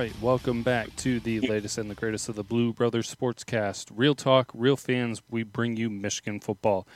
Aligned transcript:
right, 0.00 0.22
welcome 0.22 0.62
back 0.62 0.96
to 0.96 1.20
the 1.20 1.40
latest 1.40 1.76
and 1.76 1.90
the 1.90 1.94
greatest 1.94 2.30
of 2.30 2.34
the 2.34 2.42
Blue 2.42 2.72
Brothers 2.72 3.14
Sportscast. 3.14 3.90
Real 3.94 4.14
talk, 4.14 4.50
real 4.54 4.74
fans. 4.74 5.20
We 5.28 5.42
bring 5.42 5.76
you 5.76 5.90
Michigan 5.90 6.40
football 6.40 6.88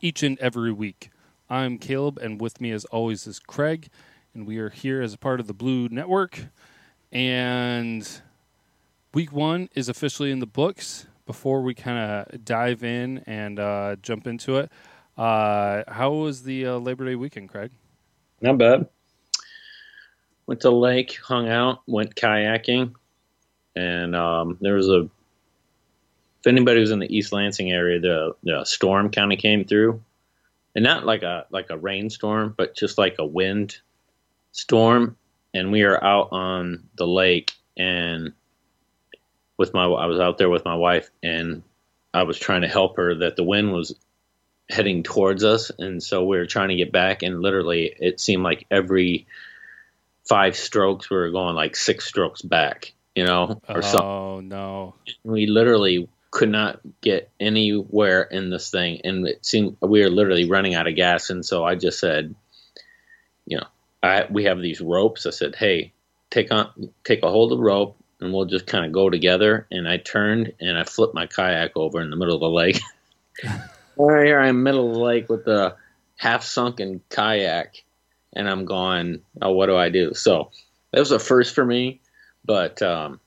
each 0.00 0.22
and 0.22 0.38
every 0.38 0.70
week. 0.70 1.10
I'm 1.50 1.76
Caleb, 1.76 2.18
and 2.18 2.40
with 2.40 2.60
me, 2.60 2.70
as 2.70 2.84
always, 2.84 3.26
is 3.26 3.40
Craig, 3.40 3.88
and 4.32 4.46
we 4.46 4.58
are 4.58 4.70
here 4.70 5.02
as 5.02 5.12
a 5.12 5.18
part 5.18 5.40
of 5.40 5.48
the 5.48 5.52
Blue 5.52 5.88
Network. 5.88 6.38
And 7.10 8.08
week 9.12 9.32
one 9.32 9.68
is 9.74 9.88
officially 9.88 10.30
in 10.30 10.38
the 10.38 10.46
books. 10.46 11.08
Before 11.26 11.62
we 11.62 11.74
kind 11.74 11.98
of 12.30 12.44
dive 12.44 12.84
in 12.84 13.24
and 13.26 13.58
uh, 13.58 13.96
jump 14.02 14.28
into 14.28 14.58
it, 14.58 14.70
uh, 15.18 15.82
how 15.88 16.12
was 16.12 16.44
the 16.44 16.66
uh, 16.66 16.76
Labor 16.76 17.06
Day 17.06 17.16
weekend, 17.16 17.48
Craig? 17.48 17.72
Not 18.40 18.58
bad. 18.58 18.86
Went 20.46 20.60
to 20.62 20.68
the 20.68 20.74
lake, 20.74 21.18
hung 21.22 21.48
out, 21.48 21.82
went 21.86 22.14
kayaking, 22.14 22.94
and 23.76 24.16
um, 24.16 24.58
there 24.60 24.74
was 24.74 24.88
a. 24.88 25.08
If 26.40 26.46
anybody 26.48 26.80
was 26.80 26.90
in 26.90 26.98
the 26.98 27.16
East 27.16 27.32
Lansing 27.32 27.70
area, 27.70 28.00
the 28.00 28.34
the 28.42 28.64
storm 28.64 29.10
kind 29.10 29.32
of 29.32 29.38
came 29.38 29.64
through, 29.64 30.02
and 30.74 30.82
not 30.82 31.06
like 31.06 31.22
a 31.22 31.46
like 31.50 31.70
a 31.70 31.78
rainstorm, 31.78 32.54
but 32.56 32.74
just 32.74 32.98
like 32.98 33.16
a 33.18 33.26
wind 33.26 33.78
storm. 34.50 35.16
And 35.54 35.70
we 35.70 35.82
are 35.82 36.02
out 36.02 36.28
on 36.32 36.88
the 36.96 37.06
lake, 37.06 37.52
and 37.76 38.32
with 39.58 39.74
my 39.74 39.84
I 39.84 40.06
was 40.06 40.18
out 40.18 40.38
there 40.38 40.50
with 40.50 40.64
my 40.64 40.74
wife, 40.74 41.10
and 41.22 41.62
I 42.12 42.24
was 42.24 42.38
trying 42.38 42.62
to 42.62 42.68
help 42.68 42.96
her 42.96 43.14
that 43.16 43.36
the 43.36 43.44
wind 43.44 43.72
was 43.72 43.94
heading 44.68 45.02
towards 45.02 45.44
us, 45.44 45.70
and 45.78 46.02
so 46.02 46.24
we 46.24 46.36
were 46.36 46.46
trying 46.46 46.70
to 46.70 46.76
get 46.76 46.90
back, 46.90 47.22
and 47.22 47.40
literally 47.40 47.94
it 47.98 48.18
seemed 48.18 48.42
like 48.42 48.66
every 48.70 49.26
five 50.28 50.56
strokes 50.56 51.10
we 51.10 51.16
were 51.16 51.30
going 51.30 51.54
like 51.54 51.76
six 51.76 52.06
strokes 52.06 52.42
back, 52.42 52.92
you 53.14 53.24
know, 53.24 53.60
or 53.68 53.78
oh, 53.78 53.80
something. 53.80 54.00
Oh 54.06 54.40
no! 54.40 54.94
We 55.24 55.46
literally 55.46 56.08
could 56.30 56.50
not 56.50 56.80
get 57.00 57.30
anywhere 57.38 58.22
in 58.22 58.50
this 58.50 58.70
thing, 58.70 59.00
and 59.04 59.26
it 59.26 59.44
seemed 59.44 59.76
we 59.80 60.02
were 60.02 60.10
literally 60.10 60.48
running 60.48 60.74
out 60.74 60.88
of 60.88 60.96
gas. 60.96 61.30
And 61.30 61.44
so 61.44 61.64
I 61.64 61.74
just 61.74 61.98
said, 61.98 62.34
you 63.46 63.58
know, 63.58 63.66
I 64.02 64.26
we 64.30 64.44
have 64.44 64.60
these 64.60 64.80
ropes. 64.80 65.26
I 65.26 65.30
said, 65.30 65.54
hey, 65.54 65.92
take 66.30 66.52
on 66.52 66.90
take 67.04 67.22
a 67.22 67.30
hold 67.30 67.52
of 67.52 67.58
the 67.58 67.64
rope, 67.64 67.96
and 68.20 68.32
we'll 68.32 68.46
just 68.46 68.66
kind 68.66 68.86
of 68.86 68.92
go 68.92 69.10
together. 69.10 69.66
And 69.70 69.88
I 69.88 69.98
turned 69.98 70.54
and 70.60 70.78
I 70.78 70.84
flipped 70.84 71.14
my 71.14 71.26
kayak 71.26 71.76
over 71.76 72.00
in 72.00 72.10
the 72.10 72.16
middle 72.16 72.34
of 72.34 72.40
the 72.40 72.48
lake. 72.48 72.80
Right 73.96 74.26
here, 74.26 74.40
I'm 74.40 74.62
middle 74.62 74.88
of 74.88 74.94
the 74.94 75.00
lake 75.00 75.28
with 75.28 75.44
the 75.44 75.76
half 76.16 76.44
sunken 76.44 77.02
kayak, 77.10 77.84
and 78.34 78.48
I'm 78.48 78.64
going, 78.64 79.22
oh, 79.40 79.52
what 79.52 79.66
do 79.66 79.76
I 79.76 79.88
do? 79.88 80.14
So 80.14 80.50
that 80.92 81.00
was 81.00 81.10
a 81.12 81.18
first 81.18 81.54
for 81.54 81.64
me, 81.64 82.00
but 82.44 82.80
um, 82.82 83.20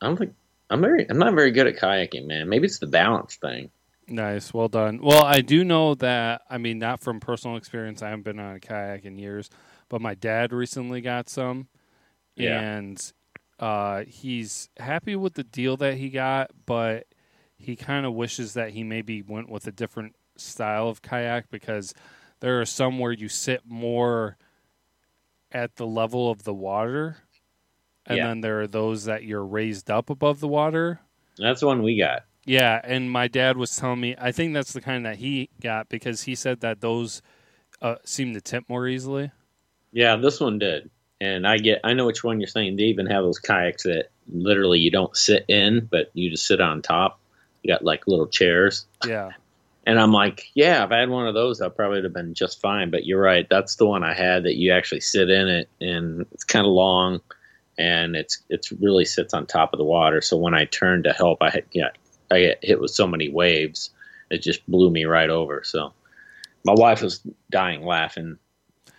I 0.00 0.06
don't 0.06 0.16
think 0.16 0.34
I'm 0.70 0.80
very, 0.80 1.08
I'm 1.08 1.18
not 1.18 1.34
very 1.34 1.50
good 1.50 1.66
at 1.66 1.76
kayaking, 1.76 2.26
man. 2.26 2.48
Maybe 2.48 2.66
it's 2.66 2.78
the 2.78 2.86
balance 2.86 3.36
thing. 3.36 3.70
Nice, 4.08 4.52
well 4.52 4.68
done. 4.68 5.00
Well, 5.02 5.24
I 5.24 5.40
do 5.40 5.64
know 5.64 5.94
that. 5.96 6.42
I 6.50 6.58
mean, 6.58 6.78
not 6.78 7.00
from 7.00 7.20
personal 7.20 7.56
experience. 7.56 8.02
I 8.02 8.08
haven't 8.08 8.24
been 8.24 8.38
on 8.40 8.56
a 8.56 8.60
kayak 8.60 9.04
in 9.04 9.16
years, 9.16 9.48
but 9.88 10.00
my 10.00 10.14
dad 10.14 10.52
recently 10.52 11.00
got 11.00 11.28
some, 11.28 11.68
Yeah. 12.36 12.60
and 12.60 13.12
uh, 13.60 14.02
he's 14.06 14.68
happy 14.78 15.14
with 15.14 15.34
the 15.34 15.44
deal 15.44 15.76
that 15.76 15.94
he 15.94 16.10
got, 16.10 16.50
but 16.66 17.06
he 17.56 17.76
kind 17.76 18.04
of 18.04 18.14
wishes 18.14 18.54
that 18.54 18.70
he 18.70 18.82
maybe 18.82 19.22
went 19.22 19.48
with 19.48 19.66
a 19.68 19.72
different 19.72 20.16
style 20.36 20.88
of 20.88 21.00
kayak 21.00 21.48
because 21.50 21.94
there 22.42 22.60
are 22.60 22.66
some 22.66 22.98
where 22.98 23.12
you 23.12 23.28
sit 23.28 23.62
more 23.64 24.36
at 25.52 25.76
the 25.76 25.86
level 25.86 26.30
of 26.30 26.42
the 26.42 26.52
water, 26.52 27.18
and 28.04 28.18
Yeah. 28.18 28.26
then 28.26 28.40
there 28.40 28.60
are 28.60 28.66
those 28.66 29.04
that 29.04 29.22
you're 29.22 29.44
raised 29.44 29.90
up 29.90 30.10
above 30.10 30.40
the 30.40 30.48
water. 30.48 31.00
That's 31.38 31.60
the 31.60 31.66
one 31.66 31.82
we 31.82 31.96
got. 31.98 32.24
Yeah, 32.44 32.80
and 32.82 33.08
my 33.10 33.28
dad 33.28 33.56
was 33.56 33.76
telling 33.76 34.00
me 34.00 34.16
I 34.18 34.32
think 34.32 34.52
that's 34.54 34.72
the 34.72 34.80
kind 34.80 35.06
that 35.06 35.16
he 35.16 35.48
got 35.60 35.88
because 35.88 36.22
he 36.22 36.34
said 36.34 36.60
that 36.60 36.80
those 36.80 37.22
uh, 37.80 37.96
seem 38.04 38.34
to 38.34 38.40
tip 38.40 38.64
more 38.68 38.88
easily. 38.88 39.30
Yeah, 39.92 40.16
this 40.16 40.40
one 40.40 40.58
did. 40.58 40.90
And 41.20 41.46
I 41.46 41.58
get, 41.58 41.80
I 41.84 41.92
know 41.94 42.06
which 42.06 42.24
one 42.24 42.40
you're 42.40 42.48
saying. 42.48 42.74
They 42.76 42.84
even 42.84 43.06
have 43.06 43.22
those 43.22 43.38
kayaks 43.38 43.84
that 43.84 44.08
literally 44.28 44.80
you 44.80 44.90
don't 44.90 45.16
sit 45.16 45.44
in, 45.46 45.86
but 45.88 46.10
you 46.14 46.30
just 46.30 46.46
sit 46.46 46.60
on 46.60 46.82
top. 46.82 47.20
You 47.62 47.72
got 47.72 47.84
like 47.84 48.08
little 48.08 48.26
chairs. 48.26 48.86
Yeah, 49.06 49.30
And 49.84 49.98
I'm 49.98 50.12
like, 50.12 50.50
yeah, 50.54 50.84
if 50.84 50.92
I 50.92 50.98
had 50.98 51.10
one 51.10 51.26
of 51.26 51.34
those, 51.34 51.60
I 51.60 51.68
probably 51.68 51.98
would 51.98 52.04
have 52.04 52.12
been 52.12 52.34
just 52.34 52.60
fine. 52.60 52.90
But 52.90 53.04
you're 53.04 53.20
right, 53.20 53.46
that's 53.48 53.76
the 53.76 53.86
one 53.86 54.04
I 54.04 54.14
had 54.14 54.44
that 54.44 54.54
you 54.54 54.72
actually 54.72 55.00
sit 55.00 55.28
in 55.28 55.48
it, 55.48 55.68
and 55.80 56.26
it's 56.32 56.44
kind 56.44 56.66
of 56.66 56.72
long, 56.72 57.20
and 57.76 58.14
it's 58.14 58.42
it's 58.48 58.70
really 58.70 59.04
sits 59.04 59.34
on 59.34 59.46
top 59.46 59.72
of 59.72 59.78
the 59.78 59.84
water. 59.84 60.20
So 60.20 60.36
when 60.36 60.54
I 60.54 60.66
turned 60.66 61.04
to 61.04 61.12
help, 61.12 61.38
I 61.42 61.50
had 61.50 61.64
yeah, 61.72 61.90
I 62.30 62.40
get 62.40 62.58
hit 62.62 62.80
with 62.80 62.92
so 62.92 63.06
many 63.06 63.28
waves, 63.28 63.90
it 64.30 64.42
just 64.42 64.66
blew 64.66 64.90
me 64.90 65.04
right 65.04 65.30
over. 65.30 65.62
So 65.64 65.92
my 66.64 66.74
wife 66.74 67.02
was 67.02 67.20
dying 67.50 67.84
laughing. 67.84 68.38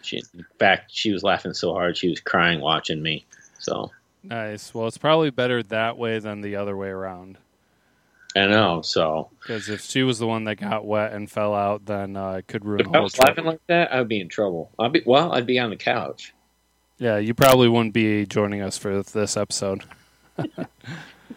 She, 0.02 0.18
in 0.18 0.46
fact, 0.60 0.92
she 0.94 1.12
was 1.12 1.24
laughing 1.24 1.54
so 1.54 1.74
hard 1.74 1.98
she 1.98 2.10
was 2.10 2.20
crying 2.20 2.60
watching 2.60 3.02
me. 3.02 3.26
So 3.60 3.92
nice. 4.22 4.74
Well, 4.74 4.88
it's 4.88 4.98
probably 4.98 5.30
better 5.32 5.64
that 5.64 5.98
way 5.98 6.20
than 6.20 6.42
the 6.42 6.58
other 6.58 6.76
way 6.76 6.90
around. 6.90 7.38
I 8.36 8.48
know. 8.48 8.82
So 8.82 9.30
Because 9.42 9.70
if 9.70 9.82
she 9.82 10.04
was 10.04 10.20
the 10.20 10.28
one 10.28 10.44
that 10.46 10.56
got 10.56 10.86
wet 10.86 11.14
and 11.14 11.30
fell 11.30 11.54
out, 11.54 11.86
then 11.86 12.18
uh, 12.18 12.34
it 12.34 12.48
could 12.48 12.66
ruin 12.66 12.82
if 12.82 12.92
the 12.92 12.98
I 12.98 13.02
was 13.02 13.14
trip. 13.14 13.28
laughing 13.28 13.46
like 13.46 13.62
that, 13.68 13.94
I'd 13.94 14.08
be 14.08 14.20
in 14.20 14.30
trouble. 14.30 14.72
I'd 14.80 14.92
be 14.92 15.04
well, 15.06 15.32
I'd 15.34 15.46
be 15.46 15.60
on 15.60 15.70
the 15.70 15.76
couch. 15.76 16.34
Yeah, 16.98 17.18
you 17.18 17.34
probably 17.34 17.68
wouldn't 17.70 17.94
be 17.94 18.26
joining 18.26 18.62
us 18.62 18.78
for 18.78 19.02
this 19.04 19.38
episode. 19.38 19.84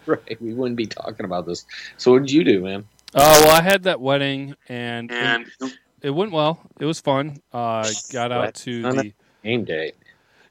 Right. 0.06 0.40
We 0.40 0.54
wouldn't 0.54 0.76
be 0.76 0.86
talking 0.86 1.24
about 1.24 1.46
this. 1.46 1.64
So 1.96 2.12
what 2.12 2.20
did 2.20 2.30
you 2.30 2.44
do, 2.44 2.60
man? 2.62 2.84
Oh 3.14 3.40
well, 3.44 3.56
I 3.56 3.60
had 3.62 3.84
that 3.84 4.00
wedding 4.00 4.54
and, 4.68 5.10
it, 5.10 5.76
it 6.02 6.10
went 6.10 6.30
well. 6.32 6.60
It 6.78 6.84
was 6.84 7.00
fun. 7.00 7.38
Uh, 7.52 7.88
got 8.12 8.30
out 8.30 8.54
to 8.54 8.82
the 8.82 9.12
Game 9.42 9.64
day. 9.64 9.92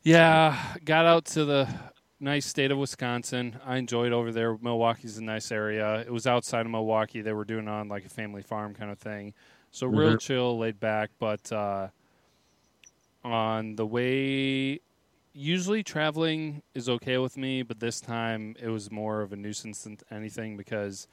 Yeah, 0.03 0.57
got 0.83 1.06
out 1.06 1.25
to 1.25 1.45
the 1.45 1.69
nice 2.20 2.46
state 2.46 2.72
of 2.72 2.78
Wisconsin. 2.78 3.59
I 3.66 3.78
enjoyed 3.78 4.12
over 4.14 4.31
there. 4.31 4.58
Milwaukee's 4.58 5.18
a 5.18 5.24
nice 5.24 5.52
area. 5.52 6.00
It 6.02 6.12
was 6.12 6.26
outside 6.28 6.66
of 6.66 6.72
Milwaukee. 6.72 7.22
They 7.22 7.34
were 7.34 7.46
doing 7.46 7.66
it 7.68 7.70
on 7.70 7.88
like 7.90 8.06
a 8.06 8.09
family 8.09 8.42
farm 8.42 8.74
kind 8.74 8.92
of 8.92 8.98
thing. 9.00 9.34
So 9.72 9.88
real 9.88 10.14
Mhm. 10.14 10.22
chill, 10.22 10.58
laid 10.58 10.80
back. 10.80 11.12
But 11.20 11.52
uh, 11.52 11.90
on 13.24 13.75
the 13.75 13.86
way, 13.86 14.80
usually 15.34 15.84
traveling 15.84 16.62
is 16.74 16.88
okay 16.88 17.18
with 17.18 17.36
me, 17.38 17.62
but 17.64 17.80
this 17.80 18.00
time 18.00 18.56
it 18.59 18.70
was 18.70 18.92
more 18.92 19.22
of 19.22 19.34
a 19.34 19.36
nuisance 19.36 19.84
than 19.84 19.98
anything 20.12 20.56
because 20.56 21.08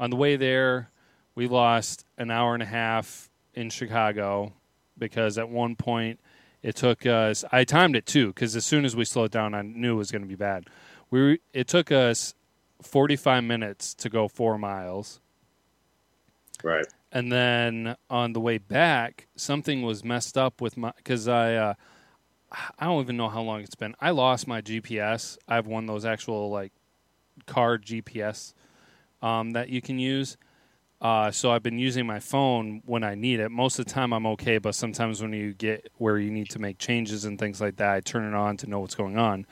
on 0.00 0.10
the 0.10 0.16
way 0.16 0.36
there, 0.36 0.90
we 1.34 1.46
lost 1.46 2.04
an 2.16 2.30
hour 2.30 2.54
and 2.54 2.62
a 2.62 2.66
half 2.66 3.30
in 3.54 3.70
Chicago 3.70 4.52
because 4.98 5.38
at 5.38 5.48
one 5.48 5.76
point 5.76 6.18
it 6.62 6.76
took 6.76 7.06
us. 7.06 7.44
I 7.52 7.64
timed 7.64 7.96
it 7.96 8.06
too 8.06 8.28
because 8.28 8.56
as 8.56 8.64
soon 8.64 8.84
as 8.84 8.94
we 8.96 9.04
slowed 9.04 9.30
down, 9.30 9.54
I 9.54 9.62
knew 9.62 9.94
it 9.94 9.98
was 9.98 10.10
going 10.10 10.22
to 10.22 10.28
be 10.28 10.34
bad. 10.34 10.66
We 11.10 11.40
it 11.52 11.68
took 11.68 11.90
us 11.92 12.34
forty 12.82 13.16
five 13.16 13.44
minutes 13.44 13.94
to 13.94 14.08
go 14.08 14.28
four 14.28 14.58
miles, 14.58 15.20
Right. 16.62 16.86
and 17.12 17.30
then 17.32 17.96
on 18.10 18.32
the 18.32 18.40
way 18.40 18.58
back, 18.58 19.26
something 19.36 19.82
was 19.82 20.04
messed 20.04 20.36
up 20.36 20.60
with 20.60 20.76
my 20.76 20.92
because 20.96 21.28
I. 21.28 21.54
Uh, 21.54 21.74
I 22.78 22.86
don't 22.86 23.02
even 23.02 23.18
know 23.18 23.28
how 23.28 23.42
long 23.42 23.60
it's 23.60 23.74
been. 23.74 23.94
I 24.00 24.08
lost 24.08 24.46
my 24.48 24.62
GPS. 24.62 25.36
I 25.46 25.56
have 25.56 25.66
one 25.66 25.84
of 25.84 25.88
those 25.88 26.06
actual 26.06 26.48
like 26.48 26.72
car 27.44 27.76
GPS 27.76 28.54
um, 29.20 29.50
that 29.50 29.68
you 29.68 29.82
can 29.82 29.98
use. 29.98 30.38
Uh, 31.00 31.30
so 31.30 31.52
I've 31.52 31.62
been 31.62 31.78
using 31.78 32.06
my 32.06 32.18
phone 32.18 32.82
when 32.84 33.04
I 33.04 33.14
need 33.14 33.38
it. 33.38 33.50
Most 33.50 33.78
of 33.78 33.86
the 33.86 33.92
time 33.92 34.12
I'm 34.12 34.26
okay, 34.26 34.58
but 34.58 34.74
sometimes 34.74 35.22
when 35.22 35.32
you 35.32 35.54
get 35.54 35.92
where 35.96 36.18
you 36.18 36.30
need 36.30 36.50
to 36.50 36.58
make 36.58 36.78
changes 36.78 37.24
and 37.24 37.38
things 37.38 37.60
like 37.60 37.76
that, 37.76 37.94
I 37.94 38.00
turn 38.00 38.24
it 38.24 38.34
on 38.36 38.56
to 38.58 38.66
know 38.66 38.80
what's 38.80 38.96
going 38.96 39.16
on. 39.16 39.46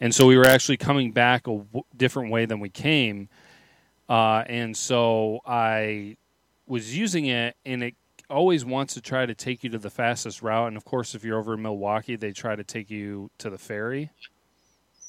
And 0.00 0.14
so 0.14 0.26
we 0.26 0.36
were 0.36 0.46
actually 0.46 0.78
coming 0.78 1.12
back 1.12 1.46
a 1.46 1.58
w- 1.58 1.84
different 1.96 2.30
way 2.32 2.44
than 2.44 2.58
we 2.58 2.70
came. 2.70 3.28
Uh, 4.08 4.42
and 4.46 4.76
so 4.76 5.40
I 5.46 6.16
was 6.66 6.96
using 6.96 7.26
it, 7.26 7.56
and 7.64 7.84
it 7.84 7.94
always 8.28 8.64
wants 8.64 8.94
to 8.94 9.00
try 9.00 9.26
to 9.26 9.34
take 9.34 9.62
you 9.62 9.70
to 9.70 9.78
the 9.78 9.90
fastest 9.90 10.42
route. 10.42 10.68
And 10.68 10.76
of 10.76 10.84
course, 10.84 11.14
if 11.14 11.24
you're 11.24 11.38
over 11.38 11.54
in 11.54 11.62
Milwaukee, 11.62 12.16
they 12.16 12.32
try 12.32 12.56
to 12.56 12.64
take 12.64 12.90
you 12.90 13.30
to 13.38 13.50
the 13.50 13.58
ferry. 13.58 14.10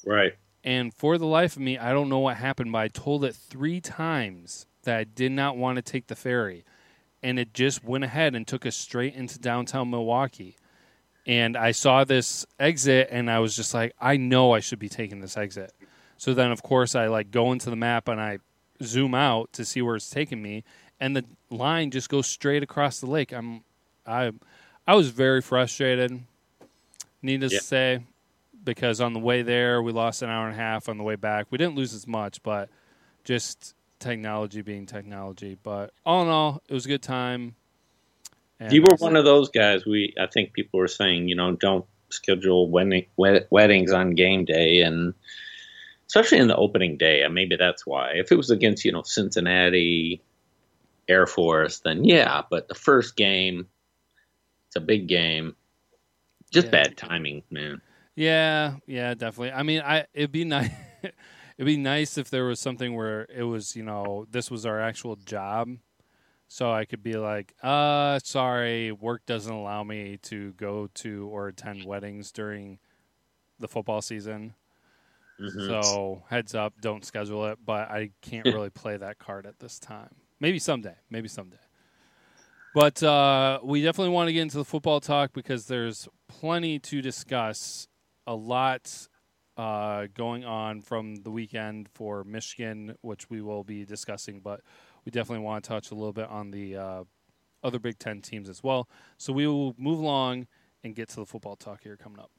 Right. 0.06 0.34
And 0.62 0.94
for 0.94 1.18
the 1.18 1.26
life 1.26 1.56
of 1.56 1.62
me, 1.62 1.76
I 1.78 1.92
don't 1.92 2.08
know 2.08 2.20
what 2.20 2.36
happened, 2.36 2.70
but 2.70 2.78
I 2.78 2.88
told 2.88 3.24
it 3.24 3.34
three 3.34 3.80
times 3.80 4.66
that 4.82 4.96
I 4.98 5.04
did 5.04 5.32
not 5.32 5.56
want 5.56 5.76
to 5.76 5.82
take 5.82 6.06
the 6.06 6.16
ferry. 6.16 6.64
And 7.22 7.38
it 7.38 7.54
just 7.54 7.84
went 7.84 8.04
ahead 8.04 8.34
and 8.34 8.46
took 8.46 8.66
us 8.66 8.76
straight 8.76 9.14
into 9.14 9.38
downtown 9.38 9.90
Milwaukee. 9.90 10.56
And 11.26 11.56
I 11.56 11.70
saw 11.70 12.02
this 12.02 12.44
exit 12.58 13.08
and 13.12 13.30
I 13.30 13.38
was 13.38 13.54
just 13.54 13.72
like, 13.74 13.94
I 14.00 14.16
know 14.16 14.52
I 14.52 14.60
should 14.60 14.80
be 14.80 14.88
taking 14.88 15.20
this 15.20 15.36
exit. 15.36 15.72
So 16.16 16.34
then 16.34 16.50
of 16.50 16.62
course 16.62 16.94
I 16.96 17.06
like 17.06 17.30
go 17.30 17.52
into 17.52 17.70
the 17.70 17.76
map 17.76 18.08
and 18.08 18.20
I 18.20 18.38
zoom 18.82 19.14
out 19.14 19.52
to 19.52 19.64
see 19.64 19.82
where 19.82 19.94
it's 19.96 20.10
taking 20.10 20.42
me 20.42 20.64
and 20.98 21.16
the 21.16 21.24
line 21.50 21.90
just 21.92 22.08
goes 22.08 22.26
straight 22.26 22.62
across 22.64 22.98
the 23.00 23.06
lake. 23.06 23.32
I'm 23.32 23.62
I 24.04 24.32
I 24.86 24.96
was 24.96 25.10
very 25.10 25.42
frustrated. 25.42 26.22
Needless 27.22 27.52
Yeah. 27.52 27.58
to 27.60 27.64
say, 27.64 28.00
because 28.64 29.00
on 29.00 29.12
the 29.12 29.20
way 29.20 29.42
there 29.42 29.80
we 29.80 29.92
lost 29.92 30.22
an 30.22 30.28
hour 30.30 30.46
and 30.48 30.54
a 30.54 30.58
half. 30.60 30.88
On 30.88 30.98
the 30.98 31.04
way 31.04 31.14
back, 31.14 31.46
we 31.50 31.58
didn't 31.58 31.76
lose 31.76 31.94
as 31.94 32.06
much, 32.08 32.42
but 32.42 32.68
just 33.22 33.74
technology 34.02 34.60
being 34.60 34.86
technology. 34.86 35.56
But 35.62 35.92
all 36.04 36.22
in 36.22 36.28
all, 36.28 36.62
it 36.68 36.74
was 36.74 36.84
a 36.84 36.88
good 36.88 37.02
time. 37.02 37.54
And 38.60 38.72
you 38.72 38.82
were 38.82 38.96
one 38.98 39.16
of 39.16 39.24
those 39.24 39.48
guys. 39.48 39.86
We 39.86 40.14
I 40.20 40.26
think 40.26 40.52
people 40.52 40.78
were 40.78 40.88
saying, 40.88 41.28
you 41.28 41.34
know, 41.34 41.52
don't 41.52 41.86
schedule 42.10 42.68
wedding, 42.68 43.06
weddings 43.16 43.92
on 43.92 44.14
game 44.14 44.44
day, 44.44 44.82
and 44.82 45.14
especially 46.06 46.38
in 46.38 46.48
the 46.48 46.56
opening 46.56 46.96
day. 46.96 47.22
And 47.22 47.34
maybe 47.34 47.56
that's 47.56 47.86
why. 47.86 48.12
If 48.14 48.30
it 48.30 48.36
was 48.36 48.50
against 48.50 48.84
you 48.84 48.92
know 48.92 49.02
Cincinnati 49.02 50.22
Air 51.08 51.26
Force, 51.26 51.80
then 51.80 52.04
yeah. 52.04 52.42
But 52.50 52.68
the 52.68 52.74
first 52.74 53.16
game, 53.16 53.66
it's 54.68 54.76
a 54.76 54.80
big 54.80 55.06
game. 55.06 55.56
Just 56.52 56.66
yeah. 56.66 56.72
bad 56.72 56.96
timing, 56.96 57.42
man. 57.50 57.80
Yeah, 58.14 58.74
yeah, 58.86 59.14
definitely. 59.14 59.52
I 59.52 59.62
mean, 59.62 59.80
I 59.80 60.06
it'd 60.12 60.32
be 60.32 60.44
nice. 60.44 60.70
it'd 61.62 61.76
be 61.76 61.76
nice 61.76 62.18
if 62.18 62.28
there 62.28 62.44
was 62.44 62.58
something 62.58 62.96
where 62.96 63.26
it 63.34 63.44
was, 63.44 63.76
you 63.76 63.84
know, 63.84 64.26
this 64.30 64.50
was 64.50 64.66
our 64.66 64.80
actual 64.80 65.14
job 65.16 65.68
so 66.52 66.70
I 66.70 66.84
could 66.84 67.02
be 67.02 67.14
like, 67.14 67.54
uh, 67.62 68.18
sorry, 68.22 68.92
work 68.92 69.24
doesn't 69.24 69.50
allow 69.50 69.84
me 69.84 70.18
to 70.24 70.52
go 70.52 70.90
to 70.96 71.26
or 71.28 71.48
attend 71.48 71.86
weddings 71.86 72.30
during 72.30 72.78
the 73.58 73.68
football 73.68 74.02
season. 74.02 74.52
Mm-hmm. 75.40 75.66
So 75.66 76.24
heads 76.28 76.54
up, 76.54 76.74
don't 76.82 77.06
schedule 77.06 77.46
it. 77.46 77.58
But 77.64 77.90
I 77.90 78.10
can't 78.20 78.44
really 78.44 78.68
play 78.68 78.98
that 78.98 79.18
card 79.18 79.46
at 79.46 79.60
this 79.60 79.78
time. 79.78 80.14
Maybe 80.40 80.58
someday. 80.58 80.96
Maybe 81.08 81.26
someday. 81.26 81.56
But 82.74 83.02
uh, 83.02 83.60
we 83.62 83.80
definitely 83.80 84.12
want 84.12 84.28
to 84.28 84.34
get 84.34 84.42
into 84.42 84.58
the 84.58 84.66
football 84.66 85.00
talk 85.00 85.32
because 85.32 85.68
there's 85.68 86.06
plenty 86.28 86.78
to 86.80 87.00
discuss. 87.00 87.88
A 88.26 88.34
lot 88.34 89.08
uh, 89.56 90.06
going 90.14 90.44
on 90.44 90.80
from 90.80 91.16
the 91.16 91.30
weekend 91.30 91.88
for 91.94 92.24
Michigan, 92.24 92.96
which 93.00 93.28
we 93.30 93.40
will 93.40 93.64
be 93.64 93.84
discussing. 93.84 94.40
But 94.40 94.60
we 95.04 95.10
definitely 95.10 95.44
want 95.44 95.64
to 95.64 95.68
touch 95.68 95.90
a 95.90 95.94
little 95.94 96.12
bit 96.12 96.28
on 96.28 96.50
the 96.50 96.76
uh, 96.76 97.04
other 97.62 97.78
Big 97.78 97.98
Ten 97.98 98.20
teams 98.20 98.48
as 98.48 98.62
well. 98.62 98.88
So 99.18 99.32
we 99.32 99.46
will 99.46 99.74
move 99.78 99.98
along 99.98 100.46
and 100.84 100.94
get 100.94 101.08
to 101.10 101.16
the 101.16 101.26
football 101.26 101.56
talk 101.56 101.82
here 101.82 101.96
coming 101.96 102.18
up. 102.18 102.30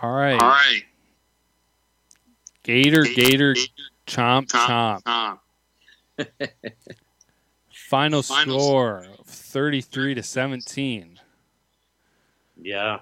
All 0.00 0.12
right. 0.12 0.40
All 0.40 0.48
right. 0.48 0.82
Gator, 2.62 3.02
Gator, 3.02 3.54
Gator 3.54 3.70
chomp, 4.06 4.48
chomp. 4.48 5.02
chomp. 5.02 5.38
Final, 7.70 8.22
Final 8.22 8.60
score 8.60 9.06
33 9.24 10.14
to 10.14 10.22
17. 10.22 11.18
Yeah. 12.60 12.98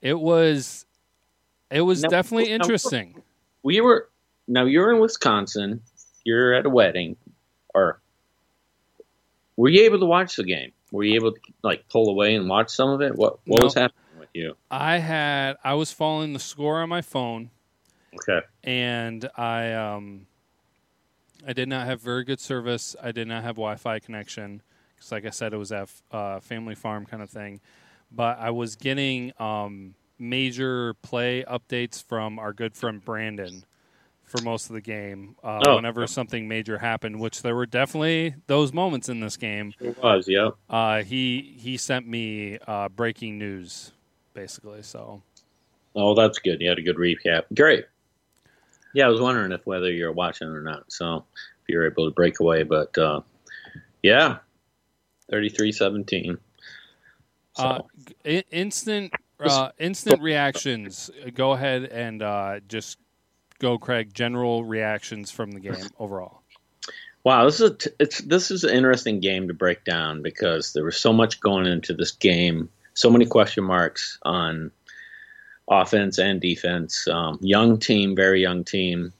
It 0.00 0.18
was 0.18 0.86
it 1.70 1.82
was 1.82 2.02
now, 2.02 2.08
definitely 2.08 2.48
now, 2.48 2.56
interesting. 2.56 3.22
We 3.62 3.80
were 3.80 4.08
now 4.48 4.64
you're 4.64 4.92
in 4.92 5.00
Wisconsin, 5.00 5.82
you're 6.24 6.54
at 6.54 6.66
a 6.66 6.70
wedding 6.70 7.16
or 7.74 8.00
were 9.56 9.68
you 9.68 9.82
able 9.82 10.00
to 10.00 10.06
watch 10.06 10.36
the 10.36 10.44
game? 10.44 10.72
Were 10.90 11.04
you 11.04 11.14
able 11.14 11.32
to 11.32 11.40
like 11.62 11.88
pull 11.88 12.08
away 12.08 12.34
and 12.34 12.48
watch 12.48 12.70
some 12.70 12.90
of 12.90 13.00
it? 13.02 13.14
What 13.14 13.38
what 13.46 13.62
was 13.62 13.74
happening 13.74 14.18
with 14.18 14.30
you? 14.34 14.56
I 14.70 14.98
had 14.98 15.56
I 15.62 15.74
was 15.74 15.92
following 15.92 16.32
the 16.32 16.38
score 16.40 16.80
on 16.80 16.88
my 16.88 17.02
phone. 17.02 17.50
Okay. 18.16 18.46
And 18.62 19.28
I 19.36 19.72
um 19.72 20.26
I 21.46 21.52
did 21.52 21.68
not 21.68 21.86
have 21.86 22.00
very 22.00 22.24
good 22.24 22.40
service. 22.40 22.96
I 23.02 23.12
did 23.12 23.28
not 23.28 23.42
have 23.42 23.56
Wi-Fi 23.56 23.98
connection 23.98 24.62
because, 24.94 25.12
like 25.12 25.26
I 25.26 25.30
said, 25.30 25.52
it 25.52 25.56
was 25.58 25.72
a 25.72 25.86
uh, 26.10 26.40
family 26.40 26.74
farm 26.74 27.04
kind 27.06 27.22
of 27.22 27.30
thing. 27.30 27.60
But 28.10 28.38
I 28.38 28.50
was 28.50 28.76
getting 28.76 29.32
um, 29.38 29.94
major 30.18 30.94
play 30.94 31.44
updates 31.48 32.02
from 32.02 32.38
our 32.38 32.52
good 32.52 32.74
friend 32.74 33.04
Brandon 33.04 33.64
for 34.22 34.42
most 34.42 34.70
of 34.70 34.74
the 34.74 34.80
game. 34.80 35.36
Uh, 35.42 35.60
oh. 35.66 35.76
Whenever 35.76 36.06
something 36.06 36.48
major 36.48 36.78
happened, 36.78 37.20
which 37.20 37.42
there 37.42 37.54
were 37.54 37.66
definitely 37.66 38.34
those 38.46 38.72
moments 38.72 39.08
in 39.08 39.20
this 39.20 39.36
game. 39.36 39.74
It 39.80 40.00
was, 40.02 40.26
yeah. 40.28 40.50
Uh, 40.70 41.02
he 41.02 41.56
he 41.58 41.76
sent 41.76 42.06
me 42.06 42.58
uh, 42.66 42.88
breaking 42.88 43.38
news, 43.38 43.92
basically. 44.32 44.82
So. 44.82 45.22
Oh, 45.96 46.14
that's 46.14 46.38
good. 46.38 46.60
You 46.60 46.68
had 46.68 46.78
a 46.78 46.82
good 46.82 46.96
recap. 46.96 47.42
Great. 47.54 47.84
Yeah, 48.94 49.06
I 49.06 49.10
was 49.10 49.20
wondering 49.20 49.52
if 49.52 49.66
whether 49.66 49.90
you're 49.90 50.12
watching 50.12 50.48
or 50.48 50.62
not. 50.62 50.90
So 50.90 51.24
if 51.36 51.68
you're 51.68 51.86
able 51.86 52.06
to 52.06 52.14
break 52.14 52.40
away, 52.40 52.62
but 52.62 52.96
uh, 52.96 53.20
yeah, 54.02 54.38
33-17. 55.30 56.38
So. 57.56 57.64
Uh, 57.64 57.80
instant 58.50 59.12
uh, 59.40 59.70
instant 59.78 60.22
reactions. 60.22 61.10
Go 61.34 61.52
ahead 61.52 61.84
and 61.84 62.22
uh, 62.22 62.60
just 62.68 62.98
go, 63.58 63.78
Craig. 63.78 64.14
General 64.14 64.64
reactions 64.64 65.30
from 65.30 65.52
the 65.52 65.60
game 65.60 65.88
overall. 65.98 66.42
Wow, 67.22 67.46
this 67.46 67.60
is 67.60 67.70
a 67.70 67.74
t- 67.74 67.90
it's 67.98 68.18
this 68.18 68.50
is 68.50 68.64
an 68.64 68.70
interesting 68.70 69.20
game 69.20 69.48
to 69.48 69.54
break 69.54 69.84
down 69.84 70.22
because 70.22 70.72
there 70.72 70.84
was 70.84 70.96
so 70.96 71.12
much 71.12 71.40
going 71.40 71.66
into 71.66 71.94
this 71.94 72.12
game, 72.12 72.68
so 72.92 73.08
many 73.10 73.24
question 73.24 73.64
marks 73.64 74.18
on 74.22 74.70
offense 75.68 76.18
and 76.18 76.40
defense. 76.40 77.08
Um, 77.08 77.38
young 77.40 77.78
team, 77.78 78.14
very 78.14 78.42
young 78.42 78.64
team. 78.64 79.12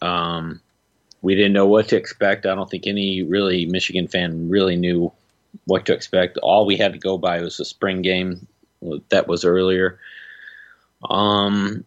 Um, 0.00 0.60
we 1.22 1.34
didn't 1.34 1.52
know 1.52 1.66
what 1.66 1.88
to 1.88 1.96
expect. 1.96 2.46
I 2.46 2.54
don't 2.54 2.70
think 2.70 2.86
any 2.86 3.22
really 3.22 3.66
Michigan 3.66 4.08
fan 4.08 4.48
really 4.48 4.76
knew 4.76 5.12
what 5.64 5.86
to 5.86 5.94
expect. 5.94 6.38
All 6.38 6.66
we 6.66 6.76
had 6.76 6.92
to 6.92 6.98
go 6.98 7.18
by 7.18 7.40
was 7.40 7.56
the 7.56 7.64
spring 7.64 8.02
game 8.02 8.46
that 9.10 9.28
was 9.28 9.44
earlier. 9.44 9.98
Um, 11.08 11.84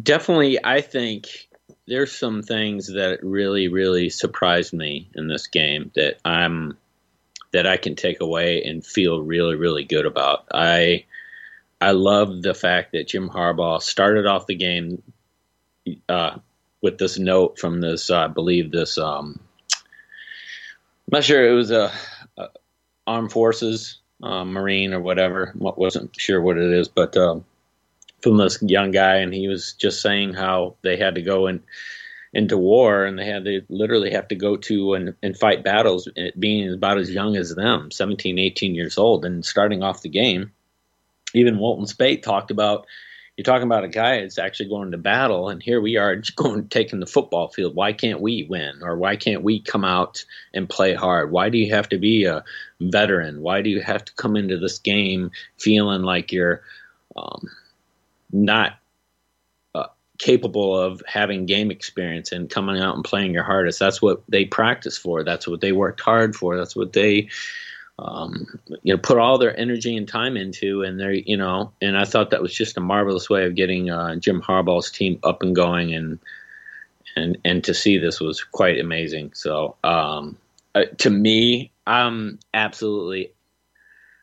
definitely, 0.00 0.58
I 0.64 0.80
think 0.80 1.48
there's 1.86 2.12
some 2.12 2.42
things 2.42 2.88
that 2.88 3.22
really, 3.22 3.68
really 3.68 4.10
surprised 4.10 4.72
me 4.72 5.08
in 5.14 5.28
this 5.28 5.46
game 5.46 5.90
that 5.94 6.18
I'm 6.24 6.76
that 7.52 7.66
I 7.66 7.76
can 7.76 7.94
take 7.94 8.20
away 8.20 8.64
and 8.64 8.84
feel 8.84 9.20
really, 9.20 9.54
really 9.54 9.84
good 9.84 10.04
about. 10.04 10.46
I 10.52 11.04
I 11.80 11.90
love 11.90 12.42
the 12.42 12.54
fact 12.54 12.92
that 12.92 13.08
Jim 13.08 13.28
Harbaugh 13.28 13.82
started 13.82 14.26
off 14.26 14.46
the 14.46 14.54
game 14.54 15.02
uh, 16.08 16.38
with 16.82 16.98
this 16.98 17.18
note 17.18 17.58
from 17.58 17.80
this, 17.80 18.10
uh, 18.10 18.24
I 18.24 18.28
believe 18.28 18.70
this. 18.70 18.98
Um, 18.98 19.40
I'm 19.72 21.12
not 21.12 21.24
sure 21.24 21.46
it 21.46 21.54
was 21.54 21.70
a, 21.70 21.92
a 22.38 22.48
armed 23.06 23.30
forces, 23.30 23.98
uh, 24.22 24.44
marine 24.44 24.94
or 24.94 25.00
whatever. 25.00 25.52
wasn't 25.54 26.18
sure 26.18 26.40
what 26.40 26.56
it 26.56 26.72
is, 26.72 26.88
but 26.88 27.16
um, 27.16 27.44
from 28.22 28.38
this 28.38 28.60
young 28.62 28.90
guy, 28.90 29.16
and 29.16 29.32
he 29.32 29.46
was 29.46 29.74
just 29.74 30.00
saying 30.00 30.34
how 30.34 30.76
they 30.82 30.96
had 30.96 31.16
to 31.16 31.22
go 31.22 31.46
into 32.32 32.56
war 32.58 33.04
and 33.04 33.18
they 33.18 33.24
had 33.24 33.44
to 33.44 33.62
literally 33.68 34.10
have 34.12 34.28
to 34.28 34.34
go 34.34 34.56
to 34.56 34.94
and, 34.94 35.14
and 35.22 35.38
fight 35.38 35.64
battles 35.64 36.08
being 36.38 36.72
about 36.72 36.98
as 36.98 37.10
young 37.10 37.36
as 37.36 37.54
them 37.54 37.90
17 37.90 38.38
18 38.38 38.74
years 38.74 38.98
old 38.98 39.24
and 39.24 39.44
starting 39.44 39.82
off 39.82 40.02
the 40.02 40.08
game 40.10 40.52
even 41.34 41.58
Wilton 41.58 41.86
Speight 41.86 42.22
talked 42.22 42.50
about 42.50 42.86
you're 43.36 43.44
talking 43.44 43.66
about 43.66 43.84
a 43.84 43.88
guy 43.88 44.20
that's 44.20 44.38
actually 44.38 44.70
going 44.70 44.92
to 44.92 44.98
battle, 44.98 45.50
and 45.50 45.62
here 45.62 45.80
we 45.80 45.96
are 45.96 46.16
just 46.16 46.36
going 46.36 46.68
taking 46.68 47.00
the 47.00 47.06
football 47.06 47.48
field. 47.48 47.74
Why 47.74 47.92
can't 47.92 48.20
we 48.20 48.46
win, 48.48 48.82
or 48.82 48.96
why 48.96 49.16
can't 49.16 49.42
we 49.42 49.60
come 49.60 49.84
out 49.84 50.24
and 50.54 50.68
play 50.68 50.94
hard? 50.94 51.30
Why 51.30 51.50
do 51.50 51.58
you 51.58 51.74
have 51.74 51.88
to 51.90 51.98
be 51.98 52.24
a 52.24 52.44
veteran? 52.80 53.42
Why 53.42 53.60
do 53.60 53.70
you 53.70 53.82
have 53.82 54.04
to 54.06 54.14
come 54.14 54.36
into 54.36 54.58
this 54.58 54.78
game 54.78 55.30
feeling 55.58 56.02
like 56.02 56.32
you're 56.32 56.62
um, 57.14 57.50
not 58.32 58.78
uh, 59.74 59.88
capable 60.18 60.78
of 60.78 61.02
having 61.06 61.44
game 61.44 61.70
experience 61.70 62.32
and 62.32 62.48
coming 62.48 62.80
out 62.80 62.94
and 62.94 63.04
playing 63.04 63.34
your 63.34 63.44
hardest? 63.44 63.78
That's 63.78 64.00
what 64.00 64.22
they 64.30 64.46
practice 64.46 64.96
for. 64.96 65.24
That's 65.24 65.46
what 65.46 65.60
they 65.60 65.72
worked 65.72 66.00
hard 66.00 66.34
for. 66.34 66.56
That's 66.56 66.74
what 66.74 66.94
they 66.94 67.28
um, 67.98 68.58
you 68.82 68.94
know, 68.94 68.98
put 68.98 69.18
all 69.18 69.38
their 69.38 69.58
energy 69.58 69.96
and 69.96 70.06
time 70.06 70.36
into, 70.36 70.82
and 70.82 71.00
they, 71.00 71.24
you 71.26 71.36
know, 71.36 71.72
and 71.80 71.96
I 71.96 72.04
thought 72.04 72.30
that 72.30 72.42
was 72.42 72.54
just 72.54 72.76
a 72.76 72.80
marvelous 72.80 73.30
way 73.30 73.46
of 73.46 73.54
getting 73.54 73.90
uh, 73.90 74.16
Jim 74.16 74.42
Harbaugh's 74.42 74.90
team 74.90 75.18
up 75.22 75.42
and 75.42 75.54
going, 75.56 75.94
and 75.94 76.18
and 77.16 77.38
and 77.44 77.64
to 77.64 77.72
see 77.72 77.96
this 77.96 78.20
was 78.20 78.44
quite 78.44 78.78
amazing. 78.78 79.32
So, 79.34 79.76
um, 79.82 80.36
uh, 80.74 80.84
to 80.98 81.10
me, 81.10 81.70
I'm 81.86 82.38
absolutely 82.52 83.32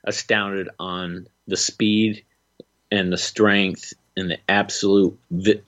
astounded 0.04 0.70
on 0.80 1.28
the 1.48 1.58
speed 1.58 2.24
and 2.92 3.12
the 3.12 3.18
strength 3.18 3.94
and 4.16 4.30
the 4.30 4.38
absolute 4.48 5.18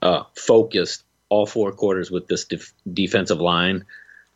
uh, 0.03 0.23
focus 0.35 1.03
all 1.29 1.47
four 1.47 1.71
quarters 1.71 2.11
with 2.11 2.27
this 2.27 2.45
def- 2.45 2.73
defensive 2.93 3.41
line 3.41 3.83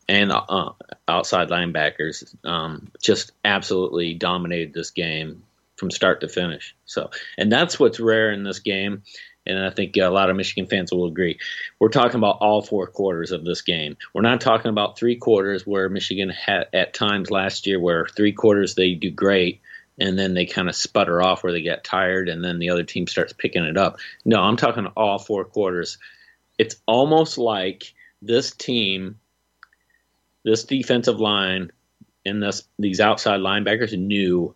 and 0.09 0.31
uh, 0.31 0.71
outside 1.07 1.49
linebackers 1.49 2.35
um, 2.43 2.91
just 2.99 3.31
absolutely 3.45 4.15
dominated 4.15 4.73
this 4.73 4.89
game 4.89 5.43
from 5.75 5.91
start 5.91 6.21
to 6.21 6.27
finish. 6.27 6.75
So, 6.85 7.11
and 7.37 7.51
that's 7.51 7.79
what's 7.79 7.99
rare 7.99 8.31
in 8.31 8.43
this 8.43 8.57
game. 8.57 9.03
and 9.45 9.63
I 9.63 9.69
think 9.69 9.95
a 9.97 10.07
lot 10.07 10.31
of 10.31 10.35
Michigan 10.35 10.67
fans 10.67 10.91
will 10.91 11.05
agree. 11.05 11.37
We're 11.79 11.89
talking 11.89 12.17
about 12.17 12.39
all 12.41 12.63
four 12.63 12.87
quarters 12.87 13.31
of 13.31 13.45
this 13.45 13.61
game. 13.61 13.97
We're 14.11 14.23
not 14.23 14.41
talking 14.41 14.69
about 14.69 14.97
three 14.97 15.15
quarters 15.15 15.67
where 15.67 15.89
Michigan 15.89 16.29
had 16.29 16.65
at 16.73 16.95
times 16.95 17.29
last 17.29 17.67
year 17.67 17.79
where 17.79 18.07
three 18.07 18.33
quarters 18.33 18.73
they 18.73 18.95
do 18.95 19.11
great 19.11 19.61
and 19.99 20.17
then 20.17 20.33
they 20.33 20.47
kind 20.47 20.69
of 20.69 20.75
sputter 20.75 21.21
off 21.21 21.43
where 21.43 21.53
they 21.53 21.61
get 21.61 21.83
tired 21.83 22.29
and 22.29 22.43
then 22.43 22.57
the 22.57 22.71
other 22.71 22.83
team 22.83 23.05
starts 23.05 23.33
picking 23.33 23.63
it 23.63 23.77
up. 23.77 23.99
No, 24.25 24.41
I'm 24.41 24.57
talking 24.57 24.87
all 24.97 25.19
four 25.19 25.45
quarters. 25.45 25.99
It's 26.57 26.77
almost 26.87 27.37
like 27.37 27.93
this 28.23 28.51
team, 28.51 29.19
this 30.43 30.63
defensive 30.63 31.19
line, 31.19 31.71
and 32.25 32.41
this 32.41 32.63
these 32.77 32.99
outside 32.99 33.39
linebackers 33.39 33.97
knew 33.97 34.55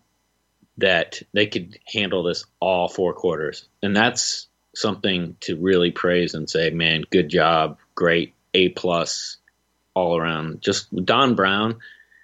that 0.78 1.22
they 1.32 1.46
could 1.46 1.78
handle 1.86 2.22
this 2.22 2.44
all 2.60 2.88
four 2.88 3.12
quarters, 3.14 3.68
and 3.82 3.96
that's 3.96 4.48
something 4.74 5.36
to 5.40 5.56
really 5.56 5.90
praise 5.90 6.34
and 6.34 6.50
say, 6.50 6.70
man, 6.70 7.04
good 7.10 7.28
job, 7.28 7.78
great, 7.94 8.34
A 8.54 8.70
plus, 8.70 9.36
all 9.94 10.16
around. 10.16 10.60
Just 10.60 10.94
Don 11.04 11.34
Brown 11.34 11.78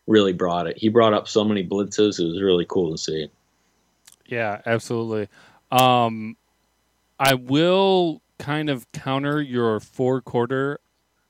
really 0.07 0.33
brought 0.33 0.67
it. 0.67 0.76
He 0.76 0.88
brought 0.88 1.14
up 1.14 1.29
so 1.29 1.45
many 1.45 1.67
blitzes. 1.67 2.19
It 2.19 2.25
was 2.25 2.43
really 2.43 2.67
cool 2.69 2.90
to 2.90 2.99
see. 2.99 3.31
Yeah, 4.26 4.61
absolutely. 4.67 5.29
Um, 5.71 6.37
I 7.19 7.35
will 7.35 8.23
kind 8.38 8.71
of 8.71 8.90
counter 8.93 9.40
your 9.40 9.81
four 9.81 10.21
quarter 10.21 10.81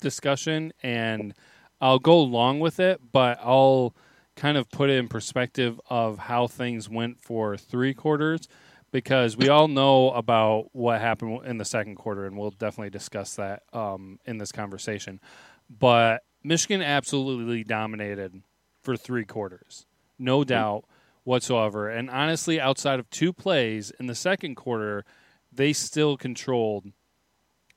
discussion 0.00 0.72
and 0.82 1.34
I'll 1.80 1.98
go 1.98 2.18
along 2.18 2.60
with 2.60 2.78
it, 2.78 3.00
but 3.12 3.38
I'll 3.42 3.94
kind 4.36 4.56
of 4.56 4.70
put 4.70 4.90
it 4.90 4.98
in 4.98 5.08
perspective 5.08 5.80
of 5.88 6.18
how 6.18 6.46
things 6.46 6.88
went 6.88 7.20
for 7.20 7.56
three 7.56 7.94
quarters 7.94 8.48
because 8.92 9.36
we 9.36 9.48
all 9.48 9.68
know 9.68 10.10
about 10.10 10.68
what 10.72 11.00
happened 11.00 11.44
in 11.46 11.58
the 11.58 11.64
second 11.64 11.96
quarter, 11.96 12.26
and 12.26 12.36
we'll 12.36 12.50
definitely 12.50 12.90
discuss 12.90 13.36
that 13.36 13.62
um, 13.72 14.18
in 14.26 14.38
this 14.38 14.52
conversation. 14.52 15.20
But 15.68 16.22
Michigan 16.42 16.82
absolutely 16.82 17.64
dominated 17.64 18.42
for 18.82 18.96
three 18.96 19.24
quarters, 19.24 19.86
no 20.18 20.42
doubt 20.42 20.84
whatsoever. 21.24 21.88
And 21.88 22.10
honestly, 22.10 22.60
outside 22.60 22.98
of 22.98 23.08
two 23.10 23.32
plays 23.32 23.92
in 24.00 24.06
the 24.06 24.14
second 24.14 24.56
quarter, 24.56 25.04
they 25.52 25.72
still 25.72 26.16
controlled 26.16 26.86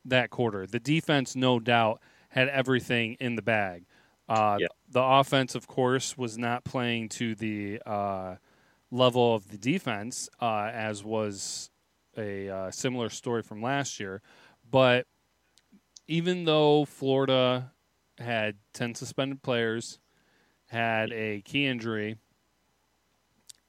that 0.05 0.29
quarter. 0.29 0.65
The 0.65 0.79
defense, 0.79 1.36
no 1.36 1.60
doubt, 1.60 2.01
had 2.29 2.50
everything 2.50 3.15
in 3.19 3.36
the 3.36 3.41
bag. 3.41 3.86
Uh, 4.27 4.58
yeah. 4.60 4.68
The 4.92 5.01
offense, 5.01 5.56
of 5.56 5.68
course, 5.68 6.18
was 6.18 6.38
not 6.38 6.63
playing 6.63 7.10
to 7.10 7.36
the 7.36 7.82
uh, 7.86 8.36
level 8.92 9.36
of 9.36 9.50
the 9.50 9.58
defense, 9.58 10.30
uh, 10.42 10.70
as 10.74 11.03
was 11.03 11.70
a 12.18 12.50
uh, 12.50 12.72
similar 12.72 13.10
story 13.10 13.42
from 13.42 13.62
last 13.62 14.00
year. 14.00 14.22
But 14.70 15.08
even 16.08 16.46
though 16.46 16.86
Florida 16.86 17.72
had 18.18 18.56
10 18.74 18.96
suspended 18.96 19.42
players, 19.42 20.00
had 20.68 21.12
a 21.12 21.42
key 21.42 21.68
injury, 21.68 22.18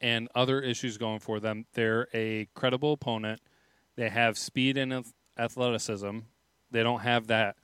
and 0.01 0.29
other 0.35 0.61
issues 0.61 0.99
going 0.99 1.19
for 1.19 1.41
them, 1.41 1.65
they're 1.73 2.09
a 2.13 2.47
credible 2.55 2.93
opponent. 2.93 3.41
They 3.97 4.11
have 4.11 4.37
speed 4.37 4.77
and 4.77 5.05
athleticism. 5.39 6.19
They 6.71 6.83
don't 6.83 7.01
have 7.01 7.29
that 7.29 7.57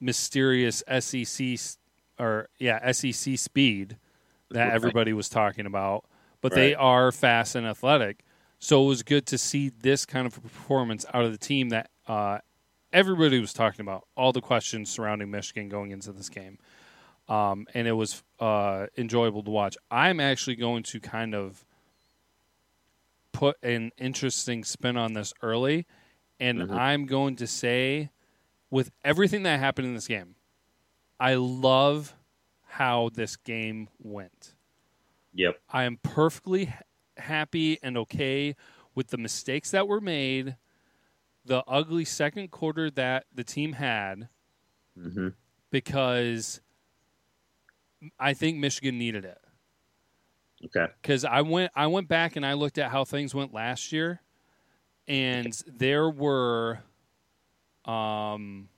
mysterious 0.00 0.82
SEC 1.00 1.58
or 2.20 2.48
yeah 2.58 2.92
SEC 2.92 3.38
speed 3.38 3.96
that 4.50 4.72
everybody 4.72 5.12
was 5.12 5.28
talking 5.28 5.66
about 5.66 6.04
but 6.40 6.52
right. 6.52 6.58
they 6.58 6.74
are 6.74 7.12
fast 7.12 7.54
and 7.54 7.66
athletic. 7.66 8.24
So 8.58 8.84
it 8.84 8.86
was 8.86 9.02
good 9.02 9.26
to 9.26 9.38
see 9.38 9.70
this 9.70 10.04
kind 10.04 10.26
of 10.26 10.42
performance 10.42 11.06
out 11.14 11.24
of 11.24 11.32
the 11.32 11.38
team 11.38 11.70
that 11.70 11.90
uh, 12.06 12.38
everybody 12.92 13.40
was 13.40 13.52
talking 13.52 13.80
about, 13.80 14.06
all 14.16 14.32
the 14.32 14.40
questions 14.40 14.90
surrounding 14.90 15.30
Michigan 15.30 15.68
going 15.68 15.90
into 15.90 16.12
this 16.12 16.28
game. 16.28 16.58
Um, 17.28 17.66
and 17.74 17.86
it 17.86 17.92
was 17.92 18.22
uh, 18.38 18.86
enjoyable 18.98 19.42
to 19.44 19.50
watch. 19.50 19.76
I'm 19.90 20.20
actually 20.20 20.56
going 20.56 20.82
to 20.84 21.00
kind 21.00 21.34
of 21.34 21.64
put 23.32 23.56
an 23.62 23.92
interesting 23.96 24.64
spin 24.64 24.96
on 24.96 25.12
this 25.12 25.32
early, 25.40 25.86
and 26.40 26.58
mm-hmm. 26.58 26.74
I'm 26.76 27.06
going 27.06 27.36
to 27.36 27.46
say, 27.46 28.10
with 28.68 28.90
everything 29.04 29.44
that 29.44 29.60
happened 29.60 29.86
in 29.86 29.94
this 29.94 30.08
game, 30.08 30.34
I 31.20 31.34
love 31.34 32.14
how 32.66 33.10
this 33.12 33.36
game 33.36 33.88
went. 33.98 34.54
Yep. 35.34 35.60
I 35.68 35.84
am 35.84 35.98
perfectly 36.02 36.72
happy 37.18 37.78
and 37.82 37.98
okay 37.98 38.56
with 38.94 39.08
the 39.08 39.18
mistakes 39.18 39.70
that 39.72 39.86
were 39.86 40.00
made, 40.00 40.56
the 41.44 41.62
ugly 41.68 42.06
second 42.06 42.50
quarter 42.50 42.90
that 42.92 43.26
the 43.34 43.44
team 43.44 43.74
had, 43.74 44.28
mm-hmm. 44.98 45.28
because 45.70 46.62
I 48.18 48.32
think 48.32 48.56
Michigan 48.56 48.98
needed 48.98 49.26
it. 49.26 49.38
Okay. 50.64 50.92
Because 51.00 51.24
I 51.24 51.42
went, 51.42 51.70
I 51.74 51.86
went 51.86 52.08
back 52.08 52.36
and 52.36 52.46
I 52.46 52.54
looked 52.54 52.78
at 52.78 52.90
how 52.90 53.04
things 53.04 53.34
went 53.34 53.52
last 53.52 53.92
year, 53.92 54.22
and 55.06 55.52
there 55.66 56.08
were, 56.08 56.80
um, 57.84 58.68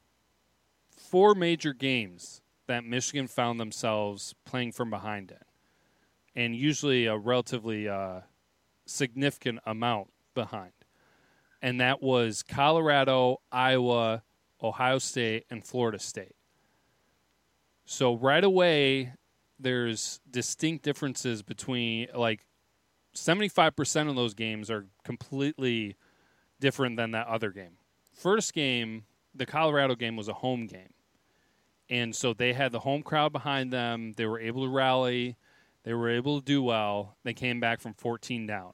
four 1.13 1.35
major 1.35 1.75
games 1.75 2.41
that 2.69 2.85
Michigan 2.87 3.27
found 3.27 3.61
themselves 3.61 4.35
playing 4.47 4.73
from 4.73 4.89
behind 4.89 5.31
in 5.31 5.37
and 6.35 6.57
usually 6.57 7.05
a 7.05 7.15
relatively 7.15 7.87
uh, 7.87 8.21
significant 8.87 9.59
amount 9.67 10.09
behind. 10.33 10.73
And 11.61 11.83
that 11.83 12.03
was 12.03 12.43
Colorado, 12.43 13.43
Iowa, 13.53 14.23
Ohio 14.63 14.99
State, 14.99 15.45
and 15.51 15.63
Florida 15.63 15.99
State. 15.99 16.35
So 17.85 18.15
right 18.15 18.43
away, 18.43 19.13
there's 19.61 20.19
distinct 20.31 20.83
differences 20.83 21.43
between 21.43 22.09
like 22.15 22.47
75% 23.15 24.09
of 24.09 24.17
those 24.17 24.33
games 24.33 24.71
are 24.71 24.87
completely 25.05 25.95
different 26.59 26.97
than 26.97 27.11
that 27.11 27.27
other 27.27 27.51
game. 27.51 27.77
First 28.15 28.55
game, 28.55 29.05
the 29.35 29.45
Colorado 29.45 29.95
game 29.95 30.17
was 30.17 30.29
a 30.29 30.33
home 30.33 30.67
game. 30.67 30.89
And 31.91 32.15
so 32.15 32.33
they 32.33 32.53
had 32.53 32.73
the 32.73 32.81
home 32.81 33.03
crowd 33.03 33.33
behind 33.33 33.73
them. 33.73 34.13
They 34.17 34.27
were 34.27 34.41
able 34.41 34.65
to 34.65 34.71
rally. 34.71 35.37
They 35.85 35.95
were 35.95 36.09
able 36.09 36.41
to 36.41 36.45
do 36.45 36.63
well. 36.63 37.17
They 37.25 37.35
came 37.35 37.61
back 37.61 37.81
from 37.81 37.95
14 37.95 38.47
down. 38.47 38.73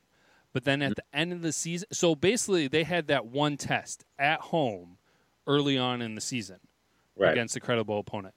But 0.53 0.65
then 0.65 0.83
at 0.83 0.93
mm-hmm. 0.93 0.95
the 1.13 1.19
end 1.19 1.33
of 1.33 1.43
the 1.43 1.53
season, 1.53 1.89
so 1.93 2.15
basically 2.15 2.69
they 2.69 2.85
had 2.85 3.07
that 3.09 3.27
one 3.27 3.57
test 3.57 4.05
at 4.19 4.41
home 4.41 4.99
early 5.47 5.79
on 5.79 6.03
in 6.03 6.15
the 6.15 6.21
season 6.21 6.59
right. 7.17 7.33
against 7.33 7.57
a 7.57 7.61
credible 7.61 7.99
opponent. 7.99 8.35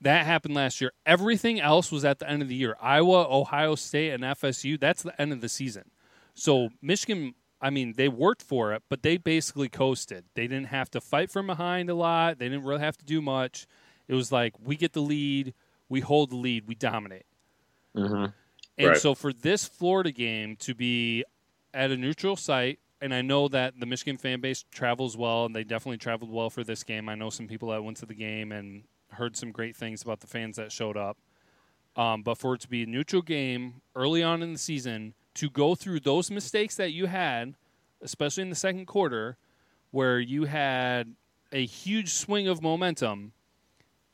That 0.00 0.26
happened 0.26 0.54
last 0.54 0.80
year. 0.80 0.92
Everything 1.06 1.60
else 1.60 1.92
was 1.92 2.04
at 2.04 2.18
the 2.18 2.28
end 2.28 2.42
of 2.42 2.48
the 2.48 2.54
year. 2.54 2.76
Iowa, 2.80 3.26
Ohio 3.30 3.76
State, 3.76 4.10
and 4.10 4.24
FSU, 4.24 4.78
that's 4.80 5.02
the 5.02 5.20
end 5.20 5.32
of 5.32 5.40
the 5.40 5.48
season. 5.48 5.90
So 6.34 6.70
Michigan, 6.80 7.34
I 7.62 7.70
mean, 7.70 7.94
they 7.96 8.08
worked 8.08 8.42
for 8.42 8.72
it, 8.72 8.82
but 8.88 9.02
they 9.02 9.16
basically 9.16 9.68
coasted. 9.68 10.24
They 10.34 10.48
didn't 10.48 10.66
have 10.66 10.90
to 10.90 11.00
fight 11.00 11.30
from 11.30 11.46
behind 11.46 11.88
a 11.88 11.94
lot. 11.94 12.38
They 12.38 12.48
didn't 12.48 12.64
really 12.64 12.80
have 12.80 12.98
to 12.98 13.04
do 13.04 13.22
much. 13.22 13.66
It 14.08 14.14
was 14.14 14.32
like 14.32 14.54
we 14.62 14.76
get 14.76 14.92
the 14.92 15.00
lead, 15.00 15.54
we 15.88 16.00
hold 16.00 16.30
the 16.30 16.36
lead, 16.36 16.66
we 16.66 16.74
dominate. 16.74 17.26
Mm-hmm. 17.96 18.26
And 18.78 18.88
right. 18.88 18.96
so 18.96 19.14
for 19.14 19.32
this 19.32 19.64
Florida 19.64 20.10
game 20.10 20.56
to 20.56 20.74
be 20.74 21.24
at 21.72 21.92
a 21.92 21.96
neutral 21.96 22.34
site, 22.34 22.80
and 23.00 23.14
I 23.14 23.22
know 23.22 23.48
that 23.48 23.78
the 23.78 23.86
Michigan 23.86 24.16
fan 24.16 24.40
base 24.40 24.64
travels 24.72 25.16
well, 25.16 25.44
and 25.46 25.54
they 25.54 25.64
definitely 25.64 25.98
traveled 25.98 26.32
well 26.32 26.50
for 26.50 26.64
this 26.64 26.82
game. 26.82 27.08
I 27.08 27.14
know 27.14 27.30
some 27.30 27.46
people 27.46 27.70
that 27.70 27.84
went 27.84 27.96
to 27.98 28.06
the 28.06 28.14
game 28.14 28.50
and 28.50 28.84
heard 29.10 29.36
some 29.36 29.52
great 29.52 29.76
things 29.76 30.02
about 30.02 30.20
the 30.20 30.26
fans 30.26 30.56
that 30.56 30.72
showed 30.72 30.96
up. 30.96 31.16
Um, 31.94 32.22
but 32.22 32.38
for 32.38 32.54
it 32.54 32.60
to 32.62 32.68
be 32.68 32.84
a 32.84 32.86
neutral 32.86 33.22
game 33.22 33.82
early 33.94 34.22
on 34.22 34.42
in 34.42 34.52
the 34.52 34.58
season, 34.58 35.14
to 35.34 35.50
go 35.50 35.74
through 35.74 36.00
those 36.00 36.30
mistakes 36.30 36.76
that 36.76 36.92
you 36.92 37.06
had, 37.06 37.54
especially 38.00 38.42
in 38.42 38.50
the 38.50 38.56
second 38.56 38.86
quarter, 38.86 39.36
where 39.90 40.18
you 40.18 40.44
had 40.44 41.14
a 41.52 41.64
huge 41.64 42.10
swing 42.10 42.48
of 42.48 42.62
momentum, 42.62 43.32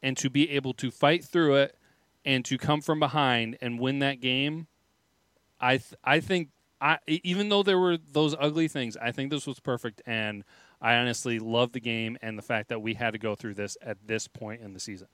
and 0.03 0.17
to 0.17 0.31
be 0.31 0.51
able 0.51 0.75
to 0.75 0.91
fight 0.91 1.25
through 1.25 1.57
it 1.57 1.77
and 2.25 2.45
to 2.45 2.59
come 2.59 2.81
from 2.81 3.01
behind 3.01 3.57
and 3.61 3.81
win 3.81 4.01
that 4.01 4.21
game, 4.21 4.67
I 5.61 5.79
th- 5.79 5.95
I 6.05 6.21
think 6.21 6.51
I 6.81 6.99
even 7.07 7.49
though 7.49 7.63
there 7.63 7.79
were 7.79 7.97
those 7.97 8.35
ugly 8.39 8.69
things, 8.69 8.97
I 8.97 9.13
think 9.13 9.31
this 9.31 9.47
was 9.47 9.61
perfect, 9.61 10.03
and 10.07 10.45
I 10.81 10.95
honestly 10.97 11.39
love 11.39 11.73
the 11.73 11.81
game 11.81 12.17
and 12.23 12.39
the 12.39 12.43
fact 12.43 12.69
that 12.69 12.81
we 12.81 12.95
had 12.95 13.13
to 13.13 13.19
go 13.19 13.35
through 13.35 13.55
this 13.55 13.77
at 13.83 13.97
this 14.07 14.29
point 14.29 14.61
in 14.63 14.75
the 14.75 14.81
season. 14.81 15.09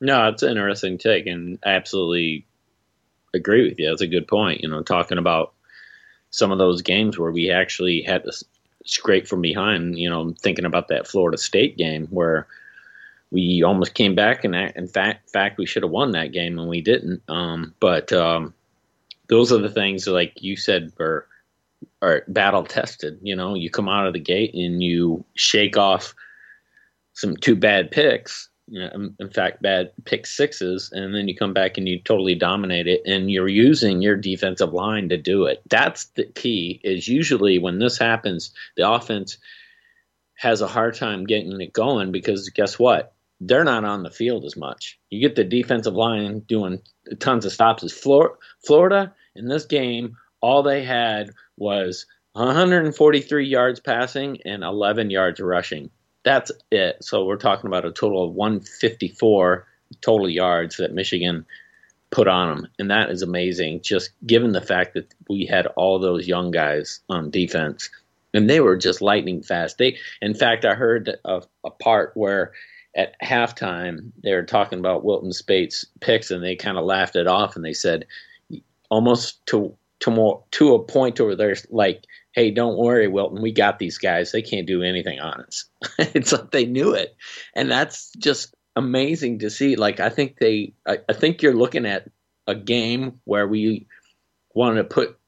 No, 0.00 0.28
it's 0.28 0.42
an 0.42 0.50
interesting 0.50 0.98
take, 0.98 1.26
and 1.26 1.58
absolutely 1.64 2.46
agree 3.34 3.68
with 3.68 3.78
you. 3.78 3.88
That's 3.88 4.02
a 4.02 4.06
good 4.06 4.28
point. 4.28 4.62
You 4.62 4.68
know, 4.68 4.82
talking 4.82 5.18
about 5.18 5.52
some 6.30 6.52
of 6.52 6.58
those 6.58 6.82
games 6.82 7.18
where 7.18 7.30
we 7.30 7.50
actually 7.50 8.02
had 8.02 8.24
to 8.24 8.32
scrape 8.84 9.26
from 9.26 9.40
behind. 9.40 9.98
You 9.98 10.10
know, 10.10 10.34
thinking 10.40 10.64
about 10.64 10.88
that 10.88 11.06
Florida 11.06 11.38
State 11.38 11.76
game 11.76 12.06
where 12.08 12.46
we 13.30 13.62
almost 13.62 13.94
came 13.94 14.14
back, 14.14 14.44
and 14.44 14.54
in 14.54 14.88
fact, 14.88 15.30
fact, 15.30 15.58
we 15.58 15.66
should 15.66 15.82
have 15.82 15.92
won 15.92 16.12
that 16.12 16.32
game, 16.32 16.58
and 16.58 16.68
we 16.68 16.80
didn't. 16.80 17.22
Um, 17.28 17.74
but 17.80 18.12
um, 18.12 18.54
those 19.28 19.52
are 19.52 19.58
the 19.58 19.70
things, 19.70 20.06
like 20.06 20.42
you 20.42 20.56
said, 20.56 20.92
where 20.96 21.26
are 22.02 22.24
battle 22.28 22.64
tested. 22.64 23.18
You 23.22 23.36
know, 23.36 23.54
you 23.54 23.70
come 23.70 23.88
out 23.88 24.06
of 24.06 24.12
the 24.12 24.20
gate 24.20 24.54
and 24.54 24.82
you 24.82 25.24
shake 25.34 25.76
off 25.76 26.14
some 27.14 27.36
two 27.36 27.56
bad 27.56 27.90
picks. 27.90 28.49
In 28.72 29.30
fact, 29.34 29.62
bad 29.62 29.92
pick 30.04 30.26
sixes, 30.26 30.90
and 30.92 31.14
then 31.14 31.26
you 31.26 31.34
come 31.34 31.52
back 31.52 31.76
and 31.76 31.88
you 31.88 32.00
totally 32.00 32.36
dominate 32.36 32.86
it, 32.86 33.02
and 33.04 33.30
you're 33.30 33.48
using 33.48 34.00
your 34.00 34.16
defensive 34.16 34.72
line 34.72 35.08
to 35.08 35.16
do 35.16 35.46
it. 35.46 35.62
That's 35.68 36.04
the 36.16 36.24
key. 36.24 36.80
Is 36.84 37.08
usually 37.08 37.58
when 37.58 37.78
this 37.78 37.98
happens, 37.98 38.52
the 38.76 38.88
offense 38.88 39.38
has 40.36 40.60
a 40.60 40.68
hard 40.68 40.94
time 40.94 41.26
getting 41.26 41.60
it 41.60 41.72
going 41.72 42.12
because 42.12 42.48
guess 42.50 42.78
what? 42.78 43.12
They're 43.40 43.64
not 43.64 43.84
on 43.84 44.02
the 44.02 44.10
field 44.10 44.44
as 44.44 44.56
much. 44.56 44.98
You 45.10 45.20
get 45.20 45.34
the 45.34 45.44
defensive 45.44 45.94
line 45.94 46.40
doing 46.40 46.80
tons 47.18 47.44
of 47.46 47.52
stops. 47.52 47.82
Is 47.82 47.92
Florida 47.92 49.14
in 49.34 49.48
this 49.48 49.64
game? 49.64 50.16
All 50.40 50.62
they 50.62 50.84
had 50.84 51.30
was 51.56 52.06
143 52.34 53.46
yards 53.46 53.80
passing 53.80 54.38
and 54.44 54.62
11 54.62 55.10
yards 55.10 55.40
rushing 55.40 55.90
that's 56.24 56.52
it. 56.70 57.02
So 57.02 57.24
we're 57.24 57.36
talking 57.36 57.68
about 57.68 57.84
a 57.84 57.92
total 57.92 58.24
of 58.24 58.34
154 58.34 59.66
total 60.00 60.28
yards 60.28 60.76
that 60.76 60.94
Michigan 60.94 61.46
put 62.10 62.28
on 62.28 62.48
them, 62.48 62.68
and 62.78 62.90
that 62.90 63.10
is 63.10 63.22
amazing. 63.22 63.82
Just 63.82 64.10
given 64.26 64.52
the 64.52 64.60
fact 64.60 64.94
that 64.94 65.12
we 65.28 65.46
had 65.46 65.66
all 65.76 65.98
those 65.98 66.26
young 66.26 66.50
guys 66.50 67.00
on 67.08 67.30
defense, 67.30 67.88
and 68.34 68.48
they 68.48 68.60
were 68.60 68.76
just 68.76 69.00
lightning 69.00 69.42
fast. 69.42 69.78
They, 69.78 69.98
in 70.20 70.34
fact, 70.34 70.64
I 70.64 70.74
heard 70.74 71.16
a, 71.24 71.42
a 71.64 71.70
part 71.70 72.12
where 72.14 72.52
at 72.96 73.14
halftime 73.22 74.10
they 74.22 74.34
were 74.34 74.42
talking 74.42 74.80
about 74.80 75.04
Wilton 75.04 75.32
Speight's 75.32 75.84
picks, 76.00 76.30
and 76.30 76.42
they 76.42 76.56
kind 76.56 76.78
of 76.78 76.84
laughed 76.84 77.16
it 77.16 77.26
off, 77.26 77.56
and 77.56 77.64
they 77.64 77.72
said 77.72 78.06
almost 78.90 79.44
to 79.46 79.76
to 80.00 80.10
more 80.10 80.44
to 80.52 80.74
a 80.74 80.84
point 80.84 81.20
where 81.20 81.36
they're 81.36 81.56
like 81.70 82.04
hey, 82.32 82.50
don't 82.50 82.78
worry, 82.78 83.08
Wilton, 83.08 83.42
we 83.42 83.52
got 83.52 83.78
these 83.78 83.98
guys. 83.98 84.32
They 84.32 84.42
can't 84.42 84.66
do 84.66 84.82
anything 84.82 85.20
on 85.20 85.42
us. 85.42 85.64
it's 85.98 86.32
like 86.32 86.50
they 86.50 86.64
knew 86.64 86.94
it. 86.94 87.16
And 87.54 87.70
that's 87.70 88.12
just 88.18 88.54
amazing 88.76 89.40
to 89.40 89.50
see. 89.50 89.76
Like, 89.76 90.00
I 90.00 90.10
think 90.10 90.38
they, 90.38 90.74
I, 90.86 90.98
I 91.08 91.12
think 91.12 91.42
you're 91.42 91.54
looking 91.54 91.86
at 91.86 92.08
a 92.46 92.54
game 92.54 93.20
where 93.24 93.46
we 93.46 93.86
wanted 94.54 94.76
to 94.76 94.94
put 94.94 95.18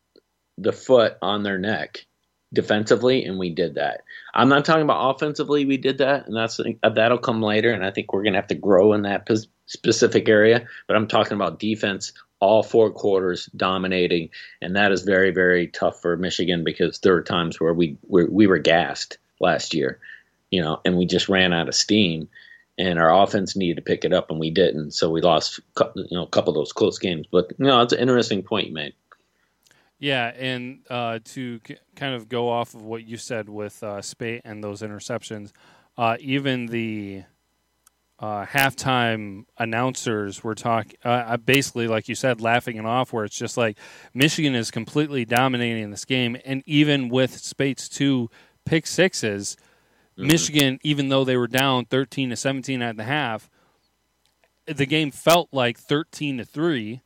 the 0.59 0.73
foot 0.73 1.17
on 1.23 1.43
their 1.43 1.59
neck 1.59 2.07
defensively, 2.53 3.25
and 3.25 3.39
we 3.39 3.51
did 3.51 3.77
that. 3.77 4.03
I'm 4.35 4.49
not 4.49 4.65
talking 4.65 4.83
about 4.83 5.17
offensively, 5.17 5.65
we 5.65 5.79
did 5.79 5.99
that, 5.99 6.27
and 6.27 6.37
that's 6.37 6.61
that'll 6.83 7.19
come 7.19 7.43
later. 7.43 7.73
And 7.73 7.85
I 7.85 7.91
think 7.91 8.13
we're 8.13 8.23
going 8.23 8.35
to 8.35 8.39
have 8.39 8.49
to 8.49 8.55
grow 8.55 8.93
in 8.93 9.03
that 9.03 9.29
specific 9.67 10.29
area. 10.29 10.67
But 10.87 10.97
I'm 10.97 11.09
talking 11.09 11.33
about 11.33 11.59
defense 11.59 12.13
all 12.43 12.65
four 12.65 12.91
quarters 12.91 13.49
dominating, 13.57 14.29
and 14.61 14.75
that 14.75 14.91
is 14.91 15.03
very 15.03 15.31
very 15.31 15.69
tough 15.69 16.03
for 16.03 16.17
Michigan 16.17 16.65
because 16.65 16.99
there 16.99 17.15
were 17.15 17.23
times 17.23 17.61
where 17.61 17.73
we 17.73 17.97
we, 18.09 18.25
we 18.25 18.47
were 18.49 18.59
gassed 18.59 19.17
last 19.39 19.75
year, 19.75 20.01
you 20.51 20.61
know, 20.61 20.81
and 20.85 20.99
we 20.99 21.07
just 21.07 21.29
ran 21.29 21.53
out 21.53 21.69
of 21.69 21.75
steam, 21.75 22.29
and 22.77 22.99
our 22.99 23.23
offense 23.23 23.55
needed 23.55 23.77
to 23.77 23.83
pick 23.83 24.05
it 24.05 24.13
up, 24.13 24.29
and 24.29 24.41
we 24.41 24.51
didn't, 24.51 24.91
so 24.91 25.09
we 25.09 25.21
lost 25.21 25.61
you 25.95 26.09
know 26.11 26.25
a 26.25 26.29
couple 26.29 26.51
of 26.51 26.57
those 26.57 26.73
close 26.73 26.99
games. 26.99 27.27
But 27.31 27.53
you 27.59 27.67
know, 27.67 27.81
it's 27.81 27.93
an 27.93 28.01
interesting 28.01 28.43
point 28.43 28.67
you 28.67 28.75
made. 28.75 28.95
Yeah, 30.01 30.33
and 30.37 30.81
uh, 30.91 31.21
to 31.25 31.61
k- 31.61 31.79
kind 31.95 32.17
of 32.17 32.29
go 32.29 32.49
off 32.49 32.75
of 32.75 32.83
what 32.83 33.07
you 33.07 33.17
said 33.17 33.49
with 33.49 33.81
uh, 33.85 34.03
Speight 34.03 34.41
and 34.45 34.65
those 34.65 34.83
interceptions, 34.83 35.53
uh, 35.97 36.17
even 36.19 36.67
the 36.67 37.23
uh, 38.23 38.47
halftime 38.47 39.45
announcers 39.59 40.45
were 40.45 40.55
talking, 40.55 40.97
uh, 41.05 41.09
uh, 41.09 41.37
basically, 41.37 41.89
like 41.89 42.09
you 42.09 42.15
said, 42.15 42.41
laughing 42.41 42.77
it 42.77 42.87
off, 42.87 43.13
where 43.13 43.25
it's 43.25 43.37
just 43.37 43.57
like 43.57 43.77
Michigan 44.15 44.55
is 44.55 44.71
completely 44.71 45.25
dominating 45.25 45.91
this 45.91 46.05
game. 46.05 46.37
And 46.45 46.63
even 46.65 47.09
with 47.09 47.37
Speight's 47.37 47.89
two 47.89 48.31
pick 48.65 48.85
6s 48.85 49.57
mm-hmm. 49.57 50.27
Michigan, 50.27 50.79
even 50.85 51.09
though 51.09 51.25
they 51.25 51.37
were 51.37 51.49
down 51.49 51.85
13 51.85 52.31
to 52.31 52.37
17 52.37 52.81
at 52.81 52.97
the 52.97 53.03
half, 53.03 53.51
the 54.67 54.87
game 54.87 55.11
felt 55.11 55.49
like 55.51 55.77
13 55.77 56.39
to 56.39 56.45
3, 56.45 57.01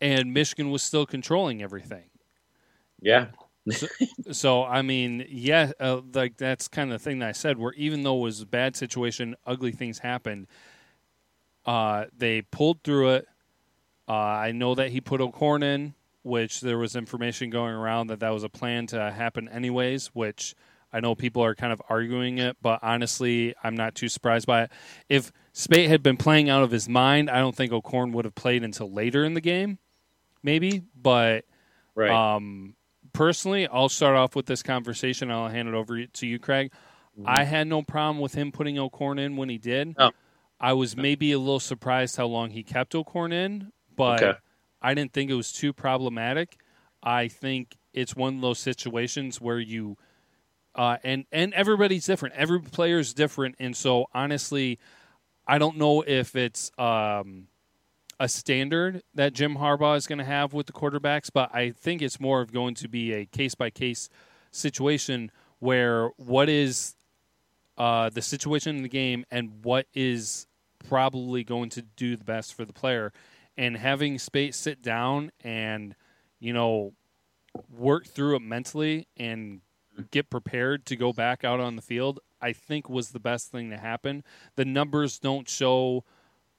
and 0.00 0.32
Michigan 0.32 0.70
was 0.70 0.82
still 0.82 1.04
controlling 1.04 1.62
everything. 1.62 2.04
Yeah 3.02 3.26
so, 3.70 3.86
so, 4.32 4.64
I 4.64 4.82
mean, 4.82 5.26
yeah, 5.28 5.72
uh, 5.80 6.00
like 6.14 6.36
that's 6.36 6.68
kind 6.68 6.92
of 6.92 7.00
the 7.00 7.04
thing 7.04 7.18
that 7.20 7.28
I 7.28 7.32
said. 7.32 7.58
Where 7.58 7.72
even 7.72 8.02
though 8.02 8.16
it 8.18 8.22
was 8.22 8.40
a 8.42 8.46
bad 8.46 8.76
situation, 8.76 9.36
ugly 9.46 9.72
things 9.72 9.98
happened. 9.98 10.46
Uh, 11.64 12.04
they 12.16 12.42
pulled 12.42 12.82
through 12.84 13.10
it. 13.10 13.26
Uh, 14.08 14.12
I 14.12 14.52
know 14.52 14.76
that 14.76 14.90
he 14.90 15.00
put 15.00 15.20
O'Korn 15.20 15.64
in, 15.64 15.94
which 16.22 16.60
there 16.60 16.78
was 16.78 16.94
information 16.94 17.50
going 17.50 17.74
around 17.74 18.06
that 18.06 18.20
that 18.20 18.30
was 18.30 18.44
a 18.44 18.48
plan 18.48 18.86
to 18.88 19.10
happen 19.10 19.48
anyways. 19.48 20.08
Which 20.08 20.54
I 20.92 21.00
know 21.00 21.14
people 21.14 21.42
are 21.42 21.54
kind 21.54 21.72
of 21.72 21.82
arguing 21.88 22.38
it, 22.38 22.56
but 22.62 22.78
honestly, 22.82 23.54
I'm 23.62 23.76
not 23.76 23.94
too 23.94 24.08
surprised 24.08 24.46
by 24.46 24.62
it. 24.62 24.70
If 25.08 25.32
Speight 25.52 25.88
had 25.88 26.02
been 26.02 26.16
playing 26.16 26.48
out 26.48 26.62
of 26.62 26.70
his 26.70 26.88
mind, 26.88 27.28
I 27.28 27.38
don't 27.38 27.54
think 27.54 27.72
O'Korn 27.72 28.12
would 28.12 28.24
have 28.24 28.34
played 28.34 28.62
until 28.62 28.90
later 28.92 29.24
in 29.24 29.34
the 29.34 29.40
game, 29.40 29.78
maybe. 30.42 30.84
But 30.94 31.44
right. 31.94 32.10
um, 32.10 32.76
personally, 33.16 33.66
I'll 33.66 33.88
start 33.88 34.14
off 34.14 34.36
with 34.36 34.46
this 34.46 34.62
conversation. 34.62 35.30
I'll 35.30 35.48
hand 35.48 35.68
it 35.68 35.74
over 35.74 36.04
to 36.04 36.26
you, 36.26 36.38
Craig. 36.38 36.72
Mm-hmm. 37.18 37.28
I 37.28 37.44
had 37.44 37.66
no 37.66 37.82
problem 37.82 38.20
with 38.20 38.34
him 38.34 38.52
putting 38.52 38.78
O'Korn 38.78 39.18
in 39.18 39.36
when 39.36 39.48
he 39.48 39.58
did. 39.58 39.94
Oh. 39.98 40.10
I 40.60 40.74
was 40.74 40.96
maybe 40.96 41.32
a 41.32 41.38
little 41.38 41.60
surprised 41.60 42.16
how 42.16 42.26
long 42.26 42.50
he 42.50 42.62
kept 42.62 42.94
O'Korn 42.94 43.32
in, 43.32 43.72
but 43.94 44.22
okay. 44.22 44.38
I 44.82 44.94
didn't 44.94 45.12
think 45.12 45.30
it 45.30 45.34
was 45.34 45.52
too 45.52 45.72
problematic. 45.72 46.58
I 47.02 47.28
think 47.28 47.76
it's 47.92 48.14
one 48.14 48.36
of 48.36 48.40
those 48.42 48.58
situations 48.58 49.40
where 49.40 49.58
you 49.58 49.96
uh, 50.74 50.98
and 51.02 51.24
and 51.32 51.54
everybody's 51.54 52.04
different. 52.04 52.34
Every 52.34 52.60
player 52.60 52.98
is 52.98 53.14
different, 53.14 53.54
and 53.58 53.74
so 53.74 54.06
honestly, 54.12 54.78
I 55.46 55.58
don't 55.58 55.78
know 55.78 56.02
if 56.02 56.36
it's 56.36 56.70
um, 56.78 57.48
a 58.18 58.28
standard 58.28 59.02
that 59.14 59.34
Jim 59.34 59.56
Harbaugh 59.56 59.96
is 59.96 60.06
going 60.06 60.18
to 60.18 60.24
have 60.24 60.52
with 60.52 60.66
the 60.66 60.72
quarterbacks, 60.72 61.30
but 61.32 61.54
I 61.54 61.70
think 61.70 62.00
it's 62.00 62.18
more 62.18 62.40
of 62.40 62.52
going 62.52 62.74
to 62.76 62.88
be 62.88 63.12
a 63.12 63.26
case 63.26 63.54
by 63.54 63.70
case 63.70 64.08
situation 64.50 65.30
where 65.58 66.08
what 66.16 66.48
is 66.48 66.94
uh, 67.76 68.08
the 68.08 68.22
situation 68.22 68.76
in 68.76 68.82
the 68.82 68.88
game 68.88 69.24
and 69.30 69.64
what 69.64 69.86
is 69.94 70.46
probably 70.88 71.44
going 71.44 71.68
to 71.70 71.82
do 71.82 72.16
the 72.16 72.24
best 72.24 72.54
for 72.54 72.64
the 72.64 72.72
player. 72.72 73.12
And 73.56 73.76
having 73.76 74.18
space 74.18 74.56
sit 74.56 74.82
down 74.82 75.30
and, 75.42 75.94
you 76.38 76.52
know, 76.52 76.92
work 77.70 78.06
through 78.06 78.36
it 78.36 78.42
mentally 78.42 79.08
and 79.16 79.60
get 80.10 80.30
prepared 80.30 80.84
to 80.86 80.96
go 80.96 81.12
back 81.12 81.44
out 81.44 81.60
on 81.60 81.76
the 81.76 81.82
field, 81.82 82.20
I 82.40 82.52
think 82.52 82.88
was 82.88 83.10
the 83.10 83.20
best 83.20 83.50
thing 83.50 83.70
to 83.70 83.78
happen. 83.78 84.24
The 84.56 84.64
numbers 84.64 85.18
don't 85.18 85.48
show 85.48 86.04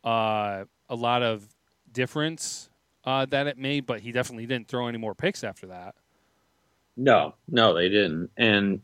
uh, 0.04 0.66
a 0.90 0.96
lot 0.96 1.24
of 1.24 1.48
difference 1.92 2.70
uh, 3.04 3.26
that 3.26 3.48
it 3.48 3.58
made, 3.58 3.86
but 3.86 4.02
he 4.02 4.12
definitely 4.12 4.46
didn't 4.46 4.68
throw 4.68 4.88
any 4.88 4.98
more 4.98 5.16
picks 5.16 5.44
after 5.44 5.68
that. 5.68 5.96
No, 6.96 7.36
no, 7.48 7.74
they 7.74 7.90
didn't. 7.90 8.32
And 8.38 8.82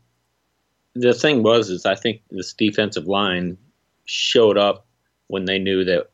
the 0.94 1.14
thing 1.14 1.44
was, 1.44 1.70
is 1.70 1.86
I 1.86 1.96
think 1.96 2.22
this 2.30 2.54
defensive 2.54 3.08
line 3.08 3.58
showed 4.06 4.58
up 4.58 4.86
when 5.28 5.46
they 5.46 5.60
knew 5.60 5.84
that 5.84 6.10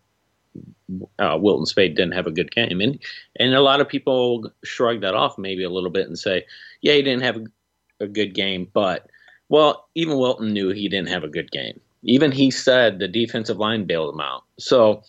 uh, 1.19 1.38
Wilton 1.39 1.65
Speight 1.65 1.95
didn't 1.95 2.13
have 2.13 2.28
a 2.28 2.32
good 2.32 2.52
game, 2.52 2.82
and 2.82 2.99
and 3.36 3.54
a 3.54 3.62
lot 3.62 3.82
of 3.82 3.88
people 3.88 4.52
shrug 4.63 5.02
that 5.02 5.13
off 5.13 5.38
maybe 5.38 5.63
a 5.63 5.69
little 5.69 5.89
bit 5.89 6.08
and 6.08 6.17
say, 6.17 6.45
yeah, 6.82 6.93
he 6.93 7.02
didn't 7.02 7.23
have 7.23 7.38
a, 7.38 8.06
a 8.06 8.08
good 8.08 8.34
game, 8.34 8.67
but 8.73 9.08
well, 9.49 9.88
even 9.95 10.17
Wilton 10.17 10.54
knew 10.54 10.69
he 10.69 10.88
didn't 10.88 11.10
have 11.10 11.23
a 11.23 11.30
good 11.30 11.52
game. 11.52 11.80
Even 12.04 12.32
he 12.32 12.49
said 12.49 12.99
the 12.99 13.08
defensive 13.08 13.58
line 13.58 13.86
bailed 13.86 14.13
him 14.13 14.21
out. 14.21 14.43
So 14.58 15.04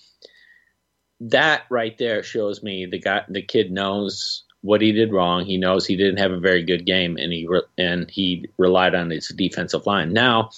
that 1.21 1.65
right 1.71 1.97
there 1.99 2.23
shows 2.23 2.63
me 2.63 2.87
the 2.87 2.99
guy, 2.99 3.25
the 3.29 3.43
kid 3.43 3.71
knows 3.71 4.45
what 4.63 4.81
he 4.81 4.93
did 4.93 5.13
wrong. 5.13 5.45
He 5.45 5.57
knows 5.57 5.87
he 5.87 5.97
didn't 5.97 6.19
have 6.19 6.33
a 6.33 6.41
very 6.41 6.63
good 6.63 6.87
game, 6.87 7.17
and 7.17 7.33
he 7.33 7.47
re- 7.47 7.63
and 7.79 8.11
he 8.11 8.47
relied 8.59 8.95
on 8.95 9.11
his 9.11 9.29
defensive 9.29 9.87
line. 9.87 10.13
Now, 10.13 10.51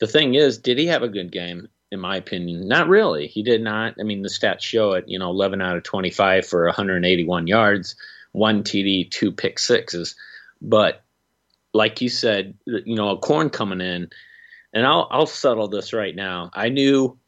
the 0.00 0.06
thing 0.06 0.34
is, 0.34 0.58
did 0.58 0.78
he 0.78 0.86
have 0.86 1.02
a 1.02 1.08
good 1.08 1.30
game? 1.30 1.68
In 1.90 2.00
my 2.00 2.16
opinion, 2.16 2.68
not 2.68 2.88
really. 2.88 3.26
He 3.26 3.42
did 3.42 3.60
not. 3.60 3.96
I 4.00 4.04
mean, 4.04 4.22
the 4.22 4.30
stats 4.30 4.62
show 4.62 4.92
it. 4.92 5.04
You 5.08 5.18
know, 5.18 5.28
11 5.28 5.60
out 5.60 5.76
of 5.76 5.82
25 5.82 6.46
for 6.46 6.64
181 6.64 7.46
yards, 7.46 7.96
one 8.32 8.62
TD, 8.62 9.10
two 9.10 9.30
pick 9.30 9.58
sixes. 9.58 10.14
But 10.62 11.02
like 11.74 12.00
you 12.00 12.08
said, 12.08 12.54
you 12.64 12.96
know, 12.96 13.10
O'Korn 13.10 13.50
coming 13.50 13.82
in, 13.82 14.08
and 14.72 14.86
I'll 14.86 15.06
I'll 15.10 15.26
settle 15.26 15.68
this 15.68 15.92
right 15.92 16.16
now. 16.16 16.50
I 16.54 16.70
knew 16.70 17.18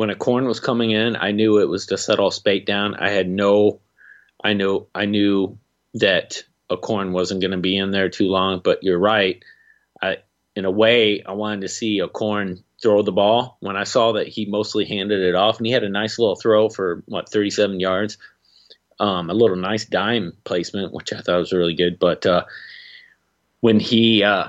when 0.00 0.10
O'Korn 0.10 0.46
was 0.46 0.60
coming 0.60 0.92
in, 0.92 1.14
I 1.14 1.32
knew 1.32 1.58
it 1.58 1.68
was 1.68 1.84
to 1.88 1.98
settle 1.98 2.30
Speight 2.30 2.64
down. 2.64 2.94
I 2.94 3.10
had 3.10 3.28
no, 3.28 3.80
I 4.42 4.54
know, 4.54 4.86
I 4.94 5.04
knew 5.04 5.58
that 5.92 6.42
O'Korn 6.70 7.12
wasn't 7.12 7.42
going 7.42 7.50
to 7.50 7.58
be 7.58 7.76
in 7.76 7.90
there 7.90 8.08
too 8.08 8.28
long. 8.28 8.62
But 8.64 8.82
you're 8.82 8.98
right. 8.98 9.44
I, 10.00 10.16
in 10.56 10.64
a 10.64 10.70
way, 10.70 11.22
I 11.22 11.32
wanted 11.32 11.60
to 11.60 11.68
see 11.68 12.00
O'Korn 12.00 12.64
throw 12.80 13.02
the 13.02 13.12
ball. 13.12 13.58
When 13.60 13.76
I 13.76 13.84
saw 13.84 14.12
that 14.12 14.26
he 14.26 14.46
mostly 14.46 14.86
handed 14.86 15.20
it 15.20 15.34
off, 15.34 15.58
and 15.58 15.66
he 15.66 15.72
had 15.72 15.84
a 15.84 15.90
nice 15.90 16.18
little 16.18 16.36
throw 16.36 16.70
for 16.70 17.02
what 17.04 17.28
37 17.28 17.78
yards. 17.78 18.16
um, 19.00 19.28
a 19.28 19.34
little 19.34 19.56
nice 19.56 19.84
dime 19.84 20.32
placement, 20.44 20.94
which 20.94 21.12
I 21.12 21.20
thought 21.20 21.38
was 21.40 21.52
really 21.52 21.74
good. 21.74 21.98
But 21.98 22.24
uh, 22.24 22.44
when 23.60 23.78
he 23.78 24.22
uh, 24.22 24.48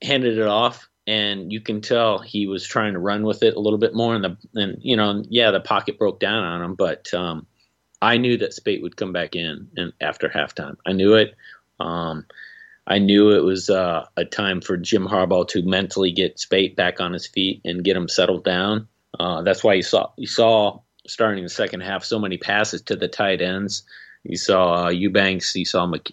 handed 0.00 0.38
it 0.38 0.46
off, 0.46 0.88
and 1.06 1.52
you 1.52 1.60
can 1.60 1.80
tell 1.80 2.18
he 2.18 2.46
was 2.46 2.66
trying 2.66 2.94
to 2.94 2.98
run 2.98 3.22
with 3.22 3.42
it 3.42 3.54
a 3.54 3.60
little 3.60 3.78
bit 3.78 3.94
more, 3.94 4.14
and 4.14 4.24
the 4.24 4.36
and 4.54 4.78
you 4.80 4.96
know, 4.96 5.22
yeah, 5.28 5.50
the 5.50 5.60
pocket 5.60 5.98
broke 5.98 6.20
down 6.20 6.44
on 6.44 6.62
him, 6.62 6.74
but 6.74 7.12
um, 7.14 7.46
I 8.02 8.18
knew 8.18 8.38
that 8.38 8.54
Speight 8.54 8.82
would 8.82 8.96
come 8.96 9.12
back 9.12 9.36
in 9.36 9.68
and 9.76 9.92
after 10.00 10.28
halftime. 10.28 10.76
I 10.86 10.92
knew 10.92 11.14
it. 11.14 11.34
Um, 11.78 12.26
I 12.86 12.98
knew 12.98 13.30
it 13.30 13.44
was 13.44 13.68
uh, 13.68 14.06
a 14.16 14.24
time 14.24 14.60
for 14.60 14.76
Jim 14.76 15.06
Harbaugh 15.06 15.48
to 15.48 15.62
mentally 15.62 16.12
get 16.12 16.38
Speight 16.38 16.76
back 16.76 17.00
on 17.00 17.12
his 17.12 17.26
feet 17.26 17.60
and 17.64 17.84
get 17.84 17.96
him 17.96 18.08
settled 18.08 18.44
down. 18.44 18.88
Uh, 19.18 19.42
that's 19.42 19.64
why 19.64 19.74
you 19.74 19.82
saw 19.82 20.10
you 20.16 20.26
saw 20.26 20.80
starting 21.06 21.44
the 21.44 21.50
second 21.50 21.80
half 21.80 22.04
so 22.04 22.18
many 22.18 22.36
passes 22.36 22.82
to 22.82 22.96
the 22.96 23.08
tight 23.08 23.40
ends. 23.40 23.82
You 24.24 24.36
saw 24.36 24.86
uh, 24.86 24.90
Eubanks, 24.90 25.54
you 25.54 25.64
saw 25.64 25.86
Mc, 25.86 26.12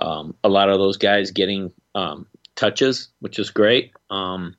um, 0.00 0.34
a 0.44 0.48
lot 0.48 0.68
of 0.68 0.78
those 0.78 0.96
guys 0.96 1.32
getting 1.32 1.72
um, 1.94 2.26
touches, 2.60 3.08
which 3.20 3.38
is 3.38 3.50
great. 3.50 3.92
Um, 4.10 4.54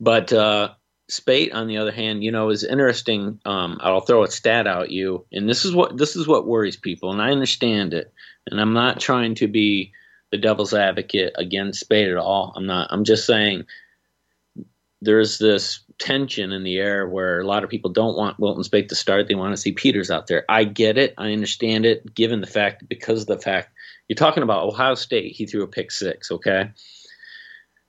but 0.00 0.32
uh, 0.32 0.70
Speight, 1.10 1.52
on 1.52 1.66
the 1.66 1.78
other 1.78 1.90
hand, 1.90 2.22
you 2.22 2.30
know, 2.30 2.50
is 2.50 2.62
interesting. 2.64 3.40
Um, 3.44 3.78
I'll 3.80 4.00
throw 4.00 4.22
a 4.22 4.30
stat 4.30 4.66
out 4.66 4.90
you, 4.90 5.26
and 5.32 5.48
this 5.48 5.64
is 5.64 5.74
what 5.74 5.98
this 5.98 6.14
is 6.16 6.26
what 6.26 6.46
worries 6.46 6.76
people, 6.76 7.12
and 7.12 7.20
I 7.20 7.32
understand 7.32 7.92
it. 7.92 8.12
And 8.46 8.60
I'm 8.60 8.72
not 8.72 9.00
trying 9.00 9.34
to 9.36 9.48
be 9.48 9.92
the 10.30 10.38
devil's 10.38 10.72
advocate 10.72 11.34
against 11.36 11.80
Speight 11.80 12.10
at 12.10 12.16
all. 12.16 12.52
I'm 12.56 12.66
not. 12.66 12.88
I'm 12.90 13.04
just 13.04 13.26
saying 13.26 13.64
there's 15.00 15.38
this 15.38 15.80
tension 15.98 16.52
in 16.52 16.62
the 16.62 16.78
air 16.78 17.08
where 17.08 17.40
a 17.40 17.46
lot 17.46 17.64
of 17.64 17.70
people 17.70 17.90
don't 17.90 18.16
want 18.16 18.38
Wilton 18.38 18.62
Speight 18.62 18.88
to 18.88 18.94
start. 18.94 19.26
They 19.26 19.34
want 19.34 19.52
to 19.52 19.60
see 19.60 19.72
Peters 19.72 20.12
out 20.12 20.28
there. 20.28 20.44
I 20.48 20.62
get 20.62 20.96
it. 20.96 21.14
I 21.18 21.32
understand 21.32 21.86
it. 21.86 22.14
Given 22.14 22.40
the 22.40 22.46
fact, 22.46 22.88
because 22.88 23.22
of 23.22 23.26
the 23.26 23.38
fact 23.38 23.71
you're 24.08 24.16
talking 24.16 24.42
about 24.42 24.64
Ohio 24.64 24.94
State, 24.94 25.32
he 25.32 25.46
threw 25.46 25.62
a 25.62 25.68
pick 25.68 25.90
six. 25.90 26.30
Okay 26.30 26.70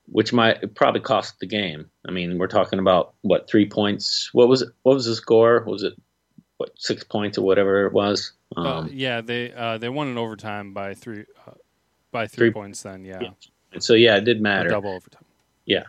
which 0.06 0.34
might 0.34 0.76
probably 0.76 1.02
cost 1.02 1.40
the 1.40 1.46
game. 1.46 1.90
I 2.08 2.12
mean, 2.12 2.38
we're 2.38 2.48
talking 2.48 2.80
about 2.80 3.14
what 3.22 3.50
three 3.50 3.68
points? 3.68 4.30
What 4.34 4.48
was 4.48 4.62
it? 4.62 4.70
What 4.84 4.96
was 4.96 5.06
the 5.06 5.16
score? 5.16 5.64
Was 5.66 5.84
it 5.84 5.94
what 6.58 6.72
six 6.78 7.04
points 7.04 7.38
or 7.38 7.44
whatever 7.44 7.86
it 7.86 7.94
was? 7.94 8.34
Uh, 8.56 8.60
um, 8.60 8.86
uh, 8.86 8.90
yeah, 8.92 9.22
they 9.22 9.54
uh, 9.54 9.78
they 9.78 9.90
won 9.90 10.08
in 10.08 10.18
overtime 10.18 10.74
by 10.74 10.94
three 10.94 11.26
uh, 11.48 11.52
by 12.12 12.28
three, 12.28 12.48
three, 12.48 12.52
points. 12.52 12.84
Then 12.84 13.06
yeah. 13.06 13.20
yeah. 13.22 13.80
so 13.80 13.94
yeah, 13.94 14.18
it 14.18 14.26
did 14.26 14.42
matter. 14.42 14.70
double 14.70 14.92
overtime. 14.92 15.26
Yeah. 15.66 15.84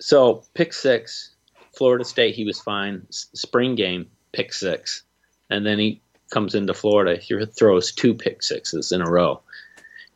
So 0.00 0.44
pick 0.54 0.72
six, 0.72 1.30
Florida 1.76 2.04
State. 2.04 2.34
He 2.34 2.44
was 2.44 2.60
fine. 2.60 3.06
S- 3.08 3.28
spring 3.34 3.76
game 3.76 4.08
pick 4.32 4.52
six, 4.52 5.04
and 5.50 5.64
then 5.64 5.78
he 5.78 6.00
comes 6.30 6.54
into 6.54 6.74
Florida. 6.74 7.16
He 7.20 7.44
throws 7.46 7.92
two 7.92 8.14
pick 8.14 8.42
sixes 8.42 8.90
in 8.90 9.02
a 9.02 9.10
row. 9.10 9.40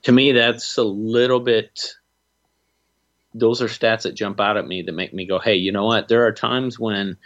To 0.07 0.13
me, 0.13 0.31
that's 0.31 0.77
a 0.77 0.85
little 0.85 1.41
bit 1.41 1.97
those 3.35 3.61
are 3.61 3.67
stats 3.67 4.03
that 4.03 4.15
jump 4.15 4.41
out 4.41 4.57
at 4.57 4.65
me 4.65 4.83
that 4.83 4.93
make 4.93 5.13
me 5.13 5.27
go, 5.27 5.41
hey, 5.41 5.57
you 5.57 5.73
know 5.73 5.85
what? 5.85 6.07
There 6.07 6.29
are 6.29 6.33
times 6.33 6.79
when 6.79 7.17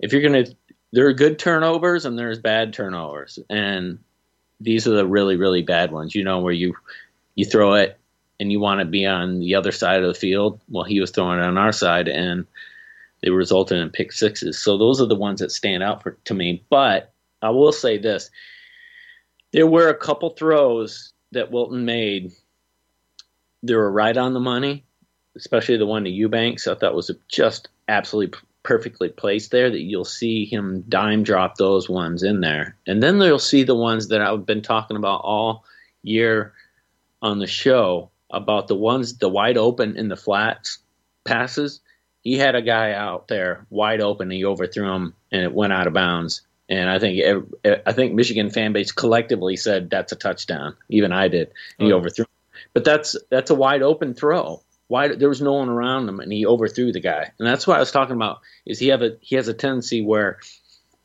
if 0.00 0.12
you're 0.12 0.20
going 0.20 0.44
to, 0.44 0.54
there 0.92 1.06
are 1.06 1.14
good 1.14 1.38
turnovers 1.38 2.04
and 2.04 2.18
there's 2.18 2.38
bad 2.38 2.74
turnovers, 2.74 3.38
and 3.48 4.00
these 4.60 4.86
are 4.86 4.94
the 4.94 5.06
really 5.06 5.36
really 5.36 5.62
bad 5.62 5.92
ones. 5.92 6.14
You 6.14 6.24
know 6.24 6.40
where 6.40 6.52
you 6.52 6.74
you 7.36 7.46
throw 7.46 7.72
it 7.72 7.98
and 8.38 8.52
you 8.52 8.60
want 8.60 8.80
to 8.80 8.84
be 8.84 9.06
on 9.06 9.40
the 9.40 9.54
other 9.54 9.72
side 9.72 10.02
of 10.02 10.08
the 10.08 10.20
field. 10.20 10.60
Well, 10.68 10.84
he 10.84 11.00
was 11.00 11.12
throwing 11.12 11.38
it 11.38 11.44
on 11.44 11.56
our 11.56 11.72
side, 11.72 12.06
and 12.06 12.46
they 13.22 13.30
resulted 13.30 13.78
in 13.78 13.88
pick 13.88 14.12
sixes. 14.12 14.58
So 14.58 14.76
those 14.76 15.00
are 15.00 15.08
the 15.08 15.16
ones 15.16 15.40
that 15.40 15.52
stand 15.52 15.82
out 15.82 16.02
for 16.02 16.18
to 16.26 16.34
me. 16.34 16.62
But 16.68 17.14
I 17.40 17.48
will 17.48 17.72
say 17.72 17.96
this: 17.96 18.30
there 19.52 19.66
were 19.66 19.88
a 19.88 19.96
couple 19.96 20.28
throws 20.28 21.14
that 21.32 21.50
Wilton 21.50 21.84
made. 21.84 22.32
They 23.62 23.74
were 23.74 23.90
right 23.90 24.16
on 24.16 24.34
the 24.34 24.40
money, 24.40 24.84
especially 25.36 25.76
the 25.76 25.86
one 25.86 26.04
to 26.04 26.10
Eubanks, 26.10 26.66
I 26.66 26.74
thought 26.74 26.94
was 26.94 27.10
just 27.28 27.68
absolutely 27.88 28.38
perfectly 28.62 29.08
placed 29.08 29.50
there. 29.50 29.70
That 29.70 29.82
you'll 29.82 30.04
see 30.04 30.44
him 30.44 30.84
dime 30.88 31.22
drop 31.22 31.56
those 31.56 31.88
ones 31.88 32.22
in 32.22 32.40
there, 32.40 32.76
and 32.86 33.02
then 33.02 33.20
you'll 33.20 33.38
see 33.38 33.62
the 33.62 33.74
ones 33.74 34.08
that 34.08 34.20
I've 34.20 34.46
been 34.46 34.62
talking 34.62 34.96
about 34.96 35.22
all 35.24 35.64
year 36.02 36.52
on 37.22 37.38
the 37.38 37.46
show 37.46 38.10
about 38.30 38.68
the 38.68 38.74
ones 38.74 39.18
the 39.18 39.28
wide 39.28 39.56
open 39.56 39.96
in 39.96 40.08
the 40.08 40.16
flats 40.16 40.78
passes. 41.24 41.80
He 42.22 42.36
had 42.36 42.54
a 42.54 42.62
guy 42.62 42.92
out 42.92 43.28
there 43.28 43.66
wide 43.70 44.00
open. 44.00 44.30
He 44.30 44.44
overthrew 44.44 44.92
him, 44.92 45.14
and 45.30 45.42
it 45.42 45.52
went 45.52 45.72
out 45.72 45.86
of 45.86 45.92
bounds. 45.92 46.42
And 46.68 46.90
I 46.90 46.98
think 46.98 47.22
I 47.64 47.92
think 47.92 48.14
Michigan 48.14 48.50
fan 48.50 48.72
base 48.72 48.90
collectively 48.90 49.56
said 49.56 49.88
that's 49.88 50.12
a 50.12 50.16
touchdown. 50.16 50.76
Even 50.88 51.12
I 51.12 51.28
did. 51.28 51.52
He 51.78 51.92
oh. 51.92 51.96
overthrew, 51.96 52.26
but 52.74 52.84
that's 52.84 53.16
that's 53.30 53.50
a 53.50 53.54
wide 53.54 53.82
open 53.82 54.14
throw 54.14 54.62
why 54.88 55.08
there 55.08 55.28
was 55.28 55.42
no 55.42 55.54
one 55.54 55.68
around 55.68 56.08
him 56.08 56.20
and 56.20 56.32
he 56.32 56.46
overthrew 56.46 56.92
the 56.92 57.00
guy 57.00 57.30
and 57.38 57.46
that's 57.46 57.66
what 57.66 57.76
i 57.76 57.80
was 57.80 57.90
talking 57.90 58.14
about 58.14 58.40
is 58.64 58.78
he 58.78 58.88
have 58.88 59.02
a 59.02 59.16
he 59.20 59.36
has 59.36 59.48
a 59.48 59.54
tendency 59.54 60.02
where 60.02 60.38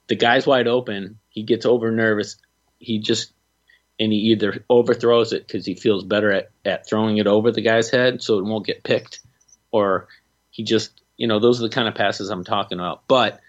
the 0.08 0.15
guy's 0.15 0.45
wide 0.45 0.67
open 0.67 1.17
he 1.30 1.43
gets 1.43 1.65
over 1.65 1.91
nervous 1.91 2.38
he 2.80 3.00
just 3.00 3.34
and 4.00 4.12
he 4.12 4.19
either 4.32 4.63
overthrows 4.69 5.34
it 5.34 5.45
because 5.45 5.65
he 5.65 5.76
feels 5.76 6.04
better 6.04 6.32
at, 6.32 6.52
at 6.65 6.88
throwing 6.88 7.17
it 7.17 7.28
over 7.28 7.52
the 7.52 7.62
guy's 7.62 7.89
head 7.89 8.21
so 8.21 8.39
it 8.39 8.45
won't 8.45 8.65
get 8.65 8.84
picked 8.84 9.19
or 9.71 10.08
he 10.50 10.63
just 10.63 11.02
you 11.17 11.28
know 11.28 11.39
those 11.39 11.60
are 11.60 11.67
the 11.67 11.74
kind 11.74 11.88
of 11.88 11.95
passes 11.95 12.30
i'm 12.30 12.43
talking 12.43 12.80
about 12.80 13.04
but 13.08 13.39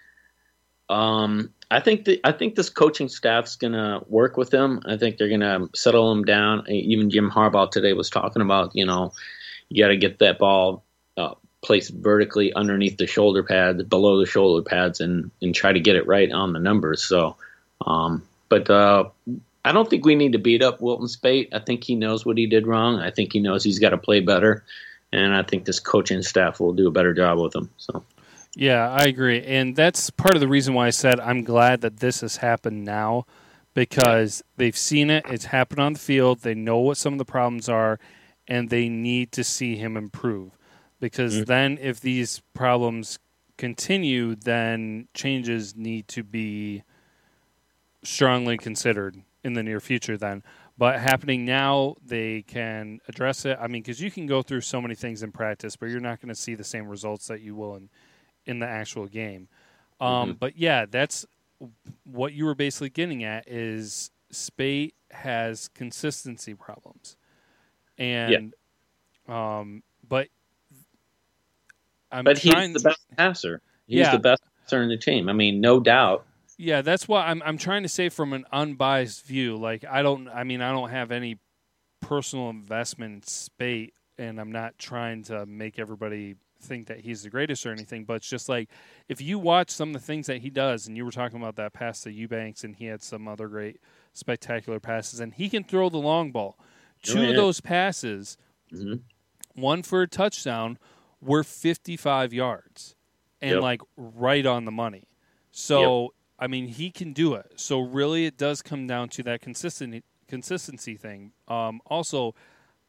um 0.89 1.49
I 1.71 1.79
think 1.79 2.05
that 2.05 2.19
I 2.23 2.31
think 2.31 2.53
this 2.53 2.69
coaching 2.69 3.09
staff's 3.09 3.55
gonna 3.55 4.01
work 4.07 4.37
with 4.37 4.51
them. 4.51 4.81
I 4.85 4.97
think 4.97 5.17
they're 5.17 5.29
gonna 5.29 5.67
settle 5.73 6.13
them 6.13 6.23
down. 6.23 6.69
Even 6.69 7.09
Jim 7.09 7.31
Harbaugh 7.31 7.71
today 7.71 7.93
was 7.93 8.11
talking 8.11 8.43
about, 8.43 8.75
you 8.75 8.85
know, 8.85 9.11
you 9.73 9.83
got 9.83 9.89
to 9.89 9.97
get 9.97 10.19
that 10.19 10.37
ball 10.37 10.83
uh, 11.17 11.33
placed 11.63 11.93
vertically 11.93 12.53
underneath 12.53 12.97
the 12.97 13.07
shoulder 13.07 13.43
pads, 13.43 13.81
below 13.83 14.19
the 14.19 14.25
shoulder 14.25 14.63
pads, 14.63 15.01
and 15.01 15.31
and 15.41 15.55
try 15.55 15.73
to 15.73 15.79
get 15.79 15.95
it 15.95 16.05
right 16.05 16.31
on 16.31 16.53
the 16.53 16.59
numbers. 16.59 17.03
So, 17.03 17.37
um, 17.85 18.23
but 18.49 18.69
uh, 18.69 19.09
I 19.65 19.71
don't 19.71 19.89
think 19.89 20.05
we 20.05 20.15
need 20.15 20.33
to 20.33 20.37
beat 20.37 20.61
up 20.61 20.79
Wilton 20.79 21.07
Speight. 21.07 21.49
I 21.53 21.59
think 21.59 21.83
he 21.83 21.95
knows 21.95 22.25
what 22.25 22.37
he 22.37 22.45
did 22.45 22.67
wrong. 22.67 22.99
I 22.99 23.09
think 23.09 23.33
he 23.33 23.39
knows 23.39 23.63
he's 23.63 23.79
got 23.79 23.89
to 23.89 23.97
play 23.97 24.19
better, 24.19 24.63
and 25.11 25.33
I 25.33 25.41
think 25.41 25.65
this 25.65 25.79
coaching 25.79 26.21
staff 26.21 26.59
will 26.59 26.73
do 26.73 26.87
a 26.87 26.91
better 26.91 27.13
job 27.13 27.39
with 27.39 27.55
him. 27.55 27.69
So. 27.77 28.03
Yeah, 28.55 28.89
I 28.89 29.05
agree. 29.05 29.43
And 29.43 29.75
that's 29.75 30.09
part 30.09 30.35
of 30.35 30.41
the 30.41 30.47
reason 30.47 30.73
why 30.73 30.87
I 30.87 30.91
said 30.91 31.19
I'm 31.19 31.43
glad 31.43 31.81
that 31.81 31.97
this 31.97 32.21
has 32.21 32.37
happened 32.37 32.85
now 32.85 33.25
because 33.73 34.43
they've 34.57 34.77
seen 34.77 35.09
it. 35.09 35.25
It's 35.27 35.45
happened 35.45 35.79
on 35.79 35.93
the 35.93 35.99
field. 35.99 36.39
They 36.41 36.53
know 36.53 36.77
what 36.77 36.97
some 36.97 37.13
of 37.13 37.19
the 37.19 37.25
problems 37.25 37.67
are 37.67 37.99
and 38.47 38.69
they 38.69 38.89
need 38.89 39.31
to 39.31 39.43
see 39.43 39.75
him 39.75 39.97
improve 39.97 40.51
because 40.99 41.35
mm-hmm. 41.35 41.43
then 41.45 41.77
if 41.81 41.99
these 41.99 42.41
problems 42.53 43.19
continue 43.57 44.35
then 44.35 45.07
changes 45.13 45.75
need 45.75 46.07
to 46.07 46.23
be 46.23 46.83
strongly 48.03 48.57
considered 48.57 49.21
in 49.43 49.53
the 49.53 49.63
near 49.63 49.79
future 49.79 50.17
then 50.17 50.43
but 50.77 50.99
happening 50.99 51.45
now 51.45 51.95
they 52.03 52.41
can 52.41 52.99
address 53.07 53.45
it 53.45 53.57
i 53.61 53.67
mean 53.67 53.81
because 53.81 54.01
you 54.01 54.09
can 54.09 54.25
go 54.25 54.41
through 54.41 54.59
so 54.59 54.81
many 54.81 54.95
things 54.95 55.21
in 55.23 55.31
practice 55.31 55.75
but 55.75 55.87
you're 55.87 55.99
not 55.99 56.19
going 56.19 56.33
to 56.33 56.35
see 56.35 56.55
the 56.55 56.63
same 56.63 56.87
results 56.87 57.27
that 57.27 57.41
you 57.41 57.55
will 57.55 57.75
in 57.75 57.89
in 58.45 58.59
the 58.59 58.67
actual 58.67 59.07
game 59.07 59.47
um, 59.99 60.07
mm-hmm. 60.29 60.31
but 60.39 60.57
yeah 60.57 60.85
that's 60.89 61.25
what 62.03 62.33
you 62.33 62.45
were 62.45 62.55
basically 62.55 62.89
getting 62.89 63.23
at 63.23 63.47
is 63.47 64.11
Speight 64.31 64.93
has 65.11 65.69
consistency 65.69 66.53
problems 66.53 67.15
and 67.97 68.53
yeah. 69.27 69.59
um, 69.59 69.83
but 70.07 70.27
I'm 72.13 72.23
but 72.23 72.37
he's 72.37 72.73
the 72.73 72.79
best 72.79 73.01
passer. 73.17 73.61
He's 73.87 73.99
yeah. 73.99 74.11
the 74.11 74.19
best 74.19 74.43
passer 74.61 74.83
in 74.83 74.89
the 74.89 74.97
team. 74.97 75.27
I 75.29 75.33
mean, 75.33 75.59
no 75.59 75.79
doubt. 75.79 76.25
Yeah, 76.57 76.81
that's 76.81 77.07
why 77.07 77.25
I'm 77.27 77.41
I'm 77.43 77.57
trying 77.57 77.83
to 77.83 77.89
say 77.89 78.09
from 78.09 78.33
an 78.33 78.45
unbiased 78.51 79.25
view. 79.25 79.57
Like 79.57 79.83
I 79.89 80.03
don't, 80.03 80.29
I 80.29 80.43
mean, 80.43 80.61
I 80.61 80.71
don't 80.71 80.89
have 80.89 81.11
any 81.11 81.39
personal 81.99 82.49
investment 82.49 83.13
in 83.13 83.21
Speight, 83.21 83.91
and 84.17 84.39
I'm 84.39 84.51
not 84.51 84.77
trying 84.77 85.23
to 85.23 85.45
make 85.45 85.79
everybody 85.79 86.35
think 86.63 86.87
that 86.87 87.01
he's 87.01 87.23
the 87.23 87.29
greatest 87.29 87.65
or 87.65 87.71
anything. 87.71 88.05
But 88.05 88.15
it's 88.15 88.29
just 88.29 88.49
like 88.49 88.69
if 89.09 89.21
you 89.21 89.39
watch 89.39 89.69
some 89.69 89.89
of 89.89 89.93
the 89.93 90.05
things 90.05 90.27
that 90.27 90.37
he 90.37 90.49
does, 90.49 90.87
and 90.87 90.97
you 90.97 91.05
were 91.05 91.11
talking 91.11 91.37
about 91.37 91.55
that 91.57 91.73
pass 91.73 92.01
to 92.01 92.11
Eubanks, 92.11 92.63
and 92.63 92.75
he 92.75 92.85
had 92.85 93.01
some 93.01 93.27
other 93.27 93.47
great 93.47 93.79
spectacular 94.13 94.79
passes, 94.79 95.19
and 95.19 95.33
he 95.33 95.49
can 95.49 95.63
throw 95.63 95.89
the 95.89 95.97
long 95.97 96.31
ball. 96.31 96.57
Two 97.01 97.19
oh, 97.19 97.21
yeah. 97.23 97.29
of 97.29 97.35
those 97.35 97.59
passes, 97.59 98.37
mm-hmm. 98.73 98.95
one 99.59 99.83
for 99.83 100.01
a 100.01 100.07
touchdown, 100.07 100.77
were 101.21 101.43
55 101.43 102.33
yards 102.33 102.95
and 103.41 103.55
yep. 103.55 103.61
like 103.61 103.81
right 103.97 104.45
on 104.45 104.65
the 104.65 104.71
money. 104.71 105.03
So, 105.51 106.01
yep. 106.01 106.09
I 106.39 106.47
mean, 106.47 106.67
he 106.67 106.91
can 106.91 107.13
do 107.13 107.35
it. 107.35 107.53
So, 107.57 107.81
really, 107.81 108.25
it 108.25 108.37
does 108.37 108.61
come 108.61 108.87
down 108.87 109.09
to 109.09 109.23
that 109.23 109.41
consistent 109.41 110.03
consistency 110.27 110.95
thing. 110.95 111.33
Um, 111.47 111.81
also, 111.85 112.35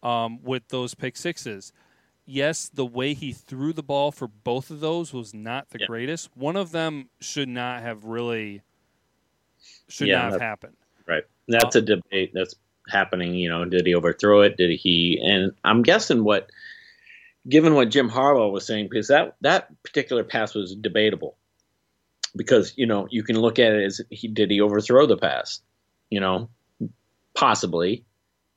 um, 0.02 0.42
with 0.42 0.68
those 0.68 0.94
pick 0.94 1.16
sixes, 1.16 1.72
yes, 2.26 2.70
the 2.72 2.86
way 2.86 3.14
he 3.14 3.32
threw 3.32 3.72
the 3.72 3.82
ball 3.82 4.12
for 4.12 4.28
both 4.28 4.70
of 4.70 4.80
those 4.80 5.12
was 5.12 5.34
not 5.34 5.70
the 5.70 5.80
yep. 5.80 5.88
greatest. 5.88 6.30
One 6.34 6.56
of 6.56 6.72
them 6.72 7.08
should 7.20 7.48
not 7.48 7.82
have 7.82 8.04
really 8.04 8.62
should 9.88 10.08
yeah, 10.08 10.22
not 10.22 10.32
have 10.32 10.40
happened. 10.40 10.76
right. 11.06 11.24
That's 11.48 11.76
a 11.76 11.80
uh, 11.80 11.82
debate 11.82 12.32
that's 12.34 12.54
happening. 12.88 13.34
You 13.34 13.50
know, 13.50 13.64
did 13.64 13.86
he 13.86 13.94
overthrow 13.94 14.42
it? 14.42 14.56
Did 14.56 14.78
he? 14.78 15.20
And 15.22 15.52
I'm 15.62 15.82
guessing 15.82 16.24
what, 16.24 16.50
given 17.48 17.74
what 17.74 17.90
Jim 17.90 18.10
Harbaugh 18.10 18.52
was 18.52 18.66
saying, 18.66 18.88
because 18.90 19.08
that 19.08 19.36
that 19.42 19.82
particular 19.82 20.24
pass 20.24 20.54
was 20.54 20.74
debatable. 20.74 21.36
Because 22.36 22.72
you 22.76 22.86
know 22.86 23.06
you 23.10 23.22
can 23.22 23.38
look 23.38 23.58
at 23.58 23.72
it 23.72 23.84
as 23.84 24.00
he 24.10 24.26
did 24.26 24.50
he 24.50 24.60
overthrow 24.60 25.06
the 25.06 25.16
pass, 25.16 25.60
you 26.10 26.20
know, 26.20 26.48
possibly. 27.34 28.04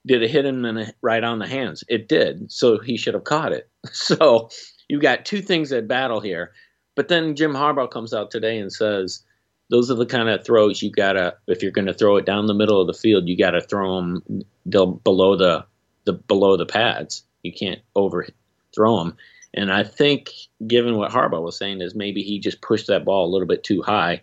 Did 0.08 0.24
it 0.24 0.32
hit 0.32 0.46
him 0.46 0.62
the, 0.64 0.94
right 1.02 1.24
on 1.24 1.40
the 1.40 1.48
hands? 1.48 1.84
It 1.88 2.08
did, 2.08 2.52
so 2.52 2.80
he 2.80 2.98
should 2.98 3.14
have 3.14 3.26
caught 3.26 3.52
it. 3.52 3.70
So 3.92 4.50
you've 4.90 5.02
got 5.02 5.26
two 5.26 5.42
things 5.42 5.72
at 5.72 5.88
battle 5.88 6.20
here. 6.20 6.52
But 6.96 7.08
then 7.08 7.36
Jim 7.36 7.54
Harbaugh 7.54 7.92
comes 7.92 8.14
out 8.14 8.32
today 8.32 8.58
and 8.58 8.72
says, 8.72 9.24
those 9.70 9.92
are 9.92 9.96
the 9.96 10.06
kind 10.06 10.30
of 10.30 10.46
throws 10.46 10.82
you 10.82 10.92
gotta 10.92 11.36
if 11.48 11.62
you're 11.62 11.72
going 11.72 11.88
to 11.88 11.94
throw 11.94 12.18
it 12.18 12.26
down 12.26 12.48
the 12.48 12.54
middle 12.54 12.80
of 12.80 12.88
the 12.88 12.94
field 12.94 13.28
you 13.28 13.38
gotta 13.38 13.62
throw 13.62 13.96
them 13.96 14.44
below 14.70 15.36
the 15.36 15.66
the 16.06 16.14
below 16.14 16.58
the 16.58 16.66
pads 16.66 17.24
you 17.44 17.52
can't 17.52 17.82
overthrow 17.96 18.98
them 19.00 19.18
and 19.54 19.72
i 19.72 19.84
think 19.84 20.32
given 20.68 20.96
what 20.96 21.12
harbaugh 21.12 21.42
was 21.42 21.58
saying 21.58 21.82
is 21.82 21.96
maybe 21.96 22.22
he 22.22 22.40
just 22.40 22.62
pushed 22.62 22.88
that 22.88 23.06
ball 23.06 23.26
a 23.26 23.32
little 23.32 23.48
bit 23.48 23.64
too 23.64 23.82
high 23.82 24.22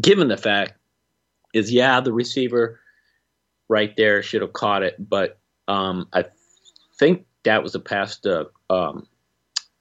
given 0.00 0.28
the 0.28 0.36
fact 0.36 0.74
is 1.52 1.72
yeah 1.72 2.00
the 2.00 2.12
receiver 2.12 2.80
right 3.68 3.96
there 3.96 4.22
should 4.22 4.42
have 4.42 4.52
caught 4.52 4.82
it 4.82 4.94
but 4.98 5.38
um, 5.68 6.08
i 6.12 6.24
think 6.98 7.26
that 7.44 7.62
was 7.62 7.74
a 7.74 7.80
pass 7.80 8.18
to 8.18 8.48
um, 8.70 9.06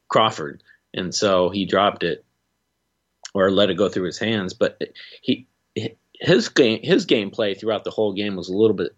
crawford 0.08 0.62
and 0.94 1.14
so 1.14 1.50
he 1.50 1.66
dropped 1.66 2.04
it 2.04 2.26
or 3.36 3.52
let 3.52 3.70
it 3.70 3.78
go 3.78 3.90
through 3.90 4.06
his 4.06 4.18
hands. 4.18 4.54
But 4.54 4.82
he 5.22 5.46
his 6.22 6.50
game 6.50 6.80
his 6.82 7.06
gameplay 7.06 7.60
throughout 7.60 7.84
the 7.84 7.92
whole 7.92 8.14
game 8.14 8.36
was 8.36 8.50
a 8.50 8.56
little 8.56 8.76
bit 8.76 8.96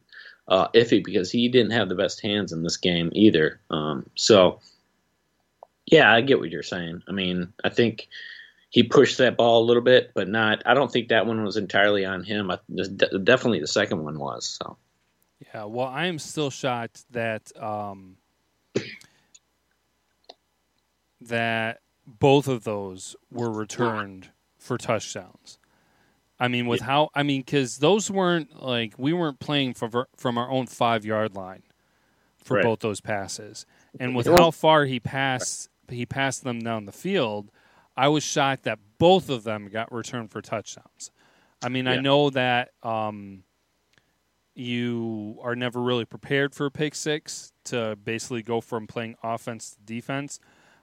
uh, 0.47 0.69
iffy 0.69 1.03
because 1.03 1.31
he 1.31 1.49
didn't 1.49 1.71
have 1.71 1.89
the 1.89 1.95
best 1.95 2.21
hands 2.21 2.53
in 2.53 2.63
this 2.63 2.77
game 2.77 3.09
either. 3.13 3.59
Um, 3.71 4.09
so 4.15 4.59
yeah, 5.87 6.13
I 6.13 6.21
get 6.21 6.39
what 6.39 6.51
you're 6.51 6.63
saying. 6.63 7.01
I 7.07 7.11
mean, 7.11 7.51
I 7.63 7.69
think 7.69 8.07
he 8.69 8.83
pushed 8.83 9.17
that 9.19 9.37
ball 9.37 9.63
a 9.63 9.65
little 9.65 9.83
bit, 9.83 10.11
but 10.13 10.27
not. 10.27 10.63
I 10.65 10.73
don't 10.73 10.91
think 10.91 11.09
that 11.09 11.25
one 11.25 11.43
was 11.43 11.57
entirely 11.57 12.05
on 12.05 12.23
him. 12.23 12.51
I, 12.51 12.59
definitely 13.23 13.59
the 13.59 13.67
second 13.67 14.03
one 14.03 14.19
was. 14.19 14.57
So 14.61 14.77
yeah, 15.53 15.65
well, 15.65 15.87
I 15.87 16.05
am 16.07 16.19
still 16.19 16.49
shocked 16.49 17.05
that 17.11 17.51
um, 17.61 18.17
that 21.21 21.81
both 22.05 22.47
of 22.47 22.63
those 22.63 23.15
were 23.31 23.51
returned 23.51 24.29
for 24.57 24.77
touchdowns. 24.77 25.59
I 26.39 26.47
mean, 26.47 26.67
with 26.67 26.81
yeah. 26.81 26.87
how 26.87 27.09
I 27.15 27.23
mean, 27.23 27.41
because 27.41 27.77
those 27.77 28.11
weren't 28.11 28.61
like 28.61 28.93
we 28.97 29.13
weren't 29.13 29.39
playing 29.39 29.73
from 29.73 30.05
from 30.15 30.37
our 30.37 30.49
own 30.49 30.67
five 30.67 31.05
yard 31.05 31.35
line 31.35 31.63
for 32.43 32.55
right. 32.55 32.63
both 32.63 32.79
those 32.79 33.01
passes, 33.01 33.65
and 33.99 34.15
with 34.15 34.27
how 34.27 34.51
far 34.51 34.85
he 34.85 34.99
passed 34.99 35.69
he 35.89 36.05
passed 36.05 36.43
them 36.43 36.59
down 36.59 36.85
the 36.85 36.91
field, 36.91 37.51
I 37.97 38.07
was 38.09 38.23
shocked 38.23 38.63
that 38.63 38.79
both 38.99 39.29
of 39.29 39.43
them 39.43 39.69
got 39.69 39.91
returned 39.91 40.31
for 40.31 40.41
touchdowns. 40.41 41.11
I 41.63 41.69
mean, 41.69 41.85
yeah. 41.85 41.93
I 41.93 42.01
know 42.01 42.29
that 42.29 42.69
um, 42.83 43.43
you 44.53 45.39
are 45.41 45.55
never 45.55 45.81
really 45.81 46.05
prepared 46.05 46.53
for 46.53 46.67
a 46.67 46.71
pick 46.71 46.93
six 46.93 47.51
to 47.65 47.97
basically 48.01 48.43
go 48.43 48.61
from 48.61 48.85
playing 48.85 49.15
offense 49.23 49.71
to 49.71 49.79
defense. 49.81 50.39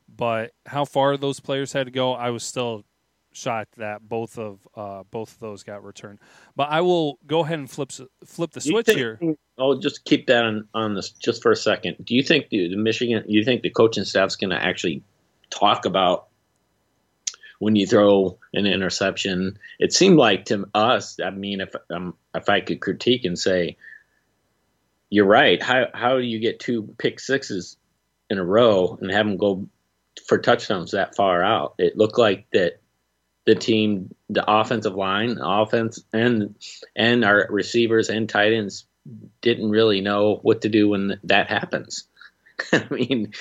But 0.08 0.52
how 0.66 0.84
far 0.84 1.16
those 1.16 1.40
players 1.40 1.72
had 1.72 1.86
to 1.86 1.92
go, 1.92 2.12
I 2.12 2.30
was 2.30 2.42
still 2.42 2.84
shocked 3.32 3.76
that 3.76 4.08
both 4.08 4.38
of 4.38 4.66
uh, 4.74 5.02
both 5.10 5.32
of 5.32 5.38
those 5.40 5.62
got 5.62 5.84
returned. 5.84 6.18
But 6.56 6.68
I 6.70 6.80
will 6.82 7.18
go 7.26 7.40
ahead 7.40 7.58
and 7.58 7.70
flip 7.70 7.90
flip 8.24 8.50
the 8.50 8.60
switch 8.60 8.86
think, 8.86 8.98
here. 8.98 9.18
I'll 9.58 9.78
just 9.78 10.04
keep 10.04 10.26
that 10.26 10.44
on, 10.44 10.68
on 10.74 10.94
this 10.94 11.10
just 11.10 11.42
for 11.42 11.52
a 11.52 11.56
second. 11.56 11.96
Do 12.04 12.14
you 12.14 12.22
think 12.22 12.48
the, 12.50 12.68
the 12.68 12.76
Michigan? 12.76 13.24
You 13.26 13.44
think 13.44 13.62
the 13.62 13.70
coaching 13.70 14.04
staff's 14.04 14.36
going 14.36 14.50
to 14.50 14.62
actually 14.62 15.02
talk 15.50 15.84
about 15.84 16.26
when 17.64 17.76
you 17.76 17.86
throw 17.86 18.38
an 18.52 18.66
interception? 18.66 19.58
It 19.78 19.92
seemed 19.92 20.18
like 20.18 20.44
to 20.46 20.68
us. 20.74 21.18
I 21.18 21.30
mean, 21.30 21.62
if 21.62 21.74
um, 21.90 22.14
if 22.34 22.48
I 22.48 22.60
could 22.60 22.80
critique 22.80 23.24
and 23.24 23.38
say, 23.38 23.78
you're 25.08 25.24
right. 25.24 25.62
How 25.62 25.86
how 25.94 26.18
do 26.18 26.24
you 26.24 26.38
get 26.38 26.60
two 26.60 26.94
pick 26.98 27.18
sixes 27.20 27.78
in 28.28 28.38
a 28.38 28.44
row 28.44 28.98
and 29.00 29.10
have 29.10 29.26
them 29.26 29.38
go 29.38 29.66
for 30.26 30.38
touchdowns 30.38 30.92
that 30.92 31.16
far 31.16 31.42
out. 31.42 31.74
It 31.78 31.96
looked 31.96 32.18
like 32.18 32.46
that 32.52 32.80
the 33.46 33.54
team, 33.54 34.14
the 34.28 34.44
offensive 34.46 34.94
line, 34.94 35.38
offense, 35.40 36.02
and 36.12 36.54
and 36.94 37.24
our 37.24 37.46
receivers 37.50 38.10
and 38.10 38.28
tight 38.28 38.52
ends 38.52 38.84
didn't 39.40 39.70
really 39.70 40.00
know 40.00 40.40
what 40.42 40.62
to 40.62 40.68
do 40.68 40.90
when 40.90 41.18
that 41.24 41.48
happens. 41.48 42.04
I 42.72 42.86
mean, 42.90 43.32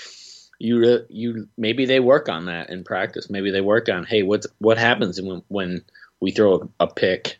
you 0.64 1.06
you 1.10 1.50
maybe 1.58 1.86
they 1.86 2.00
work 2.00 2.30
on 2.30 2.46
that 2.46 2.70
in 2.70 2.86
practice. 2.86 3.30
Maybe 3.30 3.52
they 3.52 3.60
work 3.60 3.90
on 3.90 4.06
hey, 4.06 4.24
what's 4.24 4.48
what 4.60 4.78
happens 4.78 5.22
when 5.22 5.44
when 5.50 5.84
we 6.22 6.32
throw 6.32 6.70
a, 6.80 6.86
a 6.86 6.88
pick 6.88 7.38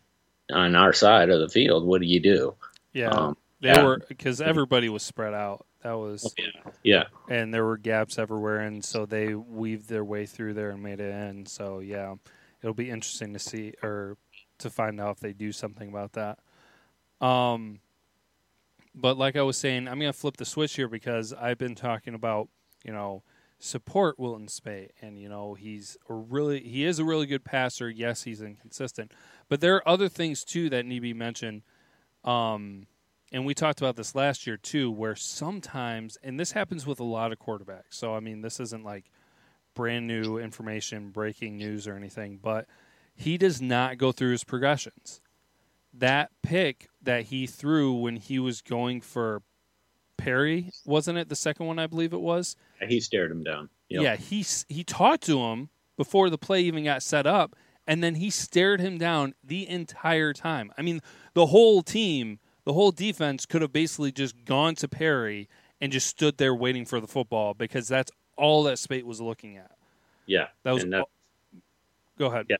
on 0.52 0.76
our 0.76 0.92
side 0.92 1.30
of 1.30 1.40
the 1.40 1.48
field? 1.48 1.86
What 1.86 2.02
do 2.02 2.08
you 2.08 2.20
do? 2.20 2.56
Yeah, 2.92 3.10
um, 3.10 3.38
they 3.62 3.70
yeah. 3.70 3.84
were 3.84 4.02
because 4.10 4.42
everybody 4.42 4.90
was 4.90 5.04
spread 5.04 5.34
out. 5.34 5.66
That 5.84 5.94
was 5.94 6.36
yeah. 6.38 6.72
yeah. 6.84 7.04
And 7.30 7.54
there 7.54 7.64
were 7.64 7.78
gaps 7.78 8.20
everywhere, 8.20 8.60
and 8.60 8.84
so 8.84 9.06
they 9.06 9.36
weaved 9.36 9.88
their 9.88 10.04
way 10.04 10.26
through 10.26 10.56
there 10.56 10.72
and 10.72 10.84
made 10.84 11.00
it 11.00 11.14
in. 11.14 11.46
So 11.46 11.80
yeah, 11.80 12.16
it'll 12.62 12.74
be 12.74 12.90
interesting 12.90 13.32
to 13.34 13.40
see 13.40 13.74
or 13.82 14.18
to 14.60 14.70
find 14.70 15.00
out 15.00 15.12
if 15.12 15.20
they 15.22 15.32
do 15.32 15.54
something 15.54 15.88
about 15.88 16.12
that. 16.14 16.40
Um, 17.26 17.80
but 18.94 19.18
like 19.18 19.38
I 19.38 19.44
was 19.44 19.56
saying, 19.56 19.88
I'm 19.88 19.98
gonna 19.98 20.12
flip 20.12 20.36
the 20.36 20.46
switch 20.46 20.76
here 20.76 20.90
because 20.90 21.32
I've 21.32 21.58
been 21.58 21.76
talking 21.76 22.16
about 22.16 22.50
you 22.84 22.92
know 22.92 23.24
support 23.64 24.20
Wilton 24.20 24.48
Speight, 24.48 24.92
and 25.02 25.18
you 25.18 25.30
know 25.30 25.54
he's 25.54 25.98
a 26.10 26.14
really 26.14 26.62
he 26.62 26.86
is 26.86 27.00
a 27.00 27.06
really 27.06 27.26
good 27.26 27.44
passer. 27.44 27.90
Yes, 27.90 28.24
he's 28.24 28.42
inconsistent, 28.42 29.12
but 29.50 29.62
there 29.62 29.76
are 29.76 29.88
other 29.88 30.10
things 30.10 30.44
too 30.44 30.70
that 30.70 30.86
need 30.86 30.96
to 30.96 31.02
be 31.02 31.14
mentioned. 31.14 31.64
Um, 32.24 32.88
and 33.32 33.46
we 33.46 33.54
talked 33.54 33.82
about 33.82 33.96
this 33.96 34.14
last 34.14 34.46
year 34.46 34.58
too, 34.58 34.92
where 34.92 35.16
sometimes, 35.16 36.18
and 36.22 36.40
this 36.40 36.52
happens 36.52 36.86
with 36.86 37.00
a 37.00 37.04
lot 37.04 37.32
of 37.32 37.40
quarterbacks. 37.40 37.92
So 37.92 38.16
I 38.16 38.20
mean, 38.20 38.42
this 38.42 38.60
isn't 38.60 38.84
like 38.84 39.06
brand 39.74 40.08
new 40.08 40.38
information, 40.38 41.10
breaking 41.10 41.58
news, 41.58 41.88
or 41.88 41.96
anything, 41.96 42.40
but 42.42 42.68
he 43.16 43.38
does 43.38 43.62
not 43.62 43.98
go 43.98 44.12
through 44.12 44.32
his 44.32 44.44
progressions. 44.44 45.22
That 45.94 46.32
pick 46.42 46.90
that 47.02 47.26
he 47.26 47.48
threw 47.48 47.94
when 47.94 48.18
he 48.18 48.40
was 48.40 48.62
going 48.62 49.02
for 49.02 49.42
Perry, 50.24 50.72
wasn't 50.86 51.18
it 51.18 51.30
the 51.30 51.36
second 51.36 51.66
one? 51.66 51.80
I 51.80 51.88
believe 51.88 52.14
it 52.14 52.22
was. 52.22 52.56
He 52.88 53.00
stared 53.00 53.32
him 53.32 53.44
down. 53.44 53.70
Yep. 53.90 54.02
Yeah, 54.02 54.16
he 54.16 54.46
he 54.70 54.84
talked 54.84 55.24
to 55.24 55.40
him 55.40 55.70
before 55.98 56.30
the 56.30 56.38
play 56.38 56.62
even 56.62 56.86
got 56.86 57.04
set 57.04 57.28
up, 57.28 57.56
and 57.86 58.04
then 58.04 58.16
he 58.16 58.30
stared 58.30 58.80
him 58.80 58.98
down 58.98 59.36
the 59.44 59.68
entire 59.68 60.34
time. 60.34 60.72
I 60.78 60.82
mean, 60.82 61.02
the 61.34 61.48
whole 61.48 61.84
team 61.84 62.40
the 62.66 62.74
whole 62.74 62.92
defense 62.92 63.46
could 63.46 63.62
have 63.62 63.74
basically 63.74 64.12
just 64.12 64.46
gone 64.46 64.76
to 64.76 64.88
Perry 64.88 65.50
and 65.82 65.92
just 65.92 66.08
stood 66.08 66.38
there 66.38 66.56
waiting 66.56 66.86
for 66.86 67.02
the 67.02 67.08
football 67.08 67.54
because 67.54 67.88
that's 67.88 68.12
all 68.38 68.64
that 68.64 68.80
Speight 68.80 69.06
was 69.06 69.20
looking 69.20 69.58
at. 69.58 69.72
Yeah, 70.26 70.48
that 70.64 70.74
was. 70.74 70.86
That, 70.86 71.06
go 72.18 72.28
ahead. 72.28 72.46
Yeah, 72.50 72.56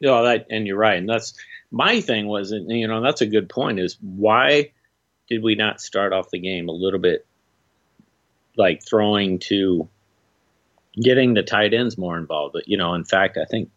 no, 0.00 0.18
oh, 0.18 0.24
that 0.24 0.46
and 0.50 0.66
you're 0.66 0.76
right, 0.76 0.98
and 0.98 1.08
that's 1.08 1.34
my 1.70 2.00
thing 2.00 2.26
was, 2.26 2.52
you 2.52 2.88
know, 2.88 3.00
that's 3.00 3.20
a 3.20 3.26
good 3.26 3.48
point. 3.48 3.78
Is 3.78 3.96
why 4.00 4.72
did 5.28 5.42
we 5.42 5.54
not 5.54 5.80
start 5.80 6.12
off 6.12 6.30
the 6.30 6.38
game 6.38 6.68
a 6.68 6.72
little 6.72 7.00
bit 7.00 7.26
like 8.56 8.84
throwing 8.84 9.38
to 9.38 9.88
getting 10.94 11.34
the 11.34 11.42
tight 11.42 11.74
ends 11.74 11.96
more 11.98 12.18
involved? 12.18 12.52
But 12.52 12.68
you 12.68 12.76
know, 12.76 12.94
in 12.94 13.04
fact, 13.04 13.36
I 13.36 13.44
think 13.44 13.70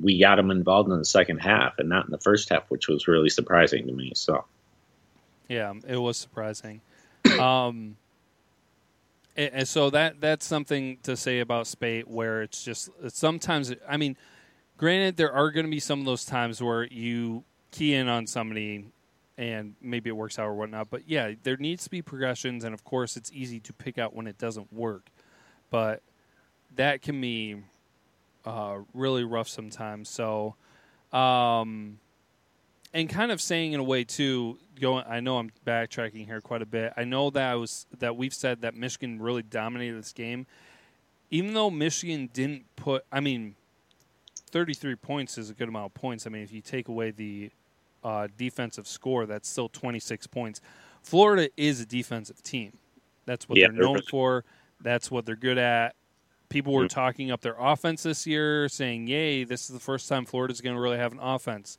we 0.00 0.20
got 0.20 0.36
them 0.36 0.50
involved 0.50 0.90
in 0.90 0.98
the 0.98 1.04
second 1.04 1.38
half 1.38 1.78
and 1.78 1.88
not 1.88 2.06
in 2.06 2.10
the 2.10 2.18
first 2.18 2.50
half, 2.50 2.70
which 2.70 2.88
was 2.88 3.08
really 3.08 3.30
surprising 3.30 3.86
to 3.86 3.92
me. 3.92 4.12
So. 4.14 4.44
Yeah, 5.48 5.74
it 5.86 5.96
was 5.96 6.18
surprising. 6.18 6.82
um, 7.40 7.96
and, 9.36 9.54
and, 9.54 9.68
so 9.68 9.88
that 9.90 10.20
that's 10.20 10.44
something 10.44 10.98
to 11.04 11.16
say 11.16 11.40
about 11.40 11.66
Speight, 11.66 12.06
where 12.06 12.42
it's 12.42 12.62
just 12.62 12.90
sometimes. 13.08 13.74
I 13.88 13.96
mean, 13.96 14.16
granted, 14.76 15.16
there 15.16 15.32
are 15.32 15.50
going 15.50 15.64
to 15.64 15.70
be 15.70 15.80
some 15.80 16.00
of 16.00 16.06
those 16.06 16.24
times 16.24 16.62
where 16.62 16.84
you 16.84 17.44
key 17.70 17.94
in 17.94 18.08
on 18.08 18.26
somebody 18.26 18.84
and 19.38 19.76
maybe 19.80 20.10
it 20.10 20.14
works 20.14 20.38
out 20.38 20.46
or 20.46 20.54
whatnot. 20.54 20.90
But 20.90 21.08
yeah, 21.08 21.32
there 21.44 21.56
needs 21.56 21.84
to 21.84 21.90
be 21.90 22.02
progressions, 22.02 22.64
and 22.64 22.74
of 22.74 22.84
course, 22.84 23.16
it's 23.16 23.30
easy 23.32 23.60
to 23.60 23.72
pick 23.72 23.96
out 23.96 24.14
when 24.14 24.26
it 24.26 24.36
doesn't 24.36 24.72
work. 24.72 25.10
But 25.70 26.02
that 26.74 27.02
can 27.02 27.20
be 27.20 27.56
uh, 28.44 28.78
really 28.92 29.22
rough 29.22 29.48
sometimes. 29.48 30.08
So, 30.08 30.56
um, 31.12 32.00
and 32.92 33.08
kind 33.08 33.30
of 33.30 33.40
saying 33.40 33.72
in 33.72 33.80
a 33.80 33.84
way 33.84 34.02
too, 34.02 34.58
going. 34.80 35.04
I 35.08 35.20
know 35.20 35.38
I'm 35.38 35.52
backtracking 35.64 36.26
here 36.26 36.40
quite 36.40 36.62
a 36.62 36.66
bit. 36.66 36.92
I 36.96 37.04
know 37.04 37.30
that 37.30 37.52
I 37.52 37.54
was 37.54 37.86
that 37.98 38.16
we've 38.16 38.34
said 38.34 38.62
that 38.62 38.74
Michigan 38.74 39.22
really 39.22 39.42
dominated 39.42 39.96
this 39.96 40.12
game, 40.12 40.46
even 41.30 41.54
though 41.54 41.70
Michigan 41.70 42.28
didn't 42.32 42.64
put. 42.74 43.04
I 43.12 43.20
mean, 43.20 43.54
33 44.50 44.96
points 44.96 45.38
is 45.38 45.48
a 45.48 45.54
good 45.54 45.68
amount 45.68 45.86
of 45.86 45.94
points. 45.94 46.26
I 46.26 46.30
mean, 46.30 46.42
if 46.42 46.52
you 46.52 46.60
take 46.60 46.88
away 46.88 47.12
the 47.12 47.52
uh, 48.08 48.26
defensive 48.38 48.88
score, 48.88 49.26
that's 49.26 49.46
still 49.48 49.68
26 49.68 50.26
points. 50.28 50.60
Florida 51.02 51.50
is 51.58 51.80
a 51.80 51.86
defensive 51.86 52.42
team. 52.42 52.72
That's 53.26 53.48
what 53.48 53.58
Yeah, 53.58 53.66
they're 53.66 53.82
known 53.82 54.00
for. 54.10 54.44
That's 54.80 55.10
what 55.10 55.26
they're 55.26 55.36
good 55.36 55.58
at. 55.58 55.94
People 56.48 56.72
were 56.72 56.86
Mhm. 56.86 56.90
talking 56.90 57.30
up 57.30 57.42
their 57.42 57.56
offense 57.58 58.04
this 58.04 58.26
year, 58.26 58.68
saying, 58.70 59.08
"Yay, 59.08 59.44
this 59.44 59.62
is 59.68 59.74
the 59.74 59.80
first 59.80 60.08
time 60.08 60.24
Florida's 60.24 60.62
going 60.62 60.74
to 60.74 60.80
really 60.80 60.96
have 60.96 61.12
an 61.12 61.18
offense." 61.20 61.76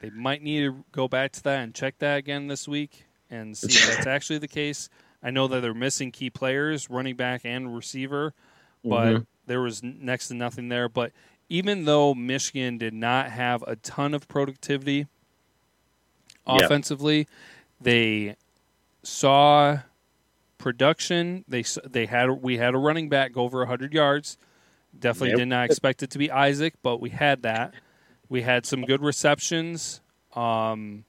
They 0.00 0.08
might 0.08 0.42
need 0.42 0.60
to 0.60 0.84
go 0.92 1.06
back 1.06 1.32
to 1.32 1.42
that 1.42 1.60
and 1.60 1.74
check 1.74 1.98
that 1.98 2.16
again 2.16 2.46
this 2.46 2.66
week 2.66 3.04
and 3.28 3.56
see 3.58 3.74
if 3.76 3.86
that's 3.86 4.06
actually 4.06 4.38
the 4.38 4.48
case. 4.48 4.88
I 5.22 5.30
know 5.30 5.48
that 5.48 5.60
they're 5.60 5.74
missing 5.74 6.12
key 6.12 6.30
players, 6.30 6.88
running 6.88 7.16
back 7.16 7.42
and 7.44 7.74
receiver, 7.74 8.32
but 8.82 9.14
Mhm. 9.16 9.26
there 9.46 9.60
was 9.60 9.82
next 9.82 10.28
to 10.28 10.34
nothing 10.34 10.68
there. 10.70 10.88
But 10.88 11.12
even 11.50 11.84
though 11.84 12.14
Michigan 12.14 12.78
did 12.78 12.94
not 12.94 13.32
have 13.32 13.62
a 13.66 13.76
ton 13.76 14.14
of 14.14 14.28
productivity 14.28 15.06
Offensively, 16.48 17.26
they 17.80 18.36
saw 19.02 19.78
production. 20.58 21.44
They 21.48 21.62
they 21.84 22.06
had 22.06 22.30
we 22.30 22.58
had 22.58 22.74
a 22.74 22.78
running 22.78 23.08
back 23.08 23.32
go 23.32 23.42
over 23.42 23.58
100 23.58 23.92
yards. 23.92 24.36
Definitely 24.98 25.30
Yep. 25.30 25.38
did 25.38 25.48
not 25.48 25.64
expect 25.66 26.02
it 26.02 26.10
to 26.10 26.18
be 26.18 26.30
Isaac, 26.30 26.74
but 26.82 26.98
we 27.00 27.10
had 27.10 27.42
that. 27.42 27.74
We 28.28 28.42
had 28.42 28.66
some 28.66 28.82
good 28.82 29.02
receptions 29.02 30.00
um, 30.34 31.04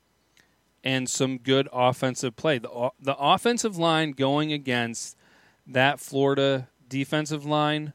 and 0.84 1.10
some 1.10 1.38
good 1.38 1.68
offensive 1.74 2.36
play. 2.36 2.60
The 2.60 2.92
the 3.00 3.16
offensive 3.18 3.78
line 3.78 4.12
going 4.12 4.54
against 4.54 5.18
that 5.66 6.00
Florida 6.00 6.68
defensive 6.88 7.46
line 7.46 7.94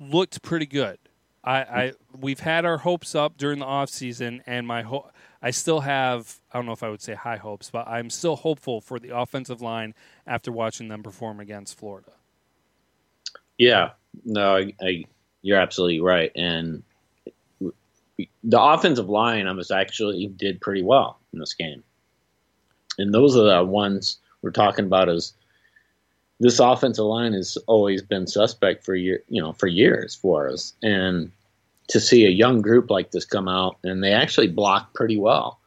looked 0.00 0.42
pretty 0.42 0.66
good. 0.66 0.98
I, 1.44 1.56
I 1.60 1.92
we've 2.18 2.40
had 2.40 2.64
our 2.64 2.78
hopes 2.78 3.14
up 3.14 3.36
during 3.36 3.58
the 3.60 3.64
offseason 3.66 4.40
and 4.46 4.66
my 4.66 4.82
ho- 4.82 5.10
I 5.42 5.50
still 5.50 5.80
have 5.80 6.40
I 6.52 6.58
don't 6.58 6.66
know 6.66 6.72
if 6.72 6.82
I 6.82 6.88
would 6.88 7.02
say 7.02 7.14
high 7.14 7.36
hopes, 7.36 7.70
but 7.70 7.86
I'm 7.86 8.10
still 8.10 8.36
hopeful 8.36 8.80
for 8.80 8.98
the 8.98 9.16
offensive 9.16 9.62
line 9.62 9.94
after 10.26 10.50
watching 10.50 10.88
them 10.88 11.02
perform 11.02 11.40
against 11.40 11.78
Florida. 11.78 12.12
Yeah, 13.56 13.90
no, 14.24 14.56
I, 14.56 14.72
I, 14.80 15.04
you're 15.42 15.58
absolutely 15.58 16.00
right. 16.00 16.30
And 16.36 16.82
the 18.44 18.60
offensive 18.60 19.08
line, 19.08 19.46
I 19.46 19.52
was 19.52 19.70
actually 19.70 20.26
did 20.28 20.60
pretty 20.60 20.82
well 20.82 21.18
in 21.32 21.38
this 21.38 21.54
game. 21.54 21.82
And 22.98 23.12
those 23.12 23.36
are 23.36 23.42
the 23.42 23.64
ones 23.64 24.18
we're 24.42 24.50
talking 24.50 24.86
about. 24.86 25.08
Is 25.08 25.34
this 26.40 26.60
offensive 26.60 27.04
line 27.04 27.32
has 27.32 27.56
always 27.66 28.02
been 28.02 28.26
suspect 28.26 28.84
for 28.84 28.94
year, 28.94 29.22
you 29.28 29.42
know, 29.42 29.52
for 29.52 29.66
years 29.66 30.14
for 30.14 30.48
us. 30.48 30.74
And 30.82 31.30
to 31.88 32.00
see 32.00 32.26
a 32.26 32.30
young 32.30 32.60
group 32.62 32.90
like 32.90 33.10
this 33.10 33.24
come 33.24 33.48
out 33.48 33.78
and 33.82 34.02
they 34.02 34.12
actually 34.12 34.48
blocked 34.48 34.94
pretty 34.94 35.16
well. 35.16 35.58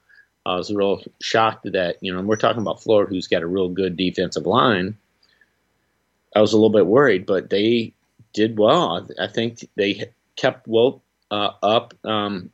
I 0.46 0.56
was 0.56 0.74
real 0.74 1.04
shocked 1.22 1.72
that. 1.72 1.98
You 2.02 2.14
know, 2.14 2.22
we're 2.22 2.36
talking 2.36 2.62
about 2.62 2.82
Florida, 2.82 3.10
who's 3.10 3.28
got 3.28 3.44
a 3.44 3.48
real 3.48 3.70
good 3.70 3.98
defensive 3.98 4.46
line. 4.46 4.98
I 6.36 6.42
was 6.42 6.54
a 6.54 6.56
little 6.56 6.72
bit 6.72 6.86
worried, 6.86 7.26
but 7.26 7.50
they 7.50 7.94
did 8.34 8.58
well. 8.58 9.08
I, 9.20 9.26
I 9.26 9.28
think 9.28 9.68
they 9.76 10.12
kept 10.36 10.68
well 10.68 11.04
uh, 11.30 11.52
up 11.62 11.94
um, 12.04 12.52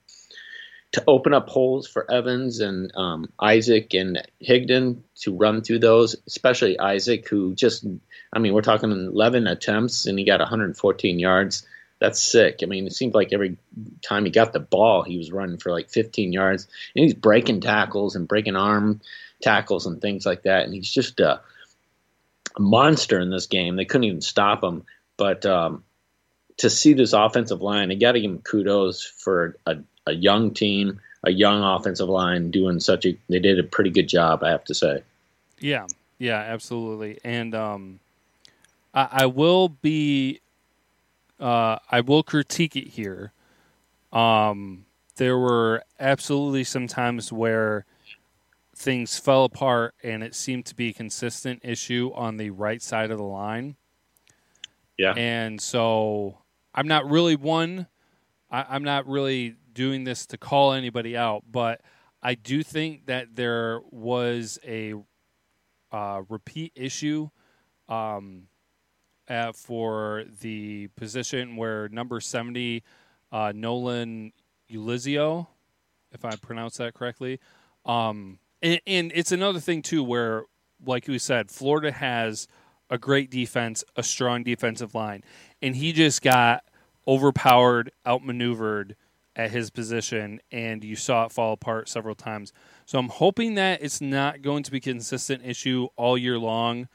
to 0.94 1.04
open 1.08 1.34
up 1.34 1.48
holes 1.50 1.88
for 1.88 2.10
Evans 2.10 2.60
and 2.60 2.92
um, 2.96 3.32
Isaac 3.40 3.94
and 3.94 4.22
Higdon 4.42 5.02
to 5.22 5.36
run 5.36 5.62
through 5.62 5.80
those, 5.80 6.16
especially 6.26 6.80
Isaac, 6.80 7.28
who 7.28 7.56
just, 7.56 7.86
I 8.34 8.40
mean, 8.40 8.54
we're 8.54 8.62
talking 8.62 8.92
11 8.92 9.48
attempts 9.48 10.08
and 10.08 10.18
he 10.18 10.26
got 10.26 10.40
114 10.40 11.20
yards. 11.20 11.66
That's 12.00 12.22
sick. 12.22 12.60
I 12.62 12.66
mean, 12.68 12.86
it 12.86 12.94
seemed 12.94 13.16
like 13.16 13.34
every 13.34 13.58
time 14.04 14.26
he 14.26 14.32
got 14.32 14.54
the 14.54 14.60
ball, 14.60 15.04
he 15.04 15.18
was 15.18 15.32
running 15.32 15.58
for 15.58 15.72
like 15.72 15.90
15 15.90 16.32
yards. 16.32 16.68
And 16.96 17.04
he's 17.04 17.14
breaking 17.14 17.62
tackles 17.62 18.16
and 18.16 18.28
breaking 18.28 18.56
arm 18.56 19.02
tackles 19.42 19.88
and 19.88 20.00
things 20.02 20.26
like 20.26 20.44
that. 20.44 20.66
And 20.66 20.74
he's 20.74 20.92
just 20.92 21.20
a, 21.20 21.42
monster 22.60 23.20
in 23.20 23.30
this 23.30 23.48
game. 23.48 23.76
They 23.76 23.86
couldn't 23.86 24.06
even 24.06 24.22
stop 24.22 24.64
him. 24.64 24.84
But 25.16 25.46
um, 25.46 25.84
to 26.58 26.70
see 26.70 26.94
this 26.94 27.14
offensive 27.14 27.62
line, 27.62 27.90
they 27.90 27.96
got 27.96 28.14
to 28.14 28.22
give 28.22 28.32
him 28.32 28.40
kudos 28.40 29.04
for 29.04 29.58
a, 29.66 29.78
a 30.06 30.14
young 30.14 30.54
team, 30.54 31.00
a 31.24 31.32
young 31.32 31.64
offensive 31.64 32.10
line 32.10 32.52
doing 32.52 32.80
such 32.80 33.06
a. 33.06 33.18
They 33.30 33.40
did 33.40 33.60
a 33.60 33.64
pretty 33.64 33.90
good 33.90 34.08
job, 34.08 34.44
I 34.44 34.52
have 34.52 34.66
to 34.66 34.74
say. 34.74 35.04
Yeah, 35.60 35.88
yeah, 36.20 36.38
absolutely. 36.38 37.20
And 37.24 37.56
um, 37.56 38.00
I, 38.94 39.08
I 39.12 39.26
will 39.26 39.70
be, 39.70 40.42
uh, 41.40 41.78
I 41.92 42.02
will 42.02 42.24
critique 42.24 42.76
it 42.76 42.88
here. 42.88 43.34
Um, 44.12 44.86
there 45.18 45.38
were 45.38 45.84
absolutely 46.00 46.64
some 46.64 46.88
times 46.88 47.32
where 47.32 47.86
things 48.76 49.18
fell 49.18 49.44
apart, 49.44 49.96
and 50.04 50.24
it 50.24 50.36
seemed 50.36 50.66
to 50.68 50.76
be 50.76 50.90
a 50.90 50.94
consistent 50.94 51.62
issue 51.64 52.12
on 52.14 52.38
the 52.38 52.52
right 52.52 52.82
side 52.82 53.12
of 53.12 53.18
the 53.18 53.24
line. 53.24 53.76
Yeah. 54.98 55.14
And 55.14 55.60
so 55.60 56.40
I'm 56.74 56.88
not 56.88 57.10
really 57.10 57.36
one. 57.36 57.88
I, 58.50 58.66
I'm 58.70 58.84
not 58.84 59.08
really 59.08 59.56
doing 59.74 60.04
this 60.04 60.26
to 60.28 60.38
call 60.38 60.74
anybody 60.74 61.18
out, 61.18 61.44
but 61.52 61.82
I 62.22 62.36
do 62.36 62.64
think 62.64 63.08
that 63.08 63.36
there 63.36 63.82
was 63.92 64.60
a 64.66 64.94
uh, 65.92 66.22
repeat 66.30 66.74
issue 66.76 67.30
um, 67.90 68.44
uh, 69.28 69.52
for 69.52 70.24
the 70.42 70.88
position 70.96 71.56
where 71.56 71.90
number 71.90 72.20
70, 72.20 72.84
uh, 73.32 73.52
Nolan 73.56 74.34
Ulizio, 74.72 75.48
if 76.12 76.26
I 76.26 76.36
pronounce 76.36 76.78
that 76.78 76.94
correctly. 76.94 77.40
Um, 77.86 78.40
and, 78.62 78.82
and 78.88 79.12
it's 79.14 79.32
another 79.32 79.60
thing, 79.60 79.82
too, 79.82 80.04
where, 80.04 80.44
like 80.86 81.08
we 81.08 81.20
said, 81.20 81.52
Florida 81.52 81.92
has 81.92 82.48
a 82.90 82.98
great 82.98 83.30
defense, 83.30 83.84
a 83.96 84.04
strong 84.04 84.44
defensive 84.44 84.96
line, 84.96 85.24
and 85.62 85.76
he 85.76 85.92
just 85.92 86.22
got 86.22 86.64
overpowered, 87.08 87.92
outmaneuvered 88.06 88.96
at 89.36 89.52
his 89.52 89.70
position, 89.70 90.42
and 90.52 90.84
you 90.84 90.96
saw 90.96 91.26
it 91.26 91.32
fall 91.32 91.54
apart 91.54 91.88
several 91.88 92.16
times. 92.16 92.52
So 92.86 92.98
I'm 92.98 93.10
hoping 93.10 93.54
that 93.56 93.82
it's 93.84 94.02
not 94.02 94.42
going 94.42 94.64
to 94.64 94.72
be 94.72 94.78
a 94.78 94.82
consistent 94.82 95.46
issue 95.46 95.88
all 95.96 96.18
year 96.18 96.40
long. 96.40 96.88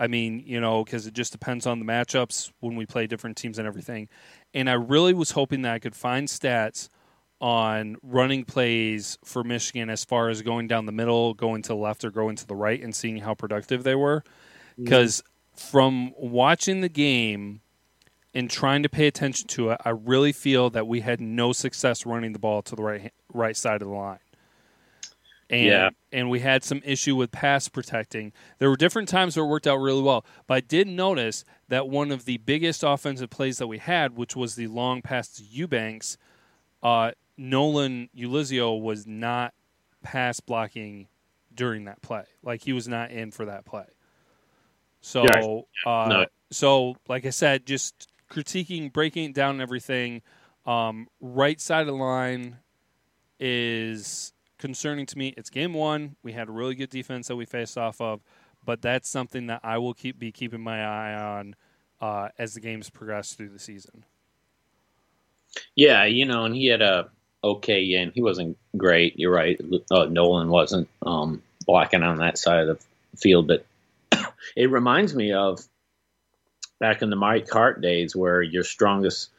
I 0.00 0.06
mean, 0.06 0.42
you 0.46 0.58
know, 0.60 0.82
because 0.82 1.06
it 1.06 1.12
just 1.12 1.30
depends 1.30 1.66
on 1.66 1.78
the 1.78 1.84
matchups 1.84 2.50
when 2.60 2.74
we 2.74 2.86
play 2.86 3.06
different 3.06 3.36
teams 3.36 3.58
and 3.58 3.68
everything. 3.68 4.08
And 4.54 4.68
I 4.68 4.72
really 4.72 5.12
was 5.12 5.32
hoping 5.32 5.60
that 5.62 5.74
I 5.74 5.78
could 5.78 5.94
find 5.94 6.26
stats 6.26 6.88
on 7.38 7.96
running 8.02 8.44
plays 8.44 9.18
for 9.24 9.44
Michigan 9.44 9.90
as 9.90 10.02
far 10.02 10.30
as 10.30 10.40
going 10.40 10.68
down 10.68 10.86
the 10.86 10.92
middle, 10.92 11.34
going 11.34 11.60
to 11.62 11.68
the 11.68 11.76
left, 11.76 12.02
or 12.02 12.10
going 12.10 12.36
to 12.36 12.46
the 12.46 12.56
right, 12.56 12.82
and 12.82 12.94
seeing 12.94 13.18
how 13.18 13.34
productive 13.34 13.84
they 13.84 13.94
were. 13.94 14.24
Because 14.82 15.22
from 15.54 16.12
watching 16.16 16.80
the 16.80 16.88
game 16.88 17.60
and 18.34 18.48
trying 18.48 18.82
to 18.82 18.88
pay 18.88 19.06
attention 19.06 19.48
to 19.48 19.70
it, 19.70 19.80
I 19.84 19.90
really 19.90 20.32
feel 20.32 20.70
that 20.70 20.86
we 20.86 21.00
had 21.00 21.20
no 21.20 21.52
success 21.52 22.06
running 22.06 22.32
the 22.32 22.38
ball 22.38 22.62
to 22.62 22.74
the 22.74 22.82
right 22.82 23.12
right 23.34 23.56
side 23.56 23.82
of 23.82 23.88
the 23.88 23.94
line. 23.94 24.18
And, 25.50 25.64
Yeah. 25.64 25.90
and 26.12 26.30
we 26.30 26.40
had 26.40 26.62
some 26.62 26.80
issue 26.84 27.16
with 27.16 27.32
pass 27.32 27.68
protecting. 27.68 28.32
There 28.58 28.70
were 28.70 28.76
different 28.76 29.08
times 29.08 29.36
where 29.36 29.44
it 29.44 29.48
worked 29.48 29.66
out 29.66 29.78
really 29.78 30.00
well, 30.02 30.24
but 30.46 30.54
I 30.54 30.60
did 30.60 30.86
notice 30.86 31.44
that 31.68 31.88
one 31.88 32.12
of 32.12 32.24
the 32.24 32.38
biggest 32.38 32.84
offensive 32.84 33.30
plays 33.30 33.58
that 33.58 33.66
we 33.66 33.78
had, 33.78 34.16
which 34.16 34.36
was 34.36 34.54
the 34.54 34.68
long 34.68 35.02
pass 35.02 35.28
to 35.34 35.42
Eubanks, 35.42 36.16
uh, 36.84 37.10
Nolan 37.36 38.08
Ulizio 38.16 38.80
was 38.80 39.06
not 39.06 39.52
pass 40.02 40.38
blocking 40.40 41.08
during 41.52 41.84
that 41.86 42.00
play. 42.00 42.24
Like 42.44 42.62
he 42.62 42.72
was 42.72 42.86
not 42.86 43.10
in 43.10 43.32
for 43.32 43.46
that 43.46 43.64
play. 43.64 43.86
So, 45.00 45.66
uh, 45.84 46.08
No. 46.08 46.26
so 46.50 46.96
like 47.08 47.26
I 47.26 47.30
said, 47.30 47.66
just 47.66 48.08
critiquing, 48.30 48.92
breaking 48.92 49.30
it 49.30 49.34
down, 49.34 49.56
and 49.56 49.62
everything. 49.62 50.22
Um, 50.64 51.08
right 51.20 51.60
side 51.60 51.80
of 51.80 51.86
the 51.88 51.92
line 51.94 52.58
is 53.38 54.32
concerning 54.60 55.06
to 55.06 55.18
me. 55.18 55.34
It's 55.36 55.50
game 55.50 55.74
one. 55.74 56.16
We 56.22 56.32
had 56.32 56.48
a 56.48 56.52
really 56.52 56.76
good 56.76 56.90
defense 56.90 57.28
that 57.28 57.36
we 57.36 57.46
faced 57.46 57.76
off 57.76 58.00
of, 58.00 58.20
but 58.64 58.80
that's 58.82 59.08
something 59.08 59.46
that 59.48 59.60
I 59.64 59.78
will 59.78 59.94
keep 59.94 60.18
be 60.18 60.30
keeping 60.30 60.60
my 60.60 60.84
eye 60.84 61.14
on 61.14 61.56
uh, 62.00 62.28
as 62.38 62.54
the 62.54 62.60
games 62.60 62.90
progress 62.90 63.34
through 63.34 63.48
the 63.48 63.58
season. 63.58 64.04
Yeah, 65.74 66.04
you 66.04 66.26
know, 66.26 66.44
and 66.44 66.54
he 66.54 66.66
had 66.66 66.82
a 66.82 67.08
okay 67.42 67.88
game. 67.88 68.12
He 68.14 68.22
wasn't 68.22 68.56
great. 68.76 69.18
You're 69.18 69.32
right. 69.32 69.60
Uh, 69.90 70.04
Nolan 70.04 70.48
wasn't 70.48 70.88
um, 71.02 71.42
blocking 71.66 72.02
on 72.02 72.18
that 72.18 72.38
side 72.38 72.68
of 72.68 72.78
the 72.78 73.16
field, 73.16 73.48
but 73.48 73.66
it 74.56 74.70
reminds 74.70 75.14
me 75.14 75.32
of 75.32 75.60
back 76.78 77.02
in 77.02 77.10
the 77.10 77.16
Mike 77.16 77.50
Hart 77.50 77.80
days 77.80 78.14
where 78.14 78.42
your 78.42 78.64
strongest 78.64 79.30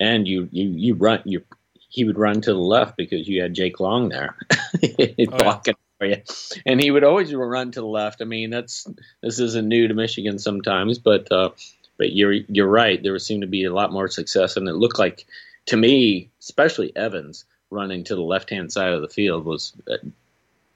and 0.00 0.26
you 0.26 0.48
you 0.52 0.68
you 0.68 0.94
run 0.94 1.22
you 1.24 1.44
he 1.88 2.04
would 2.04 2.18
run 2.18 2.40
to 2.42 2.52
the 2.52 2.58
left 2.58 2.96
because 2.96 3.26
you 3.26 3.42
had 3.42 3.54
Jake 3.54 3.80
Long 3.80 4.08
there 4.08 4.36
blocking 5.28 5.74
for 5.98 6.06
you, 6.06 6.22
and 6.66 6.82
he 6.82 6.90
would 6.90 7.04
always 7.04 7.34
run 7.34 7.72
to 7.72 7.80
the 7.80 7.86
left. 7.86 8.20
I 8.22 8.24
mean, 8.24 8.50
that's 8.50 8.86
this 9.22 9.40
isn't 9.40 9.68
new 9.68 9.88
to 9.88 9.94
Michigan 9.94 10.38
sometimes, 10.38 10.98
but 10.98 11.30
uh, 11.32 11.50
but 11.96 12.12
you're 12.12 12.32
you're 12.32 12.68
right. 12.68 13.02
There 13.02 13.12
was 13.12 13.26
seemed 13.26 13.42
to 13.42 13.48
be 13.48 13.64
a 13.64 13.72
lot 13.72 13.92
more 13.92 14.08
success, 14.08 14.56
and 14.56 14.68
it 14.68 14.74
looked 14.74 14.98
like 14.98 15.26
to 15.66 15.76
me, 15.76 16.30
especially 16.40 16.94
Evans, 16.96 17.44
running 17.70 18.04
to 18.04 18.14
the 18.14 18.22
left 18.22 18.50
hand 18.50 18.72
side 18.72 18.92
of 18.92 19.02
the 19.02 19.08
field 19.08 19.44
was 19.44 19.72
uh, 19.90 19.96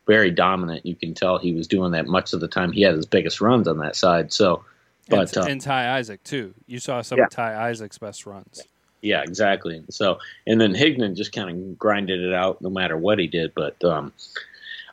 very 0.06 0.30
dominant. 0.30 0.84
You 0.84 0.94
can 0.94 1.14
tell 1.14 1.38
he 1.38 1.52
was 1.52 1.66
doing 1.66 1.92
that 1.92 2.06
much 2.06 2.32
of 2.32 2.40
the 2.40 2.48
time. 2.48 2.72
He 2.72 2.82
had 2.82 2.94
his 2.94 3.06
biggest 3.06 3.40
runs 3.40 3.68
on 3.68 3.78
that 3.78 3.96
side. 3.96 4.32
So, 4.32 4.64
but 5.08 5.34
and, 5.36 5.46
uh, 5.46 5.50
and 5.50 5.60
Ty 5.60 5.96
Isaac 5.98 6.24
too. 6.24 6.54
You 6.66 6.78
saw 6.78 7.02
some 7.02 7.18
Yeah. 7.18 7.24
of 7.24 7.30
Ty 7.30 7.70
Isaac's 7.70 7.98
best 7.98 8.26
runs. 8.26 8.62
Yeah, 9.02 9.22
exactly. 9.22 9.82
So, 9.90 10.18
and 10.46 10.60
then 10.60 10.74
Higdon 10.74 11.16
just 11.16 11.32
kind 11.32 11.50
of 11.50 11.78
grinded 11.78 12.20
it 12.20 12.32
out 12.32 12.62
no 12.62 12.70
matter 12.70 12.96
what 12.96 13.18
he 13.18 13.26
did. 13.26 13.52
But 13.52 13.84
um, 13.84 14.12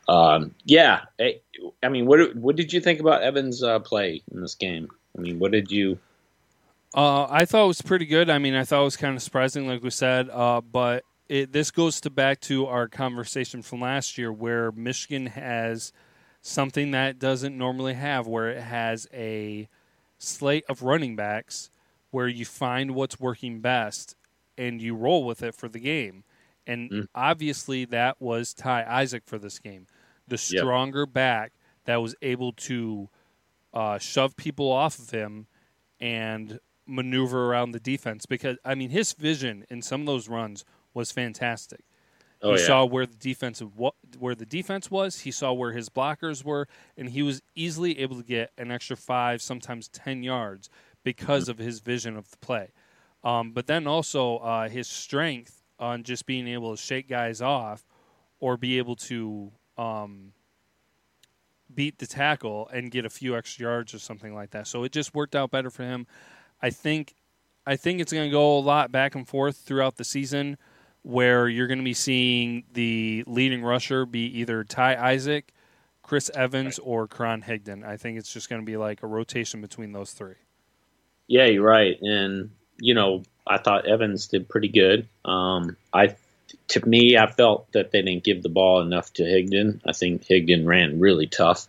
um, 0.08 0.56
yeah, 0.66 1.02
I, 1.20 1.40
I 1.84 1.90
mean, 1.90 2.08
what 2.08 2.36
what 2.36 2.56
did 2.56 2.74
you 2.74 2.82
think 2.82 3.00
about 3.00 3.22
Evans' 3.22 3.64
uh, 3.64 3.80
play 3.80 4.24
in 4.32 4.42
this 4.42 4.56
game? 4.56 4.90
I 5.16 5.22
mean, 5.22 5.38
what 5.38 5.52
did 5.52 5.72
you? 5.72 6.00
Uh, 6.96 7.28
I 7.30 7.46
thought 7.46 7.66
it 7.66 7.68
was 7.68 7.84
pretty 7.84 8.08
good. 8.08 8.32
I 8.32 8.40
mean, 8.40 8.56
I 8.56 8.64
thought 8.64 8.82
it 8.82 8.86
was 8.86 8.98
kind 8.98 9.16
of 9.16 9.22
surprising, 9.22 9.68
like 9.68 9.84
we 9.84 9.92
said. 9.92 10.28
Uh, 10.32 10.62
but 10.62 11.04
it, 11.28 11.52
this 11.52 11.70
goes 11.70 12.02
to 12.02 12.10
back 12.10 12.40
to 12.42 12.66
our 12.66 12.88
conversation 12.88 13.62
from 13.62 13.82
last 13.82 14.18
year, 14.18 14.34
where 14.34 14.72
Michigan 14.72 15.28
has 15.28 15.94
something 16.42 16.92
that 16.92 17.20
doesn't 17.20 17.56
normally 17.56 17.94
have, 17.94 18.26
where 18.26 18.50
it 18.50 18.64
has 18.64 19.08
a 19.14 19.70
slate 20.18 20.66
of 20.68 20.82
running 20.82 21.16
backs 21.16 21.70
where 22.12 22.28
you 22.28 22.46
find 22.46 22.96
what's 22.96 23.20
working 23.20 23.62
best 23.62 24.16
and 24.58 24.82
you 24.82 24.96
roll 24.96 25.24
with 25.26 25.42
it 25.44 25.56
for 25.56 25.70
the 25.70 25.80
game. 25.80 26.24
And 26.68 26.92
Mm. 26.92 27.08
obviously, 27.16 27.86
that 27.86 28.22
was 28.22 28.54
Ty 28.54 28.84
Isaac 28.84 29.24
for 29.26 29.38
this 29.40 29.60
game, 29.60 29.88
the 30.28 30.38
Yep. 30.50 30.70
stronger 30.70 31.06
back 31.06 31.54
that 31.86 31.98
was 31.98 32.16
able 32.22 32.54
to 32.54 33.10
uh, 33.74 33.98
shove 34.00 34.36
people 34.36 34.72
off 34.72 35.00
of 35.00 35.12
him 35.12 35.48
and 36.00 36.60
maneuver 36.88 37.48
around 37.48 37.72
the 37.72 37.80
defense. 37.80 38.26
Because 38.26 38.58
I 38.66 38.76
mean, 38.76 38.90
his 38.90 39.14
vision 39.14 39.66
in 39.70 39.82
some 39.82 40.02
of 40.02 40.08
those 40.08 40.28
runs 40.30 40.66
was 40.94 41.12
fantastic. 41.12 41.82
Oh 42.42 42.50
he 42.52 42.58
yeah, 42.58 42.66
saw 42.66 42.86
where 42.86 43.06
the 43.06 43.18
defense 43.18 43.62
wa- 43.62 43.92
where 44.18 44.36
the 44.36 44.46
defense 44.46 44.90
was. 44.90 45.22
He 45.22 45.32
saw 45.32 45.54
where 45.54 45.74
his 45.74 45.90
blockers 45.90 46.44
were, 46.44 46.68
and 46.98 47.10
he 47.10 47.22
was 47.22 47.42
easily 47.56 48.00
able 48.00 48.18
to 48.18 48.24
get 48.24 48.52
an 48.58 48.72
extra 48.72 48.98
five, 48.98 49.42
sometimes 49.42 49.88
ten 49.90 50.24
yards 50.24 50.70
because 51.04 51.50
of 51.50 51.58
his 51.58 51.80
vision 51.80 52.18
of 52.18 52.30
the 52.32 52.38
play. 52.38 52.72
Um, 53.24 53.52
but 53.52 53.68
then 53.68 53.88
also 53.88 54.38
uh, 54.38 54.70
his 54.70 54.88
strength 54.88 55.64
on 55.80 56.04
just 56.04 56.26
being 56.26 56.48
able 56.48 56.76
to 56.76 56.82
shake 56.82 57.08
guys 57.08 57.42
off 57.42 57.86
or 58.40 58.58
be 58.58 58.78
able 58.78 58.96
to 58.96 59.52
um, 59.78 60.34
beat 61.74 62.00
the 62.00 62.08
tackle 62.08 62.70
and 62.74 62.92
get 62.92 63.06
a 63.06 63.10
few 63.10 63.36
extra 63.36 63.64
yards 63.64 63.94
or 63.94 64.00
something 64.00 64.34
like 64.34 64.52
that. 64.52 64.68
So 64.68 64.84
it 64.84 64.92
just 64.92 65.14
worked 65.14 65.36
out 65.36 65.52
better 65.52 65.70
for 65.70 65.84
him. 65.84 66.08
I 66.62 66.70
think 66.70 67.16
I 67.66 67.76
think 67.76 68.02
it's 68.02 68.12
going 68.12 68.28
to 68.28 68.32
go 68.32 68.58
a 68.58 68.60
lot 68.60 68.92
back 68.92 69.16
and 69.16 69.28
forth 69.28 69.58
throughout 69.58 69.98
the 69.98 70.04
season 70.04 70.58
where 71.04 71.48
you're 71.48 71.68
going 71.68 71.78
to 71.80 71.84
be 71.84 71.94
seeing 71.94 72.64
the 72.74 73.24
leading 73.28 73.64
rusher 73.64 74.06
be 74.06 74.26
either 74.40 74.64
Ty 74.64 74.96
Isaac, 74.96 75.54
Chris 76.02 76.32
Evans, 76.34 76.80
or 76.80 77.08
Karan 77.08 77.44
Higdon. 77.44 77.86
I 77.86 77.96
think 77.96 78.18
it's 78.18 78.34
just 78.34 78.50
going 78.50 78.62
to 78.62 78.66
be 78.66 78.76
like 78.76 79.04
a 79.04 79.08
rotation 79.08 79.62
between 79.62 79.92
those 79.92 80.12
three. 80.12 80.36
Yeah, 81.30 81.46
you're 81.46 81.64
right. 81.64 81.98
And 82.02 82.50
you 82.82 82.94
know, 82.94 83.24
I 83.48 83.58
thought 83.60 83.88
Evans 83.88 84.28
did 84.28 84.50
pretty 84.50 84.68
good. 84.68 85.08
Um, 85.24 85.78
I, 85.94 86.16
to 86.70 86.86
me, 86.86 87.18
I 87.18 87.28
felt 87.28 87.72
that 87.72 87.92
they 87.92 88.02
didn't 88.02 88.24
give 88.24 88.44
the 88.44 88.50
ball 88.50 88.82
enough 88.82 89.14
to 89.14 89.24
Higdon. 89.24 89.80
I 89.86 89.94
think 89.94 90.24
Higdon 90.24 90.66
ran 90.66 91.00
really 91.00 91.28
tough. 91.28 91.68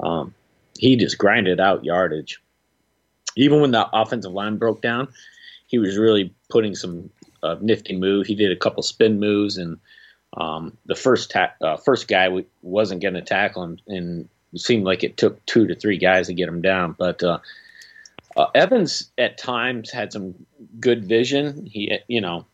Um, 0.00 0.34
he 0.78 0.96
just 0.96 1.18
grinded 1.18 1.60
out 1.60 1.84
yardage. 1.84 2.40
Even 3.36 3.60
when 3.60 3.70
the 3.70 3.88
offensive 3.92 4.32
line 4.32 4.56
broke 4.56 4.82
down, 4.82 5.08
he 5.66 5.78
was 5.78 5.96
really 5.96 6.34
putting 6.50 6.74
some 6.74 7.10
uh, 7.42 7.56
nifty 7.60 7.96
move. 7.96 8.26
He 8.26 8.34
did 8.34 8.52
a 8.52 8.56
couple 8.56 8.82
spin 8.82 9.20
moves, 9.20 9.58
and 9.58 9.78
um, 10.36 10.76
the 10.86 10.94
first 10.94 11.30
ta- 11.30 11.54
uh, 11.60 11.76
first 11.76 12.08
guy 12.08 12.24
w- 12.24 12.46
wasn't 12.62 13.02
going 13.02 13.14
to 13.14 13.22
tackle 13.22 13.64
him, 13.64 13.78
and 13.86 14.28
it 14.52 14.60
seemed 14.60 14.84
like 14.84 15.02
it 15.02 15.16
took 15.16 15.44
two 15.46 15.66
to 15.66 15.74
three 15.74 15.98
guys 15.98 16.26
to 16.26 16.34
get 16.34 16.48
him 16.48 16.60
down. 16.60 16.94
But 16.98 17.22
uh, 17.22 17.38
uh, 18.36 18.46
Evans 18.54 19.10
at 19.18 19.38
times 19.38 19.90
had 19.90 20.12
some 20.12 20.34
good 20.80 21.04
vision. 21.04 21.66
He, 21.66 21.98
you 22.08 22.20
know, 22.20 22.46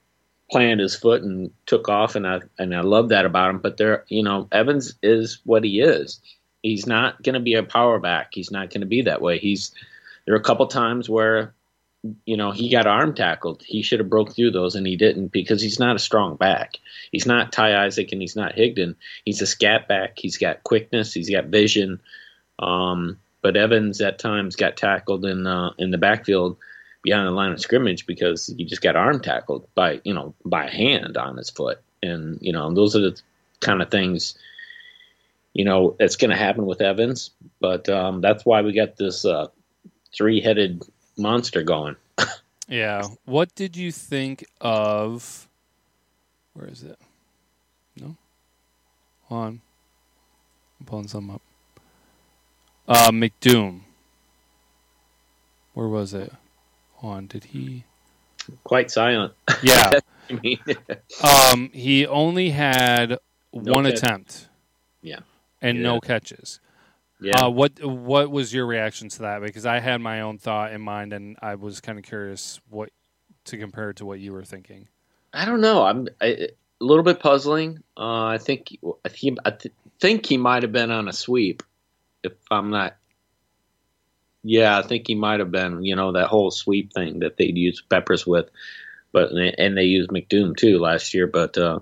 planted 0.51 0.81
his 0.81 0.97
foot 0.97 1.23
and 1.23 1.51
took 1.67 1.89
off, 1.89 2.15
and 2.15 2.27
I 2.27 2.41
and 2.59 2.75
I 2.75 2.81
love 2.81 3.11
that 3.11 3.27
about 3.27 3.51
him. 3.51 3.59
But 3.59 3.77
there, 3.77 4.05
you 4.09 4.23
know, 4.23 4.49
Evans 4.53 4.95
is 5.03 5.41
what 5.45 5.65
he 5.65 5.81
is. 5.81 6.21
He's 6.63 6.87
not 6.87 7.23
going 7.23 7.35
to 7.35 7.41
be 7.41 7.55
a 7.55 7.63
power 7.63 7.99
back. 7.99 8.31
He's 8.33 8.51
not 8.51 8.71
going 8.71 8.81
to 8.81 8.87
be 8.87 9.03
that 9.03 9.23
way. 9.23 9.39
He's 9.39 9.73
there 10.25 10.35
are 10.35 10.39
a 10.39 10.43
couple 10.43 10.67
times 10.67 11.09
where 11.09 11.55
you 12.25 12.37
know 12.37 12.51
he 12.51 12.71
got 12.71 12.87
arm 12.87 13.15
tackled. 13.15 13.63
He 13.65 13.83
should 13.83 14.01
have 14.01 14.11
broke 14.11 14.35
through 14.35 14.53
those, 14.53 14.75
and 14.75 14.87
he 14.87 14.97
didn't 14.97 15.29
because 15.29 15.61
he's 15.63 15.79
not 15.79 15.97
a 15.97 16.01
strong 16.01 16.37
back. 16.37 16.79
He's 17.13 17.27
not 17.27 17.53
Ty 17.53 17.85
Isaac, 17.85 18.13
and 18.13 18.21
he's 18.21 18.37
not 18.37 18.57
Higdon. 18.57 18.97
He's 19.25 19.43
a 19.43 19.47
scat 19.47 19.89
back. 19.89 20.19
He's 20.19 20.39
got 20.39 20.65
quickness. 20.65 21.15
He's 21.15 21.31
got 21.31 21.47
vision. 21.47 22.01
Um, 22.59 23.19
but 23.43 23.57
Evans 23.57 24.01
at 24.01 24.19
times 24.19 24.57
got 24.57 24.77
tackled 24.77 25.25
in 25.25 25.47
in 25.79 25.91
the 25.91 25.99
backfield 25.99 26.57
beyond 27.03 27.27
the 27.27 27.33
line 27.33 27.53
of 27.53 27.61
scrimmage 27.61 28.07
because 28.07 28.47
he 28.47 28.65
just 28.65 28.83
got 28.83 28.97
arm 28.97 29.21
tackled 29.21 29.67
by 29.75 30.01
you 30.05 30.15
know 30.15 30.35
by 30.45 30.67
a 30.67 30.71
hand 30.71 31.17
on 31.17 31.37
his 31.37 31.51
foot, 31.51 31.81
and 32.03 32.39
you 32.41 32.53
know 32.53 32.73
those 32.75 32.97
are 32.97 33.01
the 33.01 33.21
kind 33.61 33.83
of 33.83 33.91
things 33.91 34.37
you 35.53 35.65
know 35.65 35.97
that's 35.99 36.17
going 36.17 36.31
to 36.31 36.37
happen 36.37 36.67
with 36.67 36.81
Evans. 36.81 37.31
But 37.61 37.89
um, 37.89 38.21
that's 38.21 38.45
why 38.45 38.63
we 38.63 38.73
got 38.73 38.97
this 38.97 39.25
uh, 39.25 39.49
three 40.15 40.41
headed 40.41 40.83
monster 41.17 41.63
going. 41.63 41.97
Yeah. 42.69 43.03
What 43.25 43.55
did 43.55 43.77
you 43.77 43.91
think 43.91 44.45
of? 44.61 45.49
Where 46.53 46.69
is 46.69 46.83
it? 46.83 46.99
No. 47.99 48.17
Hold 49.25 49.45
on. 49.45 49.61
I'm 50.79 50.87
pulling 50.87 51.09
some 51.09 51.31
up. 51.31 51.41
Uh, 52.89 53.11
McDoom. 53.11 53.81
Where 55.75 55.89
was 55.89 56.15
it? 56.15 56.33
Hold 56.95 57.15
on. 57.15 57.27
Did 57.27 57.45
he? 57.45 57.85
Quite 58.65 58.91
silent. 58.91 59.35
Yeah. 59.63 59.91
I 60.31 60.33
mean, 60.43 60.59
um, 61.53 61.71
he 61.73 62.07
only 62.07 62.51
had 62.51 63.19
No 63.53 63.73
one 63.73 63.85
catch. 63.85 63.95
attempt. 63.95 64.49
Yeah. 65.03 65.21
And 65.63 65.79
Yeah. 65.79 65.85
no 65.85 66.01
catches. 66.01 66.61
yeah. 67.21 67.45
Uh, 67.45 67.51
what 67.51 67.83
What 67.85 68.31
was 68.31 68.53
your 68.53 68.67
reaction 68.67 69.09
to 69.11 69.19
that? 69.21 69.43
Because 69.43 69.67
I 69.67 69.81
had 69.81 70.01
my 70.01 70.21
own 70.23 70.39
thought 70.39 70.73
in 70.73 70.81
mind, 70.81 71.13
and 71.13 71.37
I 71.43 71.55
was 71.57 71.81
kind 71.81 71.99
of 71.99 72.05
curious 72.05 72.61
what 72.71 72.91
to 73.47 73.57
compare 73.59 73.91
it 73.91 73.97
to 73.97 74.07
what 74.07 74.19
you 74.21 74.33
were 74.33 74.45
thinking. 74.45 74.89
I 75.33 75.45
don't 75.45 75.61
know. 75.61 75.83
I'm 75.85 76.09
I, 76.21 76.27
a 76.27 76.49
little 76.81 77.05
bit 77.05 77.21
puzzling. 77.21 77.83
Uh, 77.97 78.25
I 78.27 78.39
think 78.39 78.77
I 79.05 79.09
think 79.09 79.39
I 79.45 79.51
th- 79.51 79.75
think 80.01 80.27
he 80.27 80.37
might 80.37 80.63
have 80.63 80.73
been 80.73 80.91
on 80.91 81.09
a 81.09 81.13
sweep. 81.13 81.63
If 82.23 82.33
I'm 82.51 82.71
not, 82.71 82.97
yeah, 84.43 84.79
I 84.79 84.83
think 84.83 85.07
he 85.07 85.15
might 85.15 85.41
have 85.41 85.51
been. 85.51 85.85
You 85.85 85.97
know 85.97 86.13
that 86.13 86.29
whole 86.29 86.51
sweep 86.51 86.93
thing 86.93 87.21
that 87.21 87.37
they'd 87.37 87.57
use 87.57 87.83
Peppers 87.83 88.27
with, 88.27 88.49
but 89.13 89.31
and 89.31 89.77
they 89.77 89.85
used 89.85 90.11
McDoom 90.11 90.57
too 90.57 90.79
last 90.79 91.15
year. 91.15 91.27
But 91.27 91.57
uh, 91.57 91.81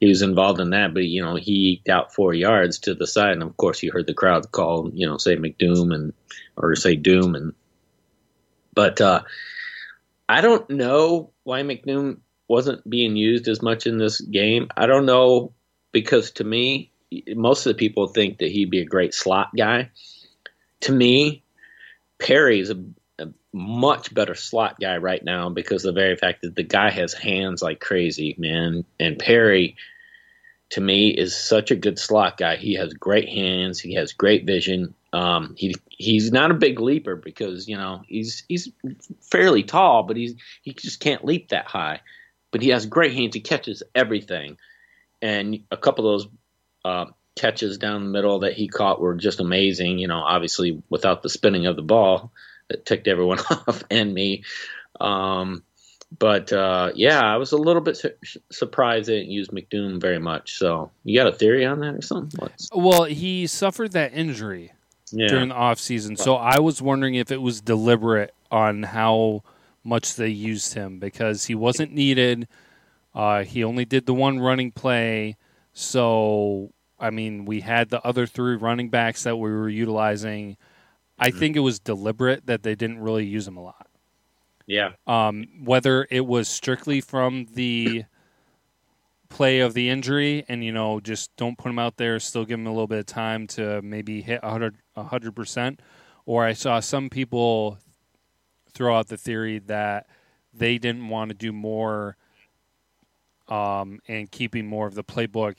he 0.00 0.08
was 0.08 0.22
involved 0.22 0.60
in 0.60 0.70
that. 0.70 0.94
But 0.94 1.04
you 1.04 1.22
know 1.22 1.36
he 1.36 1.72
eked 1.72 1.88
out 1.88 2.14
four 2.14 2.34
yards 2.34 2.78
to 2.80 2.94
the 2.94 3.06
side, 3.06 3.32
and 3.32 3.42
of 3.42 3.56
course 3.56 3.82
you 3.82 3.92
heard 3.92 4.06
the 4.06 4.14
crowd 4.14 4.50
call, 4.52 4.90
you 4.94 5.06
know, 5.06 5.18
say 5.18 5.36
McDoom 5.36 5.94
and 5.94 6.12
or 6.56 6.74
say 6.76 6.96
Doom 6.96 7.34
and. 7.34 7.54
But 8.74 9.00
uh, 9.00 9.22
I 10.28 10.40
don't 10.40 10.68
know 10.68 11.30
why 11.44 11.62
McDoom 11.62 12.18
wasn't 12.48 12.88
being 12.88 13.16
used 13.16 13.48
as 13.48 13.62
much 13.62 13.86
in 13.86 13.98
this 13.98 14.20
game. 14.20 14.68
I 14.76 14.86
don't 14.86 15.06
know 15.06 15.52
because 15.92 16.32
to 16.32 16.44
me, 16.44 16.90
most 17.28 17.66
of 17.66 17.70
the 17.70 17.78
people 17.78 18.06
think 18.06 18.38
that 18.38 18.50
he'd 18.50 18.70
be 18.70 18.80
a 18.80 18.86
great 18.86 19.14
slot 19.14 19.50
guy. 19.56 19.90
To 20.80 20.92
me, 20.92 21.42
Perry's 22.18 22.70
a, 22.70 22.82
a 23.18 23.28
much 23.52 24.12
better 24.14 24.34
slot 24.34 24.80
guy 24.80 24.96
right 24.96 25.22
now 25.22 25.48
because 25.50 25.84
of 25.84 25.94
the 25.94 26.00
very 26.00 26.16
fact 26.16 26.42
that 26.42 26.56
the 26.56 26.62
guy 26.62 26.90
has 26.90 27.12
hands 27.12 27.62
like 27.62 27.80
crazy, 27.80 28.34
man. 28.38 28.84
And 28.98 29.18
Perry, 29.18 29.76
to 30.70 30.80
me, 30.80 31.10
is 31.10 31.36
such 31.36 31.70
a 31.70 31.76
good 31.76 31.98
slot 31.98 32.36
guy. 32.38 32.56
He 32.56 32.74
has 32.74 32.94
great 32.94 33.28
hands. 33.28 33.78
He 33.78 33.94
has 33.94 34.12
great 34.12 34.44
vision. 34.44 34.94
Um, 35.12 35.54
he 35.56 35.74
he's 35.90 36.32
not 36.32 36.50
a 36.50 36.54
big 36.54 36.80
leaper 36.80 37.14
because 37.14 37.68
you 37.68 37.76
know 37.76 38.02
he's 38.06 38.44
he's 38.48 38.70
fairly 39.20 39.62
tall, 39.62 40.02
but 40.02 40.16
he's 40.16 40.34
he 40.62 40.72
just 40.72 41.00
can't 41.00 41.24
leap 41.24 41.50
that 41.50 41.66
high. 41.66 42.00
But 42.50 42.62
he 42.62 42.70
has 42.70 42.86
great 42.86 43.14
hands. 43.14 43.34
He 43.34 43.40
catches 43.40 43.82
everything, 43.94 44.58
and 45.22 45.60
a 45.70 45.76
couple 45.76 46.08
of 46.08 46.20
those 46.20 46.32
uh, 46.84 47.06
catches 47.36 47.78
down 47.78 48.04
the 48.04 48.10
middle 48.10 48.40
that 48.40 48.54
he 48.54 48.68
caught 48.68 49.00
were 49.00 49.14
just 49.14 49.40
amazing. 49.40 49.98
You 49.98 50.08
know, 50.08 50.20
obviously 50.20 50.82
without 50.88 51.22
the 51.22 51.28
spinning 51.28 51.66
of 51.66 51.76
the 51.76 51.82
ball 51.82 52.32
that 52.68 52.86
ticked 52.86 53.08
everyone 53.08 53.38
off 53.50 53.82
and 53.90 54.12
me. 54.12 54.44
Um, 55.00 55.62
but 56.16 56.52
uh, 56.52 56.92
yeah, 56.94 57.20
I 57.20 57.36
was 57.36 57.52
a 57.52 57.56
little 57.56 57.82
bit 57.82 57.96
su- 57.96 58.38
surprised 58.50 59.08
they 59.08 59.18
didn't 59.18 59.32
use 59.32 59.48
McDoom 59.48 60.00
very 60.00 60.18
much. 60.18 60.58
So 60.58 60.90
you 61.02 61.18
got 61.18 61.26
a 61.26 61.36
theory 61.36 61.64
on 61.66 61.80
that 61.80 61.94
or 61.94 62.02
something? 62.02 62.38
What's, 62.38 62.68
Well, 62.72 63.04
he 63.04 63.46
suffered 63.46 63.92
that 63.92 64.12
injury 64.14 64.72
yeah, 65.10 65.28
during 65.28 65.48
the 65.48 65.54
off 65.54 65.78
season, 65.80 66.16
so 66.16 66.36
I 66.36 66.60
was 66.60 66.80
wondering 66.80 67.14
if 67.14 67.32
it 67.32 67.42
was 67.42 67.60
deliberate 67.60 68.34
on 68.50 68.84
how 68.84 69.42
much 69.82 70.14
they 70.16 70.28
used 70.28 70.74
him 70.74 70.98
because 70.98 71.44
he 71.44 71.54
wasn't 71.54 71.92
needed. 71.92 72.48
Uh, 73.14 73.44
he 73.44 73.62
only 73.64 73.84
did 73.84 74.06
the 74.06 74.14
one 74.14 74.40
running 74.40 74.70
play, 74.70 75.36
so 75.72 76.72
I 77.04 77.10
mean, 77.10 77.44
we 77.44 77.60
had 77.60 77.90
the 77.90 78.02
other 78.02 78.26
three 78.26 78.56
running 78.56 78.88
backs 78.88 79.24
that 79.24 79.36
we 79.36 79.50
were 79.50 79.68
utilizing. 79.68 80.56
I 81.18 81.30
Mhm. 81.30 81.38
think 81.38 81.56
it 81.56 81.60
was 81.60 81.78
deliberate 81.78 82.46
that 82.46 82.62
they 82.62 82.74
didn't 82.74 82.98
really 82.98 83.26
use 83.26 83.44
them 83.44 83.58
a 83.58 83.62
lot. 83.62 83.88
Yeah. 84.66 84.92
Um, 85.06 85.46
whether 85.62 86.06
it 86.10 86.26
was 86.26 86.48
strictly 86.48 87.02
from 87.02 87.44
the 87.52 88.06
play 89.28 89.60
of 89.60 89.74
the 89.74 89.90
injury 89.90 90.44
and 90.48 90.64
you 90.64 90.70
know 90.70 91.00
just 91.00 91.34
don't 91.36 91.58
put 91.58 91.68
him 91.68 91.78
out 91.78 91.96
there 91.96 92.20
still 92.20 92.44
give 92.44 92.58
him 92.58 92.66
a 92.68 92.70
little 92.70 92.86
bit 92.86 93.00
of 93.00 93.06
time 93.06 93.48
to 93.48 93.82
maybe 93.82 94.22
hit 94.22 94.40
100 94.44 94.76
100% 94.96 95.80
or 96.24 96.44
i 96.44 96.52
saw 96.52 96.78
some 96.78 97.10
people 97.10 97.78
throw 98.70 98.96
out 98.96 99.08
the 99.08 99.16
theory 99.16 99.58
that 99.58 100.06
they 100.52 100.78
didn't 100.78 101.08
want 101.08 101.30
to 101.30 101.34
do 101.34 101.52
more 101.52 102.16
um, 103.48 103.98
and 104.06 104.30
keeping 104.30 104.68
more 104.68 104.86
of 104.86 104.94
the 104.94 105.02
playbook 105.02 105.58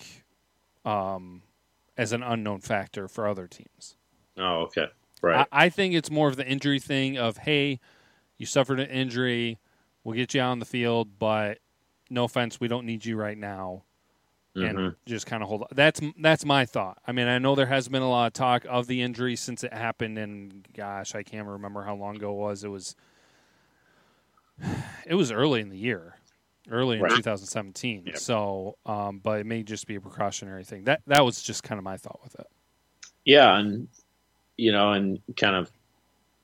um, 0.85 1.41
as 1.97 2.11
an 2.11 2.21
unknown 2.23 2.59
factor 2.61 3.07
for 3.07 3.27
other 3.27 3.47
teams 3.47 3.95
Oh, 4.37 4.63
okay. 4.63 4.87
Right. 5.21 5.47
I, 5.51 5.65
I 5.65 5.69
think 5.69 5.93
it's 5.95 6.11
more 6.11 6.27
of 6.27 6.35
the 6.35 6.45
injury 6.45 6.79
thing 6.79 7.17
of 7.17 7.37
hey, 7.37 7.79
you 8.37 8.45
suffered 8.45 8.79
an 8.81 8.89
injury, 8.89 9.59
we'll 10.03 10.15
get 10.15 10.33
you 10.33 10.41
out 10.41 10.51
on 10.51 10.59
the 10.59 10.65
field, 10.65 11.17
but 11.19 11.59
no 12.09 12.25
offense, 12.25 12.59
we 12.59 12.67
don't 12.67 12.85
need 12.85 13.05
you 13.05 13.15
right 13.15 13.37
now, 13.37 13.83
Mhm. 14.57 14.69
and 14.87 14.95
just 15.05 15.25
kind 15.25 15.41
of 15.41 15.47
hold. 15.49 15.61
On. 15.63 15.67
That's 15.71 16.01
that's 16.19 16.43
my 16.45 16.65
thought. 16.65 16.97
I 17.07 17.13
mean, 17.13 17.27
I 17.27 17.39
know 17.39 17.55
there 17.55 17.65
has 17.65 17.87
been 17.87 18.01
a 18.01 18.09
lot 18.09 18.27
of 18.27 18.33
talk 18.33 18.65
of 18.69 18.87
the 18.87 19.01
injury 19.01 19.35
since 19.37 19.63
it 19.63 19.73
happened, 19.73 20.17
and 20.17 20.67
gosh, 20.73 21.15
I 21.15 21.23
can't 21.23 21.47
remember 21.47 21.83
how 21.83 21.95
long 21.95 22.17
ago 22.17 22.31
it 22.31 22.37
was. 22.37 22.63
It 22.65 22.69
was 22.69 22.95
it 25.05 25.15
was 25.15 25.31
early 25.31 25.61
in 25.61 25.69
the 25.69 25.77
year. 25.77 26.14
Early 26.69 26.97
in 26.97 27.03
Right. 27.03 27.11
2017, 27.15 28.03
Yep. 28.07 28.17
so 28.17 28.77
um, 28.85 29.19
but 29.19 29.39
it 29.39 29.45
may 29.45 29.63
just 29.63 29.85
be 29.87 29.95
a 29.95 30.01
precautionary 30.01 30.63
thing. 30.63 30.85
That 30.85 31.01
that 31.07 31.23
was 31.23 31.41
just 31.41 31.63
kind 31.63 31.77
of 31.77 31.83
my 31.83 31.97
thought 31.97 32.19
with 32.23 32.35
it. 32.39 32.47
Yeah, 33.25 33.57
and 33.57 33.87
you 34.57 34.71
know, 34.71 34.93
and 34.93 35.19
kind 35.37 35.55
of 35.55 35.69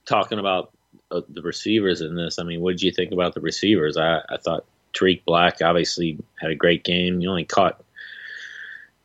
talking 0.06 0.40
about 0.40 0.72
uh, 1.12 1.22
the 1.30 1.42
receivers 1.42 2.02
in 2.02 2.16
this. 2.16 2.40
I 2.40 2.44
mean, 2.44 2.62
what 2.62 2.72
did 2.72 2.84
you 2.84 2.92
think 2.92 3.12
about 3.12 3.34
the 3.34 3.42
receivers? 3.42 3.98
I, 3.98 4.20
I 4.30 4.38
thought 4.38 4.66
Tarik 4.94 5.24
Black 5.26 5.62
obviously 5.62 6.18
had 6.40 6.52
a 6.52 6.56
great 6.56 6.84
game. 6.84 7.20
He 7.20 7.28
only 7.28 7.46
caught 7.46 7.84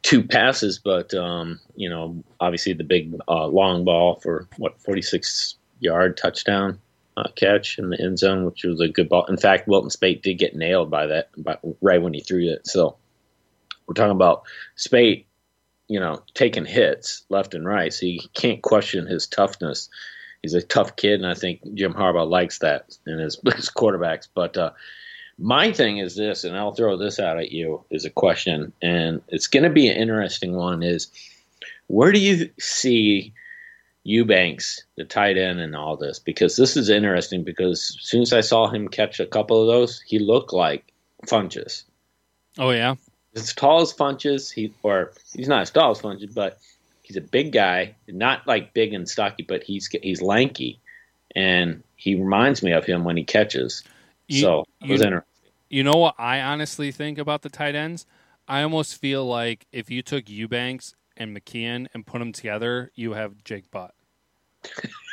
two 0.03 0.23
passes, 0.23 0.79
but 0.79 1.13
um, 1.15 1.61
you 1.77 1.89
know, 1.89 2.23
obviously 2.41 2.73
the 2.73 2.85
big 2.85 3.15
uh, 3.29 3.47
long 3.47 3.85
ball 3.85 4.17
for 4.17 4.49
what 4.57 4.81
forty 4.81 5.03
six 5.03 5.57
yard 5.81 6.17
touchdown 6.17 6.79
uh, 7.17 7.29
catch 7.35 7.79
in 7.79 7.91
the 7.91 8.01
end 8.01 8.19
zone, 8.19 8.45
which 8.45 8.65
was 8.65 8.81
a 8.81 8.89
good 8.89 9.09
ball. 9.09 9.25
In 9.27 9.37
fact, 9.37 9.69
Wilton 9.69 9.91
Speight 9.91 10.23
did 10.23 10.39
get 10.39 10.57
nailed 10.57 10.91
by 10.91 11.07
that, 11.07 11.31
by, 11.37 11.59
right 11.81 12.03
when 12.03 12.15
he 12.15 12.21
threw 12.21 12.51
it. 12.51 12.67
So 12.67 12.97
we're 13.87 13.95
talking 13.95 14.11
about 14.11 14.45
Speight 14.77 15.27
you 15.89 16.01
know, 16.01 16.23
taking 16.35 16.65
hits 16.65 17.25
left 17.29 17.55
and 17.55 17.67
right. 17.67 17.93
So 17.93 18.07
you 18.07 18.21
can't 18.35 18.63
question 18.63 19.07
his 19.07 19.27
toughness. 19.27 19.89
He's 20.43 20.55
a 20.55 20.63
tough 20.63 20.97
kid, 20.97 21.21
and 21.21 21.27
I 21.27 21.35
think 21.35 21.61
Jim 21.75 21.95
Harbaugh 21.95 22.29
likes 22.29 22.59
that 22.61 22.97
in 23.07 23.19
his, 23.19 23.41
his 23.55 23.71
quarterbacks. 23.71 24.29
But 24.33 24.57
uh, 24.57 24.73
my 25.39 25.73
thing 25.73 25.99
is 25.99 26.17
this, 26.17 26.45
and 26.45 26.57
I'll 26.57 26.75
throw 26.75 26.97
this 26.97 27.19
out 27.19 27.39
at 27.39 27.53
you 27.53 27.85
is 27.91 28.05
a 28.05 28.11
question, 28.11 28.73
and 28.83 29.23
it's 29.29 29.47
going 29.47 29.63
to 29.63 29.71
be 29.71 29.89
an 29.89 29.97
interesting 29.97 30.55
one. 30.55 30.83
Is 30.83 31.09
where 31.87 32.13
do 32.13 32.19
you 32.19 32.51
see 32.59 33.33
Eubanks, 34.07 34.85
the 34.97 35.05
tight 35.05 35.37
end, 35.37 35.61
and 35.61 35.75
all 35.75 35.97
this? 35.97 36.19
Because 36.19 36.57
this 36.57 36.77
is 36.77 36.89
interesting. 36.89 37.43
Because 37.43 37.97
as 38.01 38.07
soon 38.07 38.23
as 38.23 38.33
I 38.33 38.41
saw 38.41 38.69
him 38.69 38.89
catch 38.89 39.21
a 39.21 39.27
couple 39.27 39.61
of 39.61 39.67
those, 39.67 40.01
he 40.01 40.19
looked 40.19 40.53
like 40.53 40.93
Funchess 41.27 41.85
Oh 42.59 42.71
yeah, 42.71 42.95
as 43.35 43.53
tall 43.53 43.81
as 43.83 43.93
Funchess. 43.93 44.53
He 44.53 44.73
or 44.83 45.13
he's 45.35 45.49
not 45.49 45.63
as 45.63 45.71
tall 45.71 45.91
as 45.91 46.01
Funchess, 46.01 46.33
but 46.35 46.59
he's 47.03 47.17
a 47.17 47.21
big 47.21 47.53
guy. 47.53 47.95
Not 48.09 48.47
like 48.47 48.73
big 48.73 48.95
and 48.95 49.09
stocky, 49.09 49.43
but 49.43 49.63
he's 49.63 49.89
he's 50.03 50.23
lanky, 50.23 50.81
and 51.35 51.83
he 51.97 52.15
reminds 52.15 52.63
me 52.63 52.73
of 52.73 52.85
him 52.87 53.05
when 53.05 53.17
he 53.17 53.25
catches. 53.25 53.83
You- 54.29 54.41
so 54.41 54.65
it 54.81 54.89
was 54.89 55.01
you- 55.01 55.07
interesting. 55.07 55.33
You 55.69 55.83
know 55.83 55.97
what 55.97 56.15
I 56.17 56.41
honestly 56.41 56.93
think 56.93 57.19
about 57.19 57.43
the 57.43 57.49
tight 57.49 57.75
ends? 57.75 58.07
I 58.47 58.63
almost 58.63 59.01
feel 59.01 59.27
like 59.27 59.67
if 59.73 59.91
you 59.91 60.01
took 60.01 60.31
Eubanks 60.31 60.95
and 61.17 61.37
McKeon 61.37 61.89
and 61.93 62.07
put 62.07 62.21
them 62.21 62.31
together, 62.33 62.93
you 62.95 63.15
have 63.15 63.43
Jake 63.43 63.69
Butt. 63.73 63.93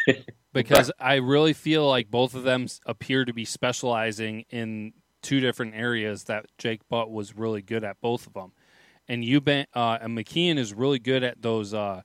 because 0.53 0.91
I 0.99 1.15
really 1.15 1.53
feel 1.53 1.87
like 1.87 2.09
both 2.11 2.35
of 2.35 2.43
them 2.43 2.67
appear 2.85 3.25
to 3.25 3.33
be 3.33 3.45
specializing 3.45 4.45
in 4.49 4.93
two 5.21 5.39
different 5.39 5.75
areas 5.75 6.25
that 6.25 6.45
Jake 6.57 6.87
Butt 6.89 7.09
was 7.09 7.35
really 7.35 7.61
good 7.61 7.83
at 7.83 7.99
both 8.01 8.27
of 8.27 8.33
them. 8.33 8.51
And 9.07 9.23
Eubank 9.23 9.65
uh, 9.73 9.97
and 10.01 10.17
McKeon 10.17 10.57
is 10.57 10.73
really 10.73 10.99
good 10.99 11.23
at 11.23 11.41
those 11.41 11.73
uh, 11.73 12.01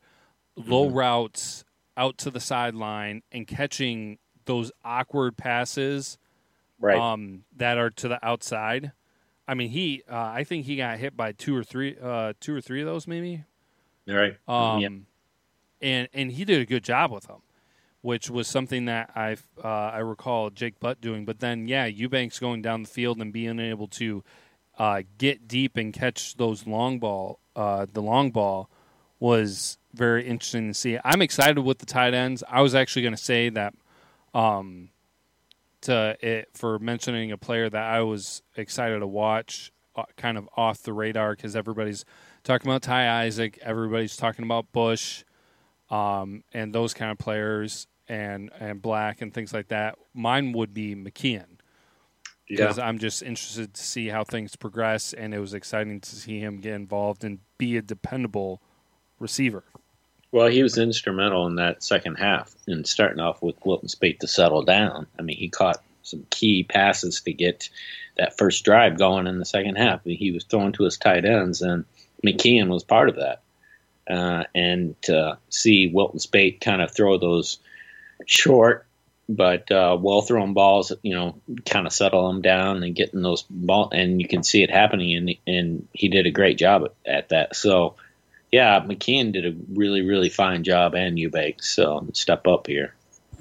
low 0.56 0.88
routes 0.88 1.64
out 1.96 2.18
to 2.18 2.30
the 2.30 2.40
sideline 2.40 3.22
and 3.32 3.46
catching 3.46 4.18
those 4.46 4.72
awkward 4.84 5.36
passes 5.36 6.18
Right. 6.80 6.96
um, 6.96 7.44
that 7.56 7.76
are 7.76 7.90
to 7.90 8.08
the 8.08 8.24
outside. 8.24 8.92
I 9.48 9.54
mean, 9.54 9.70
he. 9.70 10.02
Uh, 10.08 10.16
I 10.16 10.44
think 10.44 10.66
he 10.66 10.76
got 10.76 10.98
hit 10.98 11.16
by 11.16 11.32
two 11.32 11.56
or 11.56 11.64
three, 11.64 11.96
uh, 12.00 12.34
two 12.38 12.54
or 12.54 12.60
three 12.60 12.80
of 12.80 12.86
those, 12.86 13.08
maybe. 13.08 13.44
right. 14.06 14.36
Um, 14.46 14.80
Yeah. 14.80 14.88
And 15.80 16.08
and 16.12 16.32
he 16.32 16.44
did 16.44 16.60
a 16.60 16.66
good 16.66 16.84
job 16.84 17.10
with 17.10 17.26
them, 17.26 17.42
which 18.02 18.30
was 18.30 18.48
something 18.48 18.86
that 18.86 19.10
I 19.14 19.36
uh, 19.62 19.68
I 19.68 19.98
recall 19.98 20.50
Jake 20.50 20.80
Butt 20.80 21.00
doing. 21.00 21.24
But 21.24 21.40
then, 21.40 21.68
yeah, 21.68 21.86
Eubanks 21.86 22.38
going 22.38 22.62
down 22.62 22.82
the 22.82 22.88
field 22.88 23.18
and 23.20 23.32
being 23.32 23.58
able 23.58 23.88
to 23.88 24.24
uh, 24.78 25.02
get 25.18 25.48
deep 25.48 25.76
and 25.76 25.92
catch 25.92 26.36
those 26.36 26.66
long 26.66 26.98
ball, 26.98 27.40
uh, 27.56 27.86
the 27.92 28.02
long 28.02 28.30
ball, 28.30 28.70
was 29.18 29.78
very 29.94 30.26
interesting 30.26 30.68
to 30.68 30.74
see. 30.74 30.98
I'm 31.04 31.22
excited 31.22 31.60
with 31.60 31.78
the 31.78 31.86
tight 31.86 32.14
ends. 32.14 32.44
I 32.48 32.62
was 32.62 32.74
actually 32.74 33.02
going 33.02 33.16
to 33.16 33.22
say 33.22 33.48
that. 33.50 33.74
Um, 34.34 34.90
to 35.82 36.16
it 36.20 36.48
for 36.54 36.78
mentioning 36.78 37.30
a 37.32 37.38
player 37.38 37.68
that 37.70 37.82
I 37.82 38.00
was 38.02 38.42
excited 38.56 38.98
to 39.00 39.06
watch, 39.06 39.72
uh, 39.96 40.04
kind 40.16 40.38
of 40.38 40.48
off 40.56 40.82
the 40.82 40.92
radar 40.92 41.34
because 41.34 41.56
everybody's 41.56 42.04
talking 42.44 42.70
about 42.70 42.82
Ty 42.82 43.24
Isaac, 43.24 43.58
everybody's 43.62 44.16
talking 44.16 44.44
about 44.44 44.72
Bush, 44.72 45.24
um, 45.90 46.44
and 46.52 46.74
those 46.74 46.94
kind 46.94 47.10
of 47.10 47.18
players, 47.18 47.86
and 48.08 48.50
and 48.58 48.80
Black 48.80 49.20
and 49.22 49.32
things 49.32 49.52
like 49.52 49.68
that. 49.68 49.98
Mine 50.14 50.52
would 50.52 50.72
be 50.72 50.94
McKeon 50.94 51.44
Yeah. 52.48 52.56
because 52.56 52.78
I'm 52.78 52.98
just 52.98 53.22
interested 53.22 53.74
to 53.74 53.82
see 53.82 54.08
how 54.08 54.24
things 54.24 54.56
progress, 54.56 55.12
and 55.12 55.34
it 55.34 55.38
was 55.40 55.54
exciting 55.54 56.00
to 56.00 56.16
see 56.16 56.38
him 56.40 56.60
get 56.60 56.74
involved 56.74 57.24
and 57.24 57.40
be 57.58 57.76
a 57.76 57.82
dependable 57.82 58.60
receiver. 59.18 59.64
Well, 60.30 60.48
he 60.48 60.62
was 60.62 60.76
instrumental 60.76 61.46
in 61.46 61.54
that 61.56 61.82
second 61.82 62.16
half 62.16 62.54
and 62.66 62.86
starting 62.86 63.18
off 63.20 63.42
with 63.42 63.56
Wilton 63.64 63.88
Speight 63.88 64.20
to 64.20 64.26
settle 64.28 64.62
down. 64.62 65.06
I 65.18 65.22
mean, 65.22 65.36
he 65.36 65.48
caught 65.48 65.82
some 66.02 66.26
key 66.28 66.64
passes 66.64 67.22
to 67.22 67.32
get 67.32 67.70
that 68.18 68.36
first 68.36 68.64
drive 68.64 68.98
going 68.98 69.26
in 69.26 69.38
the 69.38 69.44
second 69.46 69.76
half. 69.76 70.04
He 70.04 70.30
was 70.30 70.44
throwing 70.44 70.72
to 70.72 70.84
his 70.84 70.98
tight 70.98 71.24
ends, 71.24 71.62
and 71.62 71.84
McKeon 72.24 72.68
was 72.68 72.84
part 72.84 73.08
of 73.08 73.16
that. 73.16 73.40
Uh, 74.08 74.44
and 74.54 75.00
to 75.02 75.38
see 75.50 75.88
Wilton 75.88 76.18
Speight 76.18 76.60
kind 76.60 76.80
of 76.80 76.92
throw 76.92 77.18
those 77.18 77.58
short 78.26 78.88
but 79.28 79.70
uh, 79.70 79.96
well 80.00 80.22
thrown 80.22 80.54
balls, 80.54 80.92
you 81.02 81.14
know, 81.14 81.40
kind 81.66 81.86
of 81.86 81.92
settle 81.92 82.28
them 82.28 82.40
down 82.40 82.82
and 82.82 82.94
getting 82.94 83.22
those 83.22 83.42
ball, 83.42 83.90
and 83.92 84.20
you 84.20 84.26
can 84.26 84.42
see 84.42 84.62
it 84.62 84.70
happening, 84.70 85.14
and 85.16 85.34
and 85.46 85.88
he 85.92 86.08
did 86.08 86.26
a 86.26 86.30
great 86.30 86.56
job 86.56 86.84
at, 86.84 87.14
at 87.14 87.28
that. 87.28 87.54
So 87.54 87.96
yeah, 88.50 88.80
McKeon 88.80 89.32
did 89.32 89.44
a 89.44 89.56
really, 89.74 90.02
really 90.02 90.30
fine 90.30 90.64
job, 90.64 90.94
and 90.94 91.18
Eubanks. 91.18 91.68
So 91.68 92.06
step 92.14 92.46
up 92.46 92.66
here. 92.66 92.94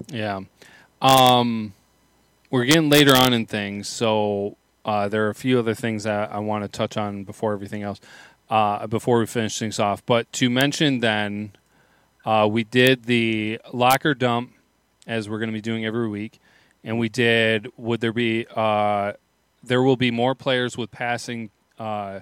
Yeah. 0.09 0.41
Um, 1.01 1.73
we're 2.49 2.65
getting 2.65 2.89
later 2.89 3.15
on 3.15 3.33
in 3.33 3.45
things, 3.45 3.87
so 3.87 4.57
uh, 4.83 5.07
there 5.07 5.25
are 5.27 5.29
a 5.29 5.35
few 5.35 5.59
other 5.59 5.73
things 5.73 6.03
that 6.03 6.31
I 6.31 6.39
want 6.39 6.63
to 6.63 6.67
touch 6.67 6.97
on 6.97 7.23
before 7.23 7.53
everything 7.53 7.83
else, 7.83 8.01
uh, 8.49 8.87
before 8.87 9.19
we 9.19 9.25
finish 9.25 9.57
things 9.57 9.79
off. 9.79 10.05
But 10.05 10.31
to 10.33 10.49
mention 10.49 10.99
then, 10.99 11.53
uh, 12.25 12.47
we 12.49 12.63
did 12.63 13.05
the 13.05 13.59
locker 13.73 14.13
dump 14.13 14.53
as 15.05 15.29
we're 15.29 15.39
going 15.39 15.49
to 15.49 15.53
be 15.53 15.61
doing 15.61 15.85
every 15.85 16.07
week, 16.07 16.39
and 16.83 16.99
we 16.99 17.09
did. 17.09 17.67
Would 17.77 18.01
there 18.01 18.13
be? 18.13 18.45
Uh, 18.55 19.13
there 19.63 19.81
will 19.81 19.97
be 19.97 20.11
more 20.11 20.35
players 20.35 20.77
with 20.77 20.91
passing, 20.91 21.49
uh, 21.79 22.21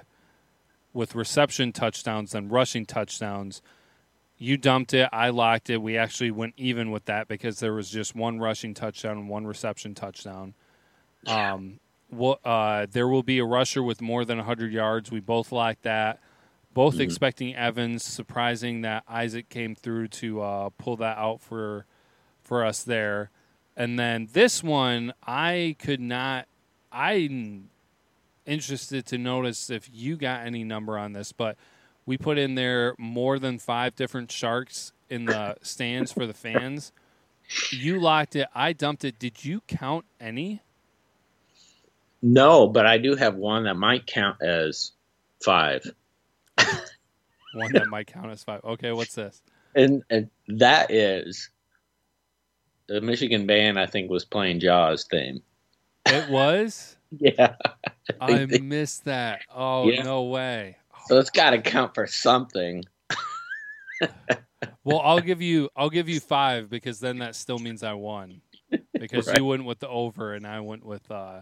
with 0.93 1.15
reception 1.15 1.71
touchdowns 1.71 2.32
than 2.32 2.49
rushing 2.49 2.86
touchdowns 2.86 3.61
you 4.38 4.57
dumped 4.57 4.93
it. 4.93 5.09
I 5.11 5.30
locked 5.30 5.69
it. 5.69 5.82
We 5.82 5.97
actually 5.97 6.32
went 6.32 6.55
even 6.57 6.91
with 6.91 7.05
that 7.05 7.28
because 7.28 7.59
there 7.59 7.73
was 7.73 7.89
just 7.89 8.15
one 8.15 8.39
rushing 8.39 8.73
touchdown 8.73 9.17
and 9.17 9.30
one 9.30 9.47
reception 9.47 9.95
touchdown. 9.95 10.53
Um, 11.26 11.80
well, 12.12 12.39
uh, 12.45 12.88
there 12.89 13.08
will 13.08 13.24
be 13.24 13.39
a 13.39 13.45
rusher 13.45 13.82
with 13.84 14.01
more 14.01 14.26
than 14.26 14.38
100 14.38 14.72
yards. 14.72 15.12
We 15.12 15.20
both 15.20 15.51
locked 15.51 15.84
that. 15.84 16.20
Both 16.74 16.95
Mhm. 16.95 17.01
expecting 17.01 17.56
Evans. 17.56 18.03
Surprising 18.03 18.82
that 18.82 19.03
Isaac 19.08 19.49
came 19.49 19.76
through 19.76 20.10
to 20.10 20.41
uh, 20.41 20.70
pull 20.78 20.97
that 20.97 21.18
out 21.18 21.41
for 21.41 21.86
for 22.41 22.64
us 22.64 22.84
there. 22.84 23.32
And 23.76 23.97
then 23.97 24.28
this 24.34 24.62
one, 24.64 25.14
I 25.26 25.76
could 25.80 25.99
not. 25.99 26.47
I'm 26.91 27.70
interested 28.45 29.06
to 29.08 29.18
notice 29.18 29.70
if 29.70 29.89
you 29.91 30.16
got 30.16 30.45
any 30.45 30.64
number 30.64 30.97
on 30.97 31.14
this, 31.14 31.32
but 31.32 31.58
we 32.06 32.18
put 32.18 32.38
in 32.38 32.56
there 32.56 32.93
more 32.99 33.39
than 33.39 33.58
five 33.58 33.95
different 33.95 34.32
sharks 34.32 34.93
in 35.10 35.26
the 35.26 35.56
stands 35.64 36.12
for 36.12 36.26
the 36.28 36.34
fans. 36.34 36.91
You 37.72 37.99
locked 37.99 38.36
it. 38.36 38.47
I 38.53 38.74
dumped 38.74 39.03
it. 39.03 39.18
Did 39.18 39.43
you 39.43 39.62
count 39.68 40.06
any? 40.20 40.62
No, 42.28 42.67
but 42.67 42.88
I 42.88 42.97
do 42.97 43.15
have 43.15 43.36
one 43.36 43.65
that 43.65 43.76
might 43.76 44.07
count 44.07 44.41
as 44.41 44.93
five. 45.43 45.84
one 47.53 47.71
that 47.73 47.88
might 47.88 48.07
count 48.07 48.32
as 48.32 48.43
five. 48.43 48.61
Okay, 48.63 48.91
what's 48.91 49.13
this? 49.13 49.43
And, 49.76 50.01
and 50.09 50.32
that 50.47 50.89
is 50.89 51.51
the 52.88 52.99
Michigan 52.99 53.45
band. 53.45 53.80
I 53.80 53.86
think 53.86 54.09
was 54.09 54.26
playing 54.26 54.59
Jaws 54.59 55.05
theme. 55.05 55.43
It 56.07 56.28
was. 56.28 56.97
yeah, 57.19 57.53
I, 58.19 58.34
I 58.34 58.45
they, 58.45 58.57
missed 58.57 59.05
that. 59.05 59.41
Oh 59.53 59.88
yeah. 59.88 60.01
no 60.01 60.23
way! 60.23 60.78
So 61.05 61.19
it's 61.19 61.30
got 61.30 61.51
to 61.51 61.61
count 61.61 61.93
for 61.93 62.07
something. 62.07 62.86
well, 64.84 64.99
I'll 65.01 65.19
give 65.19 65.43
you 65.43 65.69
I'll 65.76 65.91
give 65.91 66.09
you 66.09 66.19
five 66.19 66.71
because 66.71 66.99
then 66.99 67.19
that 67.19 67.36
still 67.36 67.59
means 67.59 67.84
I 67.84 67.93
won 67.93 68.41
because 68.93 69.28
right. 69.28 69.38
you 69.38 69.45
went 69.45 69.63
with 69.63 69.78
the 69.78 69.89
over 69.89 70.34
and 70.34 70.47
I 70.47 70.61
went 70.61 70.84
with 70.84 71.11
uh. 71.11 71.41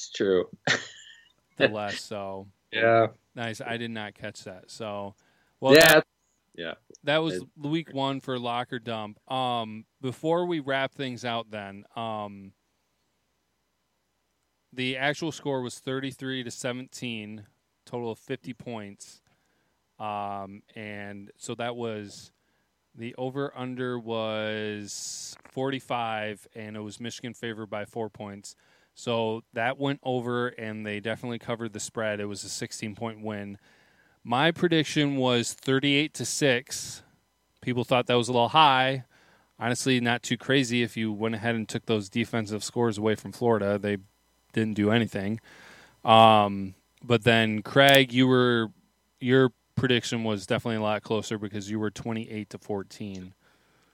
It's 0.00 0.10
true. 0.10 0.46
the 1.58 1.68
less 1.68 2.00
so. 2.00 2.46
Yeah. 2.72 3.08
Nice. 3.34 3.60
I 3.60 3.76
did 3.76 3.90
not 3.90 4.14
catch 4.14 4.44
that. 4.44 4.70
So, 4.70 5.14
well, 5.60 5.74
yeah, 5.74 5.96
that, 5.96 6.06
yeah. 6.54 6.74
That 7.04 7.18
was 7.18 7.42
week 7.56 7.92
one 7.92 8.20
for 8.20 8.38
locker 8.38 8.78
dump. 8.78 9.18
Um, 9.30 9.84
before 10.00 10.46
we 10.46 10.60
wrap 10.60 10.94
things 10.94 11.22
out, 11.22 11.50
then, 11.50 11.84
um, 11.96 12.52
the 14.72 14.96
actual 14.96 15.32
score 15.32 15.60
was 15.60 15.78
thirty-three 15.78 16.44
to 16.44 16.50
seventeen, 16.50 17.44
total 17.84 18.12
of 18.12 18.18
fifty 18.18 18.54
points. 18.54 19.20
Um, 19.98 20.62
and 20.74 21.30
so 21.36 21.54
that 21.56 21.76
was 21.76 22.32
the 22.94 23.14
over 23.16 23.52
under 23.54 23.98
was 23.98 25.36
45 25.50 26.48
and 26.54 26.74
it 26.74 26.80
was 26.80 26.98
Michigan 26.98 27.34
favored 27.34 27.66
by 27.66 27.84
4 27.84 28.08
points. 28.08 28.56
So 28.94 29.42
that 29.52 29.78
went 29.78 30.00
over, 30.02 30.48
and 30.48 30.86
they 30.86 31.00
definitely 31.00 31.38
covered 31.38 31.72
the 31.72 31.80
spread. 31.80 32.20
It 32.20 32.26
was 32.26 32.44
a 32.44 32.48
16 32.48 32.94
point 32.94 33.22
win. 33.22 33.58
My 34.22 34.50
prediction 34.50 35.16
was 35.16 35.54
38 35.54 36.12
to 36.14 36.24
6. 36.24 37.02
People 37.62 37.84
thought 37.84 38.06
that 38.06 38.14
was 38.14 38.28
a 38.28 38.32
little 38.32 38.48
high. 38.48 39.04
Honestly, 39.58 40.00
not 40.00 40.22
too 40.22 40.36
crazy 40.36 40.82
if 40.82 40.96
you 40.96 41.12
went 41.12 41.34
ahead 41.34 41.54
and 41.54 41.68
took 41.68 41.86
those 41.86 42.08
defensive 42.08 42.64
scores 42.64 42.98
away 42.98 43.14
from 43.14 43.32
Florida. 43.32 43.78
They 43.78 43.98
didn't 44.52 44.74
do 44.74 44.90
anything. 44.90 45.40
Um, 46.04 46.74
but 47.02 47.24
then, 47.24 47.62
Craig, 47.62 48.12
you 48.12 48.26
were 48.26 48.70
your 49.20 49.52
prediction 49.74 50.24
was 50.24 50.46
definitely 50.46 50.76
a 50.76 50.82
lot 50.82 51.02
closer 51.02 51.38
because 51.38 51.70
you 51.70 51.78
were 51.78 51.90
28 51.90 52.50
to 52.50 52.58
14. 52.58 53.34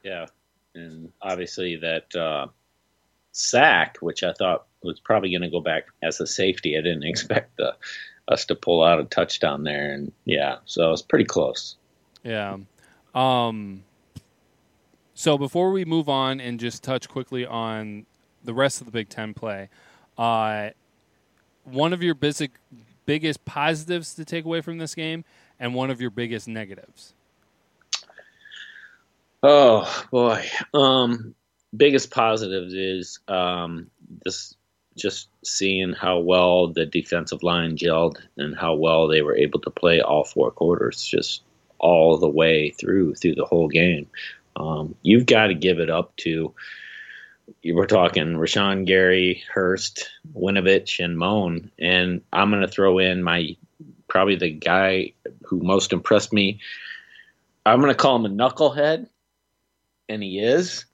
Yeah. 0.02 0.26
And 0.74 1.12
obviously, 1.22 1.76
that 1.76 2.14
uh, 2.14 2.48
sack, 3.32 3.98
which 4.00 4.22
I 4.22 4.32
thought 4.32 4.66
was 4.86 5.00
probably 5.00 5.30
going 5.30 5.42
to 5.42 5.50
go 5.50 5.60
back 5.60 5.86
as 6.02 6.20
a 6.20 6.26
safety. 6.26 6.76
I 6.76 6.80
didn't 6.80 7.04
expect 7.04 7.56
the, 7.56 7.76
us 8.28 8.46
to 8.46 8.54
pull 8.54 8.82
out 8.82 9.00
a 9.00 9.04
touchdown 9.04 9.64
there, 9.64 9.92
and 9.92 10.12
yeah, 10.24 10.56
so 10.64 10.92
it's 10.92 11.02
pretty 11.02 11.24
close. 11.24 11.76
Yeah. 12.24 12.58
Um, 13.14 13.84
so 15.14 15.38
before 15.38 15.70
we 15.70 15.84
move 15.84 16.08
on 16.08 16.40
and 16.40 16.60
just 16.60 16.82
touch 16.82 17.08
quickly 17.08 17.46
on 17.46 18.04
the 18.44 18.52
rest 18.52 18.80
of 18.80 18.86
the 18.86 18.90
Big 18.90 19.08
Ten 19.08 19.32
play, 19.32 19.68
uh, 20.18 20.70
one 21.64 21.92
of 21.92 22.02
your 22.02 22.14
basic, 22.14 22.52
biggest 23.06 23.44
positives 23.44 24.14
to 24.14 24.24
take 24.24 24.44
away 24.44 24.60
from 24.60 24.78
this 24.78 24.94
game, 24.94 25.24
and 25.58 25.74
one 25.74 25.90
of 25.90 26.00
your 26.00 26.10
biggest 26.10 26.48
negatives. 26.48 27.14
Oh 29.42 30.04
boy, 30.10 30.44
um, 30.74 31.34
biggest 31.76 32.10
positives 32.10 32.74
is 32.74 33.20
um, 33.28 33.90
this 34.24 34.55
just 34.96 35.28
seeing 35.44 35.92
how 35.92 36.18
well 36.18 36.68
the 36.68 36.86
defensive 36.86 37.42
line 37.42 37.76
gelled 37.76 38.16
and 38.36 38.56
how 38.56 38.74
well 38.74 39.06
they 39.06 39.22
were 39.22 39.36
able 39.36 39.60
to 39.60 39.70
play 39.70 40.00
all 40.00 40.24
four 40.24 40.50
quarters, 40.50 41.04
just 41.04 41.42
all 41.78 42.16
the 42.16 42.28
way 42.28 42.70
through 42.70 43.14
through 43.14 43.34
the 43.34 43.44
whole 43.44 43.68
game. 43.68 44.08
Um, 44.56 44.94
you've 45.02 45.26
got 45.26 45.48
to 45.48 45.54
give 45.54 45.78
it 45.78 45.90
up 45.90 46.16
to. 46.18 46.54
You 47.62 47.74
were 47.76 47.86
talking 47.86 48.34
Rashan 48.34 48.86
Gary, 48.86 49.44
Hurst, 49.52 50.10
Winovich, 50.34 51.04
and 51.04 51.16
Mone, 51.16 51.70
and 51.78 52.22
I'm 52.32 52.50
going 52.50 52.62
to 52.62 52.68
throw 52.68 52.98
in 52.98 53.22
my 53.22 53.56
probably 54.08 54.36
the 54.36 54.50
guy 54.50 55.12
who 55.44 55.60
most 55.60 55.92
impressed 55.92 56.32
me. 56.32 56.60
I'm 57.64 57.80
going 57.80 57.92
to 57.92 57.96
call 57.96 58.16
him 58.16 58.24
a 58.24 58.28
knucklehead, 58.28 59.08
and 60.08 60.22
he 60.22 60.38
is, 60.40 60.86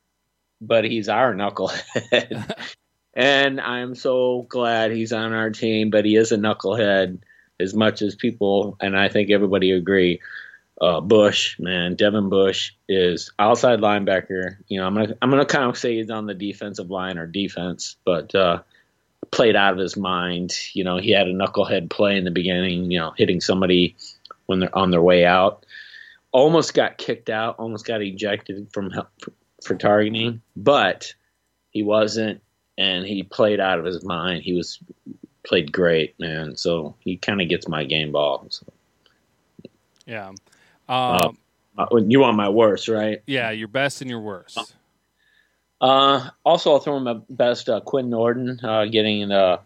but 0.61 0.85
he's 0.85 1.09
our 1.09 1.35
knucklehead. 1.35 2.55
and 3.15 3.61
I'm 3.61 3.95
so 3.95 4.47
glad 4.49 4.91
he's 4.91 5.13
on 5.13 5.33
our 5.33 5.51
team. 5.51 5.91
But 5.91 6.05
he 6.05 6.17
is 6.17 6.33
a 6.33 6.37
knucklehead, 6.37 7.19
as 7.61 7.75
much 7.75 8.03
as 8.03 8.15
people, 8.15 8.77
and 8.81 8.97
I 8.99 9.09
think 9.09 9.31
everybody 9.31 9.73
agree. 9.73 10.21
Uh, 10.81 11.01
Bush, 11.01 11.59
man, 11.61 11.95
Devin 11.95 12.29
Bush 12.29 12.73
is 12.89 13.31
outside 13.39 13.81
linebacker. 13.81 14.57
You 14.67 14.81
know, 14.81 14.87
I'm 14.87 14.95
gonna 14.95 15.15
I'm 15.23 15.31
gonna 15.31 15.45
kind 15.45 15.69
of 15.69 15.79
say 15.79 15.97
he's 15.97 16.11
on 16.11 16.27
the 16.27 16.35
defensive 16.35 16.91
line 16.91 17.19
or 17.19 17.27
defense, 17.27 17.97
but 18.05 18.35
uh, 18.35 18.63
played 19.31 19.55
out 19.55 19.75
of 19.75 19.79
his 19.79 19.97
mind. 19.97 20.57
You 20.73 20.83
know, 20.83 20.99
he 20.99 21.11
had 21.13 21.29
a 21.29 21.35
knucklehead 21.35 21.91
play 21.91 22.17
in 22.17 22.25
the 22.25 22.31
beginning. 22.31 22.91
You 22.91 22.99
know, 22.99 23.15
hitting 23.17 23.41
somebody 23.41 23.97
when 24.47 24.61
they're 24.61 24.77
on 24.77 24.91
their 24.91 25.03
way 25.03 25.25
out. 25.25 25.65
Almost 26.33 26.75
got 26.75 26.99
kicked 26.99 27.31
out. 27.31 27.57
Almost 27.59 27.87
got 27.87 28.03
ejected 28.03 28.69
from 28.73 28.91
for 29.63 29.77
targeting, 29.77 30.41
but 30.57 31.15
he 31.71 31.83
wasn't 31.83 32.43
and 32.83 33.07
he 33.07 33.23
played 33.23 33.61
out 33.61 33.79
of 33.79 33.85
his 33.85 34.03
mind. 34.05 34.43
He 34.43 34.55
was 34.55 34.81
played 35.45 35.71
great, 35.71 36.19
man. 36.19 36.57
So 36.57 36.97
he 36.99 37.17
kind 37.17 37.41
of 37.41 37.49
gets 37.49 37.69
my 37.69 37.85
game 37.85 38.11
ball. 38.11 38.47
So. 38.49 38.67
Yeah. 40.05 40.33
Uh, 40.89 41.29
um, 41.29 41.39
uh, 41.79 41.97
you 41.97 42.19
want 42.21 42.37
my 42.37 42.49
worst, 42.49 42.89
right? 42.89 43.23
Yeah, 43.27 43.51
your 43.51 43.69
best 43.69 44.01
and 44.01 44.11
your 44.11 44.21
worst. 44.21 44.75
Uh, 45.81 46.29
also, 46.45 46.73
I'll 46.73 46.81
throw 46.81 46.97
in 46.97 47.05
my 47.05 47.21
best 47.31 47.69
uh, 47.69 47.81
Quinn 47.81 48.11
Nordin, 48.11 48.63
uh, 48.63 48.87
getting 48.87 49.31
uh, 49.31 49.59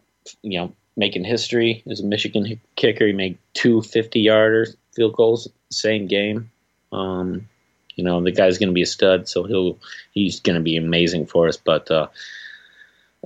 you 0.42 0.58
know 0.60 0.72
making 0.96 1.24
history 1.24 1.82
as 1.90 2.00
a 2.00 2.04
Michigan 2.04 2.60
kicker. 2.76 3.06
He 3.06 3.12
made 3.12 3.38
two 3.54 3.82
50 3.82 4.20
yarder 4.20 4.66
field 4.94 5.14
goals 5.14 5.48
same 5.70 6.06
game. 6.06 6.50
Um, 6.92 7.48
you 7.96 8.04
know 8.04 8.22
the 8.22 8.30
guy's 8.30 8.58
going 8.58 8.68
to 8.68 8.74
be 8.74 8.82
a 8.82 8.86
stud, 8.86 9.26
so 9.26 9.44
he'll 9.44 9.78
he's 10.12 10.40
going 10.40 10.56
to 10.56 10.62
be 10.62 10.76
amazing 10.76 11.26
for 11.26 11.48
us. 11.48 11.56
But 11.56 11.90
uh, 11.90 12.08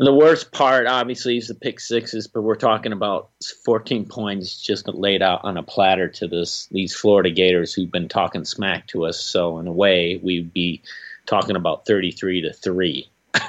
and 0.00 0.06
the 0.06 0.14
worst 0.14 0.50
part, 0.50 0.86
obviously, 0.86 1.36
is 1.36 1.48
the 1.48 1.54
pick 1.54 1.78
sixes, 1.78 2.26
but 2.26 2.40
we're 2.40 2.54
talking 2.54 2.92
about 2.92 3.28
14 3.66 4.06
points 4.06 4.58
just 4.58 4.88
laid 4.88 5.20
out 5.20 5.44
on 5.44 5.58
a 5.58 5.62
platter 5.62 6.08
to 6.08 6.26
this 6.26 6.68
these 6.70 6.96
Florida 6.96 7.30
Gators 7.30 7.74
who've 7.74 7.90
been 7.90 8.08
talking 8.08 8.46
smack 8.46 8.86
to 8.88 9.04
us. 9.04 9.20
So 9.20 9.58
in 9.58 9.66
a 9.66 9.72
way, 9.72 10.16
we'd 10.16 10.54
be 10.54 10.80
talking 11.26 11.54
about 11.54 11.84
33 11.84 12.40
to 12.40 12.52
three. 12.54 13.10
yeah. 13.34 13.40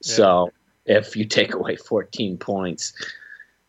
So 0.00 0.52
if 0.86 1.16
you 1.16 1.24
take 1.24 1.54
away 1.54 1.74
14 1.74 2.38
points 2.38 2.92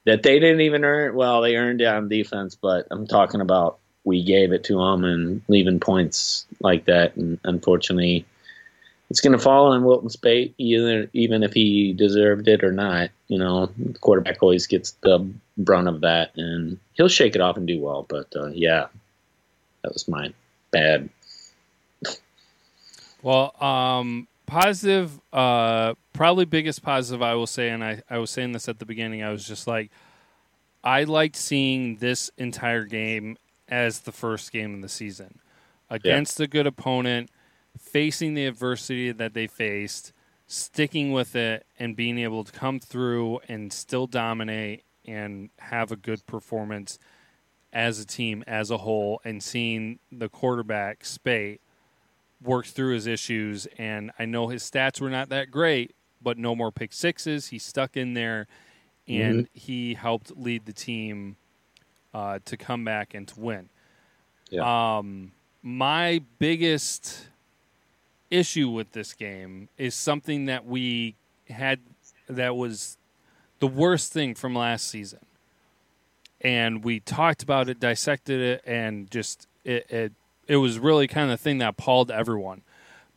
that 0.05 0.21
they 0.21 0.39
didn't 0.39 0.61
even 0.61 0.85
earn, 0.85 1.15
well, 1.15 1.41
they 1.41 1.55
earned 1.55 1.81
it 1.81 1.85
on 1.85 2.07
defense, 2.07 2.53
but 2.53 2.85
I'm 2.91 3.07
talking 3.07 3.41
about 3.41 3.79
we 4.03 4.23
gave 4.23 4.51
it 4.51 4.65
to 4.65 4.77
them 4.77 5.05
and 5.05 5.41
leaving 5.47 5.79
points 5.79 6.45
like 6.59 6.85
that, 6.85 7.15
and 7.15 7.39
unfortunately 7.43 8.27
it's 9.11 9.19
going 9.19 9.33
to 9.33 9.43
fall 9.43 9.73
on 9.73 9.83
Wilton 9.83 10.07
Speight, 10.07 10.53
either 10.57 11.09
even 11.11 11.43
if 11.43 11.51
he 11.51 11.91
deserved 11.91 12.47
it 12.47 12.63
or 12.63 12.71
not. 12.71 13.09
You 13.27 13.39
know, 13.39 13.65
the 13.77 13.99
quarterback 13.99 14.41
always 14.41 14.67
gets 14.67 14.91
the 15.01 15.29
brunt 15.57 15.89
of 15.89 15.99
that, 15.99 16.31
and 16.37 16.79
he'll 16.93 17.09
shake 17.09 17.35
it 17.35 17.41
off 17.41 17.57
and 17.57 17.67
do 17.67 17.77
well. 17.81 18.05
But 18.07 18.33
uh, 18.33 18.51
yeah, 18.53 18.87
that 19.83 19.91
was 19.91 20.07
my 20.07 20.33
bad. 20.71 21.09
Well, 23.23 23.53
um, 23.61 24.27
positive, 24.47 25.21
uh, 25.31 25.93
probably 26.11 26.45
biggest 26.45 26.81
positive 26.81 27.21
I 27.21 27.35
will 27.35 27.45
say, 27.45 27.69
and 27.69 27.83
I, 27.83 28.01
I 28.09 28.17
was 28.17 28.31
saying 28.31 28.53
this 28.53 28.67
at 28.67 28.79
the 28.79 28.85
beginning. 28.85 29.21
I 29.21 29.29
was 29.29 29.47
just 29.47 29.67
like, 29.67 29.91
I 30.83 31.03
liked 31.03 31.35
seeing 31.35 31.97
this 31.97 32.31
entire 32.39 32.83
game 32.85 33.37
as 33.69 33.99
the 33.99 34.11
first 34.11 34.51
game 34.51 34.73
of 34.73 34.81
the 34.81 34.89
season 34.89 35.37
against 35.87 36.39
yeah. 36.39 36.45
a 36.45 36.47
good 36.47 36.65
opponent 36.65 37.29
facing 37.77 38.33
the 38.33 38.45
adversity 38.45 39.11
that 39.11 39.33
they 39.33 39.47
faced, 39.47 40.13
sticking 40.47 41.11
with 41.11 41.35
it, 41.35 41.65
and 41.79 41.95
being 41.95 42.17
able 42.17 42.43
to 42.43 42.51
come 42.51 42.79
through 42.79 43.39
and 43.47 43.71
still 43.71 44.07
dominate 44.07 44.83
and 45.05 45.49
have 45.57 45.91
a 45.91 45.95
good 45.95 46.25
performance 46.25 46.99
as 47.73 47.99
a 47.99 48.05
team 48.05 48.43
as 48.47 48.69
a 48.69 48.77
whole, 48.77 49.21
and 49.23 49.41
seeing 49.41 49.99
the 50.11 50.27
quarterback 50.27 51.05
Speight 51.05 51.61
work 52.43 52.65
through 52.65 52.93
his 52.93 53.07
issues. 53.07 53.67
And 53.77 54.11
I 54.19 54.25
know 54.25 54.47
his 54.47 54.63
stats 54.63 54.99
were 54.99 55.09
not 55.09 55.29
that 55.29 55.51
great, 55.51 55.95
but 56.21 56.37
no 56.37 56.55
more 56.55 56.71
pick 56.71 56.91
sixes. 56.93 57.47
He 57.47 57.59
stuck 57.59 57.95
in 57.95 58.13
there 58.13 58.47
and 59.07 59.47
he 59.53 59.93
helped 59.93 60.37
lead 60.37 60.65
the 60.65 60.73
team 60.73 61.35
uh, 62.13 62.39
to 62.45 62.57
come 62.57 62.83
back 62.83 63.13
and 63.13 63.27
to 63.27 63.39
win. 63.39 63.69
Yeah. 64.49 64.97
Um, 64.97 65.31
my 65.61 66.21
biggest 66.39 67.27
issue 68.31 68.69
with 68.69 68.93
this 68.93 69.13
game 69.13 69.69
is 69.77 69.93
something 69.93 70.45
that 70.45 70.65
we 70.65 71.15
had 71.49 71.79
that 72.27 72.55
was 72.55 72.97
the 73.59 73.67
worst 73.67 74.11
thing 74.13 74.33
from 74.35 74.55
last 74.55 74.87
season. 74.87 75.19
And 76.41 76.83
we 76.83 76.99
talked 77.01 77.43
about 77.43 77.69
it, 77.69 77.79
dissected 77.79 78.41
it, 78.41 78.63
and 78.65 79.11
just 79.11 79.47
it 79.63 79.85
it, 79.91 80.13
it 80.47 80.55
was 80.57 80.79
really 80.79 81.07
kind 81.07 81.31
of 81.31 81.37
the 81.39 81.43
thing 81.43 81.59
that 81.59 81.69
appalled 81.69 82.09
everyone. 82.09 82.63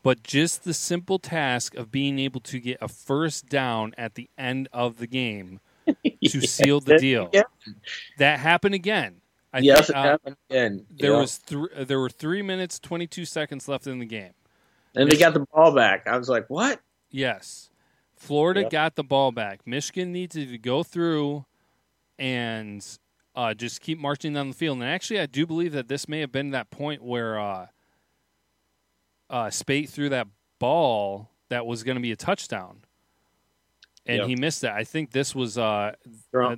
But 0.02 0.22
just 0.22 0.64
the 0.64 0.74
simple 0.74 1.18
task 1.18 1.74
of 1.76 1.90
being 1.90 2.18
able 2.18 2.40
to 2.42 2.60
get 2.60 2.76
a 2.82 2.88
first 2.88 3.48
down 3.48 3.94
at 3.96 4.16
the 4.16 4.28
end 4.36 4.68
of 4.72 4.98
the 4.98 5.06
game 5.06 5.60
to 6.26 6.40
seal 6.42 6.80
the 6.80 6.98
deal. 6.98 7.30
Yeah. 7.32 7.44
That 8.18 8.40
happened 8.40 8.74
again. 8.74 9.22
I 9.54 9.60
yes, 9.60 9.86
think, 9.86 9.90
it 9.90 9.96
uh, 9.96 10.02
happened 10.02 10.36
again. 10.50 10.86
there 10.98 11.12
Yeah. 11.12 11.20
was 11.20 11.38
th- 11.38 11.86
there 11.86 12.00
were 12.00 12.10
three 12.10 12.42
minutes 12.42 12.78
twenty 12.78 13.06
two 13.06 13.24
seconds 13.24 13.68
left 13.68 13.86
in 13.86 13.98
the 14.00 14.06
game. 14.06 14.32
And 14.94 15.10
they 15.10 15.16
got 15.16 15.34
the 15.34 15.46
ball 15.52 15.74
back. 15.74 16.06
I 16.06 16.16
was 16.16 16.28
like, 16.28 16.48
"What?" 16.48 16.80
Yes, 17.10 17.70
Florida 18.16 18.62
Yep. 18.62 18.70
got 18.70 18.94
the 18.96 19.04
ball 19.04 19.32
back. 19.32 19.66
Michigan 19.66 20.12
needs 20.12 20.34
to 20.34 20.58
go 20.58 20.82
through 20.82 21.44
and 22.18 22.86
uh, 23.34 23.54
just 23.54 23.80
keep 23.80 23.98
marching 23.98 24.32
down 24.34 24.48
the 24.48 24.54
field. 24.54 24.78
And 24.78 24.86
actually, 24.86 25.20
I 25.20 25.26
do 25.26 25.46
believe 25.46 25.72
that 25.72 25.88
this 25.88 26.08
may 26.08 26.20
have 26.20 26.30
been 26.32 26.50
that 26.50 26.70
point 26.70 27.02
where 27.02 27.38
uh, 27.38 27.66
uh, 29.30 29.50
Speight 29.50 29.88
threw 29.88 30.08
that 30.10 30.28
ball 30.58 31.30
that 31.48 31.66
was 31.66 31.82
going 31.82 31.96
to 31.96 32.00
be 32.00 32.12
a 32.12 32.16
touchdown, 32.16 32.78
and 34.06 34.22
he 34.28 34.36
missed 34.36 34.62
it. 34.64 34.70
I 34.70 34.84
think 34.84 35.10
this 35.10 35.34
was 35.34 35.58
uh, 35.58 35.92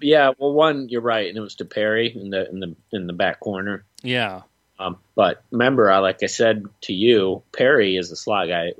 yeah, 0.03 0.33
well, 0.39 0.53
one 0.53 0.89
you're 0.89 1.01
right, 1.01 1.29
and 1.29 1.37
it 1.37 1.41
was 1.41 1.55
to 1.57 1.65
Perry 1.65 2.15
in 2.15 2.31
the 2.31 2.49
in 2.51 2.61
the 2.61 2.77
in 2.93 3.07
the 3.07 3.13
back 3.13 3.41
corner. 3.41 3.85
yeah, 4.03 4.43
Um, 4.79 4.99
but 5.15 5.43
remember, 5.51 5.91
I 5.91 5.99
like 5.99 6.23
I 6.23 6.27
said 6.27 6.65
to 6.83 6.93
you, 6.93 7.43
Perry 7.57 7.97
is 7.97 8.11
a 8.11 8.17
slot 8.17 8.49
guy. 8.49 8.73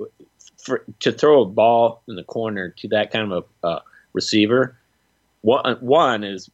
For, 0.57 0.83
to 0.99 1.11
throw 1.13 1.43
a 1.43 1.45
ball 1.45 2.01
in 2.07 2.15
the 2.15 2.23
corner 2.23 2.69
to 2.79 2.89
that 2.89 3.11
kind 3.11 3.31
of 3.31 3.45
a 3.63 3.67
uh, 3.67 3.79
receiver, 4.11 4.77
one, 5.41 5.77
one 5.79 6.23
is 6.23 6.49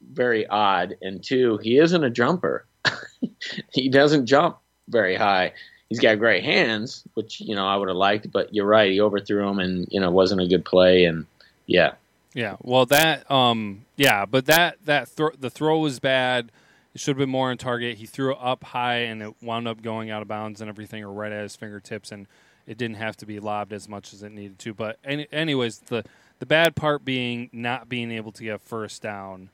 very 0.00 0.46
odd, 0.46 0.96
and 1.02 1.22
two, 1.22 1.58
he 1.58 1.78
isn't 1.78 2.04
a 2.04 2.10
jumper. 2.10 2.64
he 3.72 3.88
doesn't 3.90 4.26
jump 4.26 4.58
very 4.88 5.14
high. 5.14 5.52
He's 5.88 6.00
got 6.00 6.18
great 6.18 6.44
hands, 6.44 7.04
which 7.14 7.40
you 7.40 7.54
know 7.54 7.66
I 7.66 7.76
would 7.76 7.88
have 7.88 7.96
liked, 7.96 8.30
but 8.30 8.54
you're 8.54 8.66
right, 8.66 8.90
he 8.90 9.00
overthrew 9.00 9.48
him, 9.48 9.58
and 9.58 9.88
you 9.90 10.00
know 10.00 10.10
wasn't 10.10 10.40
a 10.40 10.46
good 10.46 10.64
play, 10.64 11.04
and 11.04 11.26
yeah, 11.66 11.92
Yeah, 12.34 12.56
well, 12.62 12.86
that 12.86 13.30
um, 13.30 13.84
yeah, 13.96 14.26
but 14.26 14.46
that 14.46 14.78
that 14.84 15.08
throw 15.08 15.30
the 15.38 15.50
throw 15.50 15.78
was 15.78 15.98
bad. 15.98 16.52
Should 16.98 17.12
have 17.12 17.18
been 17.18 17.30
more 17.30 17.50
on 17.50 17.58
target. 17.58 17.98
He 17.98 18.06
threw 18.06 18.32
it 18.32 18.38
up 18.40 18.64
high, 18.64 18.96
and 18.96 19.22
it 19.22 19.34
wound 19.42 19.68
up 19.68 19.82
going 19.82 20.10
out 20.10 20.22
of 20.22 20.28
bounds 20.28 20.60
and 20.60 20.68
everything, 20.68 21.04
or 21.04 21.12
right 21.12 21.32
at 21.32 21.42
his 21.42 21.56
fingertips, 21.56 22.10
and 22.10 22.26
it 22.66 22.76
didn't 22.76 22.96
have 22.96 23.16
to 23.18 23.26
be 23.26 23.40
lobbed 23.40 23.72
as 23.72 23.88
much 23.88 24.12
as 24.12 24.22
it 24.22 24.32
needed 24.32 24.58
to. 24.60 24.74
But 24.74 24.98
any, 25.04 25.26
anyways, 25.32 25.78
the 25.80 26.04
the 26.38 26.46
bad 26.46 26.76
part 26.76 27.04
being 27.04 27.50
not 27.52 27.88
being 27.88 28.10
able 28.10 28.32
to 28.32 28.42
get 28.42 28.60
first 28.60 29.02
down 29.02 29.50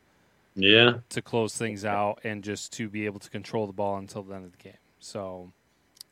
yeah, 0.55 0.99
to 1.11 1.23
close 1.23 1.57
things 1.57 1.85
out, 1.85 2.21
and 2.25 2.43
just 2.43 2.73
to 2.75 2.89
be 2.89 3.07
able 3.07 3.21
to 3.21 3.31
control 3.31 3.67
the 3.67 3.73
ball 3.73 3.97
until 3.97 4.23
the 4.23 4.35
end 4.35 4.47
of 4.47 4.53
the 4.53 4.59
game. 4.59 4.79
So 4.99 5.53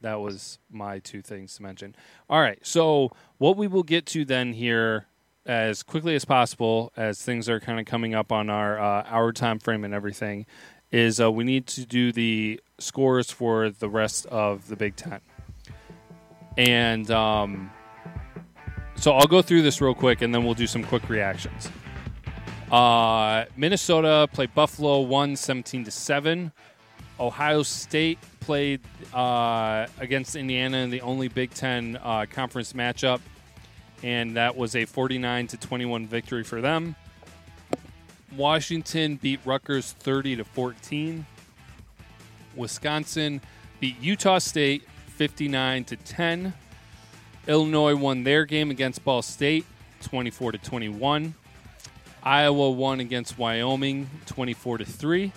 that 0.03 0.21
was 0.21 0.59
my 0.71 0.99
two 0.99 1.23
things 1.23 1.57
to 1.57 1.63
mention. 1.63 1.95
All 2.29 2.41
right, 2.41 2.59
so 2.63 3.11
what 3.39 3.57
we 3.57 3.67
will 3.67 3.85
get 3.85 4.05
to 4.07 4.25
then 4.25 4.53
here 4.53 5.07
as 5.47 5.83
quickly 5.83 6.15
as 6.15 6.25
possible, 6.25 6.93
as 6.97 7.23
things 7.23 7.49
are 7.49 7.59
kind 7.59 7.81
of 7.81 7.87
coming 7.87 8.15
up 8.15 8.31
on 8.31 8.49
our 8.51 8.79
uh, 8.79 9.05
hour 9.09 9.33
time 9.33 9.59
frame 9.59 9.85
and 9.85 9.95
everything, 9.95 10.47
is 10.93 11.21
uh, 11.21 11.33
we 11.33 11.43
need 11.43 11.67
to 11.67 11.87
do 11.87 12.13
the 12.13 12.61
scores 12.79 13.31
for 13.31 13.71
the 13.71 13.89
rest 13.89 14.27
of 14.27 14.69
the 14.69 14.77
Big 14.77 14.95
Ten. 14.95 15.21
And 16.59 17.11
um, 17.11 17.71
so 18.97 19.13
I'll 19.13 19.27
go 19.27 19.43
through 19.43 19.63
this 19.63 19.81
real 19.81 19.95
quick, 19.95 20.23
and 20.23 20.35
then 20.35 20.45
we'll 20.45 20.55
do 20.55 20.67
some 20.67 20.85
quick 20.85 21.09
reactions. 21.09 21.71
Uh, 22.71 23.47
Minnesota 23.57 24.29
played 24.33 24.55
Buffalo, 24.55 25.01
won 25.01 25.35
17 25.35 25.85
to 25.85 25.91
seven. 25.91 26.53
Ohio 27.19 27.63
State 27.63 28.19
played 28.41 28.81
uh, 29.15 29.87
against 29.99 30.37
Indiana 30.37 30.79
in 30.79 30.91
the 30.91 31.01
only 31.01 31.29
Big 31.29 31.53
Ten 31.53 31.99
uh, 32.03 32.27
conference 32.31 32.75
matchup, 32.75 33.21
and 34.03 34.37
that 34.37 34.57
was 34.57 34.77
a 34.77 34.85
49 34.85 35.47
to 35.49 35.57
21 35.57 36.07
victory 36.07 36.45
for 36.45 36.61
them. 36.61 36.97
Washington 38.37 39.17
beat 39.17 39.41
Rutgers 39.45 39.93
30 39.93 40.37
to 40.37 40.45
14. 40.45 41.27
Wisconsin 42.57 43.41
beat 43.81 43.99
Utah 44.01 44.39
State 44.39 44.83
59 45.07 45.85
to 45.85 45.97
10. 45.97 46.53
Illinois 47.47 47.95
won 47.95 48.25
their 48.25 48.45
game 48.45 48.71
against 48.71 49.05
Ball 49.05 49.23
State 49.23 49.67
24 50.03 50.53
to 50.53 50.59
21. 50.59 51.35
Iowa 52.23 52.71
won 52.71 53.01
against 53.01 53.39
Wyoming 53.39 54.09
24 54.27 54.79
to 54.79 54.85
3. 54.85 55.33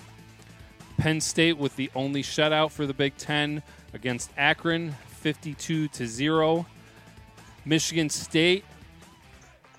Penn 0.97 1.19
State 1.19 1.57
with 1.57 1.75
the 1.75 1.89
only 1.95 2.21
shutout 2.21 2.71
for 2.71 2.85
the 2.85 2.93
Big 2.93 3.17
10 3.17 3.63
against 3.93 4.31
Akron 4.37 4.95
52 5.07 5.87
to 5.87 6.07
0. 6.07 6.65
Michigan 7.65 8.09
State 8.09 8.63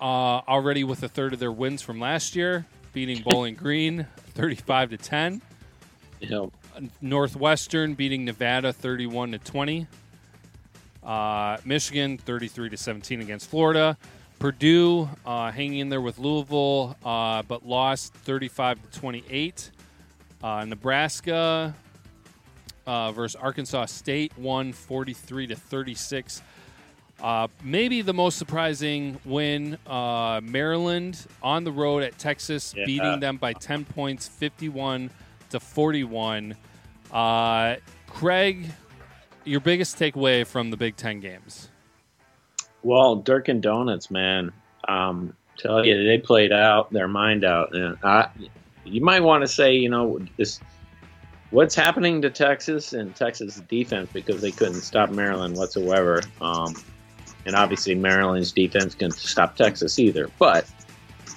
uh, 0.01 0.03
already 0.47 0.83
with 0.83 1.03
a 1.03 1.07
third 1.07 1.33
of 1.33 1.39
their 1.39 1.51
wins 1.51 1.81
from 1.81 1.99
last 1.99 2.35
year, 2.35 2.65
beating 2.97 3.21
Bowling 3.21 3.53
Green 3.53 4.07
35 4.33 4.89
to 4.89 4.97
10. 4.97 5.39
you 6.19 6.29
know, 6.29 6.51
Northwestern 6.99 7.93
beating 7.93 8.25
Nevada 8.25 8.73
31 8.73 9.33
to 9.33 9.37
20. 9.37 9.85
Uh, 11.03 11.57
Michigan 11.63 12.17
33 12.17 12.69
to 12.69 12.77
17 12.77 13.21
against 13.21 13.51
Florida. 13.51 13.99
Purdue 14.39 15.07
uh, 15.27 15.51
hanging 15.51 15.77
in 15.77 15.89
there 15.89 16.01
with 16.01 16.17
Louisville, 16.17 16.95
uh, 17.05 17.43
but 17.43 17.67
lost 17.67 18.15
35 18.15 18.91
to 18.91 18.99
28. 18.99 19.69
Uh, 20.41 20.65
Nebraska 20.65 21.75
uh, 22.87 23.11
versus 23.11 23.35
Arkansas 23.35 23.85
State 23.85 24.35
won 24.39 24.73
43 24.73 25.45
to 25.45 25.55
36. 25.55 26.41
Uh, 27.21 27.47
maybe 27.63 28.01
the 28.01 28.13
most 28.13 28.37
surprising 28.37 29.19
win: 29.25 29.77
uh, 29.87 30.39
Maryland 30.43 31.25
on 31.41 31.63
the 31.63 31.71
road 31.71 32.03
at 32.03 32.17
Texas, 32.19 32.73
Yeah. 32.77 32.85
beating 32.85 33.19
them 33.19 33.37
by 33.37 33.53
10 33.53 33.85
points, 33.85 34.27
51 34.27 35.09
to 35.49 35.59
41. 35.59 36.55
Uh, 37.11 37.75
Craig, 38.07 38.67
your 39.45 39.59
biggest 39.61 39.97
takeaway 39.97 40.45
from 40.45 40.69
the 40.69 40.77
Big 40.77 40.95
Ten 40.95 41.19
games? 41.19 41.69
Well, 42.83 43.15
Dirk 43.15 43.47
and 43.47 43.61
Donuts, 43.63 44.11
man. 44.11 44.51
Um, 44.87 45.33
tell 45.57 45.83
you, 45.85 46.05
they 46.05 46.19
played 46.19 46.51
out 46.51 46.91
their 46.93 47.07
mind 47.07 47.43
out, 47.43 47.75
and 47.75 47.97
I, 48.03 48.29
you 48.85 49.01
might 49.03 49.21
want 49.21 49.41
to 49.41 49.47
say, 49.47 49.73
you 49.73 49.89
know, 49.89 50.19
this, 50.37 50.59
what's 51.49 51.73
happening 51.75 52.21
to 52.21 52.29
Texas 52.29 52.93
and 52.93 53.15
Texas 53.15 53.59
defense 53.67 54.09
because 54.13 54.41
they 54.41 54.51
couldn't 54.51 54.75
stop 54.81 55.09
Maryland 55.09 55.57
whatsoever. 55.57 56.21
Um, 56.41 56.75
and 57.47 57.55
obviously, 57.55 57.95
Maryland's 57.95 58.51
defense 58.51 58.93
can't 58.93 59.13
stop 59.13 59.55
Texas 59.55 59.97
either. 59.97 60.29
But 60.37 60.67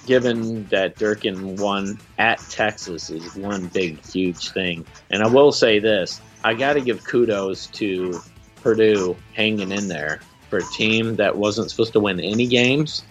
given 0.05 0.65
that 0.67 0.97
Durkin 0.97 1.55
won 1.55 1.99
at 2.19 2.39
Texas 2.49 3.09
is 3.09 3.35
one 3.35 3.67
big, 3.67 4.03
huge 4.05 4.49
thing. 4.51 4.85
And 5.09 5.23
I 5.23 5.27
will 5.27 5.51
say 5.51 5.79
this: 5.79 6.21
I 6.43 6.53
got 6.53 6.73
to 6.73 6.81
give 6.81 7.03
kudos 7.03 7.67
to 7.67 8.19
Purdue 8.61 9.15
hanging 9.33 9.71
in 9.71 9.87
there 9.87 10.19
for 10.49 10.57
a 10.57 10.63
team 10.73 11.15
that 11.15 11.35
wasn't 11.35 11.71
supposed 11.71 11.93
to 11.93 11.99
win 11.99 12.19
any 12.19 12.45
games 12.45 13.03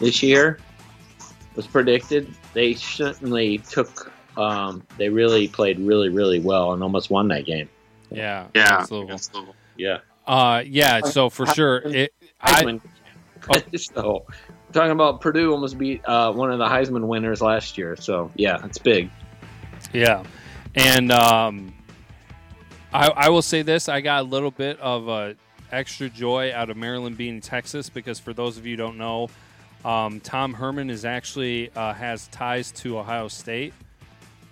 this 0.00 0.22
year 0.22 0.58
was 1.54 1.66
predicted. 1.66 2.32
They 2.54 2.74
certainly 2.74 3.58
took. 3.58 4.12
Um, 4.36 4.84
they 4.98 5.08
really 5.08 5.48
played 5.48 5.80
really, 5.80 6.08
really 6.08 6.38
well 6.38 6.72
and 6.72 6.80
almost 6.82 7.10
won 7.10 7.26
that 7.28 7.44
game. 7.44 7.68
Yeah, 8.10 8.46
Yeah. 8.54 8.74
against 8.76 8.92
Louisville. 8.92 9.08
against 9.08 9.34
Louisville. 9.34 9.54
Yeah, 9.76 9.98
Uh, 10.28 10.62
yeah. 10.64 11.00
So 11.00 11.28
for 11.28 11.44
sure, 11.46 11.78
it. 11.78 12.12
I, 12.40 12.62
Heisman. 12.62 12.80
so 13.94 14.26
talking 14.72 14.90
about 14.90 15.20
Purdue 15.20 15.52
almost 15.52 15.78
beat 15.78 16.04
uh, 16.04 16.32
one 16.32 16.50
of 16.50 16.58
the 16.58 16.66
Heisman 16.66 17.06
winners 17.06 17.40
last 17.40 17.78
year. 17.78 17.96
So 17.96 18.30
yeah, 18.36 18.64
it's 18.64 18.78
big. 18.78 19.10
Yeah, 19.92 20.24
and 20.74 21.12
um, 21.12 21.72
I, 22.92 23.08
I 23.08 23.28
will 23.28 23.42
say 23.42 23.62
this: 23.62 23.88
I 23.88 24.00
got 24.00 24.22
a 24.22 24.26
little 24.28 24.50
bit 24.50 24.78
of 24.80 25.08
uh, 25.08 25.34
extra 25.72 26.08
joy 26.08 26.52
out 26.52 26.70
of 26.70 26.76
Maryland 26.76 27.16
being 27.16 27.40
Texas 27.40 27.90
because, 27.90 28.18
for 28.18 28.32
those 28.32 28.58
of 28.58 28.66
you 28.66 28.72
who 28.72 28.76
don't 28.76 28.98
know, 28.98 29.28
um, 29.84 30.20
Tom 30.20 30.54
Herman 30.54 30.90
is 30.90 31.04
actually 31.04 31.70
uh, 31.74 31.94
has 31.94 32.28
ties 32.28 32.72
to 32.72 32.98
Ohio 32.98 33.28
State 33.28 33.72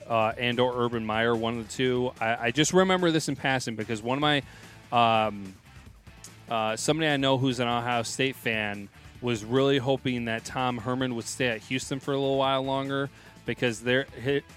uh, 0.08 0.32
and 0.38 0.60
or 0.60 0.84
Urban 0.84 1.04
Meyer, 1.04 1.34
one 1.34 1.58
of 1.58 1.66
the 1.66 1.72
two. 1.72 2.12
I, 2.20 2.46
I 2.46 2.50
just 2.50 2.72
remember 2.72 3.10
this 3.10 3.28
in 3.28 3.36
passing 3.36 3.74
because 3.74 4.02
one 4.02 4.18
of 4.18 4.22
my 4.22 4.42
um, 4.92 5.54
uh, 6.50 6.76
somebody 6.76 7.08
I 7.08 7.16
know 7.16 7.38
who's 7.38 7.60
an 7.60 7.68
Ohio 7.68 8.02
State 8.02 8.36
fan 8.36 8.88
was 9.20 9.44
really 9.44 9.78
hoping 9.78 10.26
that 10.26 10.44
Tom 10.44 10.78
Herman 10.78 11.14
would 11.14 11.24
stay 11.24 11.48
at 11.48 11.60
Houston 11.62 12.00
for 12.00 12.12
a 12.12 12.18
little 12.18 12.38
while 12.38 12.62
longer 12.62 13.10
because 13.44 13.80
there 13.80 14.06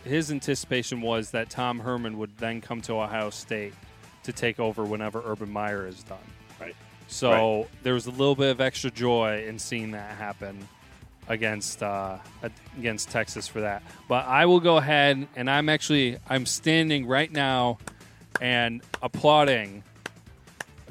his 0.04 0.32
anticipation 0.32 1.02
was 1.02 1.32
that 1.32 1.50
Tom 1.50 1.80
Herman 1.80 2.18
would 2.18 2.38
then 2.38 2.60
come 2.60 2.82
to 2.82 2.94
Ohio 2.94 3.30
State 3.30 3.74
to 4.24 4.34
take 4.34 4.60
over 4.60 4.84
whenever 4.84 5.22
Urban 5.26 5.50
Meyer 5.52 5.88
is 5.88 6.04
done. 6.04 6.18
Right. 6.60 6.76
So 7.08 7.32
right. 7.32 7.68
there 7.84 7.94
was 7.94 8.08
a 8.08 8.12
little 8.12 8.36
bit 8.36 8.52
of 8.52 8.62
extra 8.62 8.92
joy 8.92 9.46
in 9.48 9.60
seeing 9.60 9.92
that 9.92 10.18
happen 10.18 10.68
against 11.28 11.82
uh, 11.82 12.18
against 12.78 13.10
Texas 13.10 13.48
for 13.48 13.62
that. 13.62 13.84
But 14.08 14.26
I 14.26 14.46
will 14.48 14.60
go 14.60 14.78
ahead 14.78 15.28
and 15.36 15.50
I'm 15.50 15.70
actually 15.70 16.18
I'm 16.28 16.46
standing 16.46 17.06
right 17.06 17.32
now 17.32 17.78
and 18.42 18.82
applauding. 19.02 19.84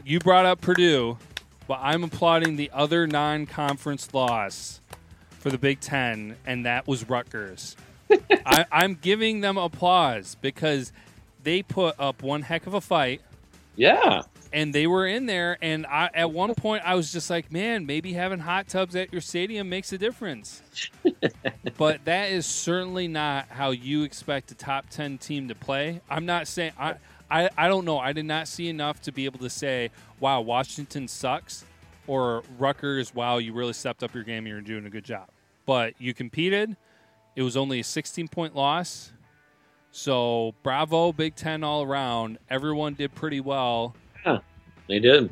You 0.09 0.18
brought 0.20 0.46
up 0.46 0.62
Purdue, 0.62 1.18
but 1.66 1.80
I'm 1.82 2.02
applauding 2.02 2.56
the 2.56 2.70
other 2.72 3.06
non-conference 3.06 4.14
loss 4.14 4.80
for 5.28 5.50
the 5.50 5.59
Big 5.59 5.80
Ten, 5.80 6.34
and 6.46 6.64
that 6.64 6.86
was 6.86 7.06
Rutgers. 7.11 7.76
I, 8.46 8.64
I'm 8.72 8.94
giving 8.94 9.42
them 9.42 9.59
applause 9.59 10.34
because 10.40 10.94
they 11.42 11.62
put 11.62 11.94
up 11.98 12.22
one 12.22 12.40
heck 12.40 12.66
of 12.66 12.72
a 12.72 12.80
fight. 12.80 13.20
Yeah 13.76 14.22
and 14.52 14.74
they 14.74 14.86
were 14.86 15.06
in 15.06 15.26
there. 15.26 15.59
And 15.61 15.86
I, 15.86 16.11
at 16.14 16.30
one 16.30 16.54
point, 16.54 16.82
I 16.84 16.94
was 16.94 17.12
just 17.12 17.30
like, 17.30 17.52
man, 17.52 17.86
maybe 17.86 18.12
having 18.12 18.38
hot 18.38 18.68
tubs 18.68 18.96
at 18.96 19.12
your 19.12 19.20
stadium 19.20 19.68
makes 19.68 19.92
a 19.92 19.98
difference. 19.98 20.62
but 21.76 22.04
that 22.04 22.30
is 22.30 22.46
certainly 22.46 23.09
not 23.09 23.48
how 23.48 23.70
you 23.70 24.02
expect 24.02 24.50
a 24.50 24.54
top 24.54 24.88
10 24.90 25.18
team 25.18 25.48
to 25.48 25.54
play. 25.54 26.00
I'm 26.09 26.26
not 26.26 26.48
saying, 26.48 26.72
I, 26.78 26.94
I, 27.31 27.51
I 27.57 27.68
don't 27.68 27.85
know. 27.85 27.99
I 27.99 28.12
did 28.12 28.24
not 28.24 28.49
see 28.49 28.68
enough 28.68 29.01
to 29.03 29.12
be 29.12 29.24
able 29.24 29.41
to 29.41 29.51
say, 29.51 29.91
wow, 30.20 30.41
Washington 30.41 31.09
sucks, 31.09 31.64
or 32.07 32.43
Rutgers, 32.59 33.14
wow, 33.14 33.39
you 33.39 33.53
really 33.53 33.74
stepped 33.74 34.03
up 34.03 34.14
your 34.14 34.24
game 34.24 34.47
you're 34.47 34.61
doing 34.61 34.87
a 34.87 34.91
good 34.91 35.05
job. 35.05 35.29
But 35.66 35.95
you 35.99 36.14
competed. 36.14 36.76
It 37.37 37.43
was 37.43 37.57
only 37.57 37.81
a 37.81 37.85
16 37.85 38.29
point 38.29 38.57
loss. 38.57 39.12
So 39.91 40.55
bravo, 40.62 41.12
Big 41.12 41.35
Ten 41.35 41.62
all 41.62 41.83
around. 41.83 42.39
Everyone 42.51 42.95
did 42.95 43.14
pretty 43.14 43.41
well 43.41 43.95
yeah, 44.24 44.39
they 44.87 44.99
did. 44.99 45.31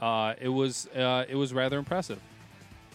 Uh, 0.00 0.34
it 0.40 0.48
was 0.48 0.86
uh, 0.88 1.24
it 1.28 1.36
was 1.36 1.52
rather 1.52 1.78
impressive. 1.78 2.20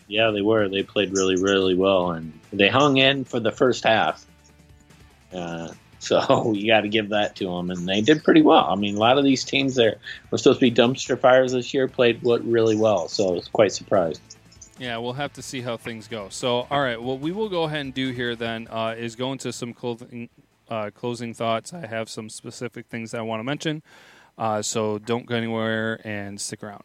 Yeah, 0.08 0.32
they 0.32 0.42
were. 0.42 0.70
They 0.70 0.84
played 0.84 1.12
really, 1.12 1.36
really 1.36 1.76
well, 1.76 2.12
and 2.12 2.38
they 2.52 2.70
hung 2.70 2.98
in 2.98 3.26
for 3.26 3.40
the 3.40 3.52
first 3.52 3.84
half. 3.84 4.26
Uh, 5.34 5.70
so 6.00 6.52
you 6.56 6.68
got 6.68 6.82
to 6.82 6.90
give 6.90 7.10
that 7.10 7.36
to 7.38 7.46
them, 7.46 7.70
and 7.70 7.88
they 7.88 8.02
did 8.02 8.24
pretty 8.24 8.42
well. 8.42 8.66
I 8.66 8.76
mean, 8.76 8.96
a 8.96 9.00
lot 9.00 9.18
of 9.18 9.24
these 9.24 9.44
teams 9.44 9.76
that 9.76 9.98
were 10.32 10.38
supposed 10.38 10.60
to 10.60 10.70
be 10.70 10.72
dumpster 10.72 11.20
fires 11.20 11.54
this 11.54 11.74
year 11.74 11.88
played 11.88 12.22
what 12.22 12.46
really 12.46 12.76
well. 12.76 13.08
So 13.08 13.30
I 13.30 13.32
was 13.32 13.48
quite 13.48 13.72
surprised. 13.72 14.22
Yeah, 14.80 14.98
we'll 14.98 15.14
have 15.14 15.34
to 15.34 15.42
see 15.42 15.62
how 15.62 15.76
things 15.78 16.08
go. 16.08 16.30
So, 16.30 16.68
all 16.70 16.82
right, 16.82 17.02
what 17.02 17.20
we 17.20 17.32
will 17.32 17.50
go 17.50 17.64
ahead 17.64 17.82
and 17.82 17.94
do 17.94 18.12
here 18.12 18.36
then 18.36 18.68
uh, 18.70 18.96
is 18.98 19.16
go 19.16 19.32
into 19.32 19.52
some 19.52 19.74
clothing, 19.74 20.30
uh, 20.70 20.92
closing 20.94 21.34
thoughts. 21.34 21.74
I 21.74 21.88
have 21.88 22.10
some 22.10 22.30
specific 22.30 22.86
things 22.88 23.12
that 23.12 23.20
I 23.20 23.24
want 23.24 23.40
to 23.40 23.44
mention. 23.44 23.82
Uh, 24.38 24.62
so 24.62 25.00
don't 25.00 25.26
go 25.26 25.36
anywhere 25.36 26.00
and 26.04 26.40
stick 26.40 26.62
around. 26.64 26.84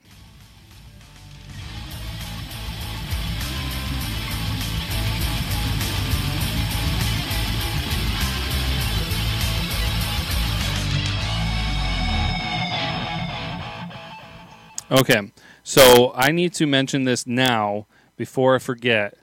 Okay, 14.92 15.32
so 15.62 16.12
I 16.14 16.32
need 16.32 16.52
to 16.54 16.66
mention 16.66 17.04
this 17.04 17.26
now 17.26 17.86
before 18.18 18.54
I 18.54 18.58
forget. 18.58 19.16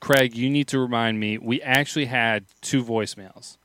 Craig, 0.00 0.34
you 0.34 0.50
need 0.50 0.66
to 0.68 0.80
remind 0.80 1.20
me. 1.20 1.38
We 1.38 1.62
actually 1.62 2.06
had 2.06 2.46
two 2.60 2.82
voicemails. 2.82 3.56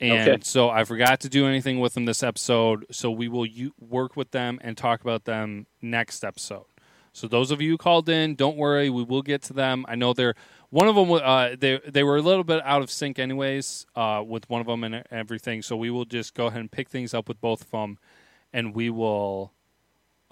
And 0.00 0.28
okay. 0.28 0.38
so 0.42 0.70
I 0.70 0.84
forgot 0.84 1.18
to 1.20 1.28
do 1.28 1.48
anything 1.48 1.80
with 1.80 1.94
them 1.94 2.04
this 2.04 2.22
episode. 2.22 2.86
So 2.92 3.10
we 3.10 3.26
will 3.26 3.44
u- 3.44 3.74
work 3.80 4.16
with 4.16 4.30
them 4.30 4.60
and 4.62 4.76
talk 4.76 5.00
about 5.00 5.24
them 5.24 5.66
next 5.82 6.24
episode. 6.24 6.66
So 7.12 7.26
those 7.26 7.50
of 7.50 7.60
you 7.60 7.70
who 7.70 7.76
called 7.76 8.08
in, 8.08 8.36
don't 8.36 8.56
worry, 8.56 8.90
we 8.90 9.02
will 9.02 9.22
get 9.22 9.42
to 9.44 9.52
them. 9.52 9.84
I 9.88 9.96
know 9.96 10.12
they're 10.12 10.36
one 10.70 10.86
of 10.86 10.94
them. 10.94 11.10
Uh, 11.10 11.56
they 11.58 11.80
they 11.84 12.04
were 12.04 12.16
a 12.16 12.22
little 12.22 12.44
bit 12.44 12.62
out 12.64 12.82
of 12.82 12.92
sync, 12.92 13.18
anyways, 13.18 13.86
uh, 13.96 14.22
with 14.24 14.48
one 14.48 14.60
of 14.60 14.68
them 14.68 14.84
and 14.84 15.02
everything. 15.10 15.62
So 15.62 15.76
we 15.76 15.90
will 15.90 16.04
just 16.04 16.32
go 16.34 16.46
ahead 16.46 16.60
and 16.60 16.70
pick 16.70 16.88
things 16.88 17.12
up 17.12 17.28
with 17.28 17.40
both 17.40 17.62
of 17.62 17.70
them, 17.72 17.98
and 18.52 18.72
we 18.72 18.88
will 18.88 19.52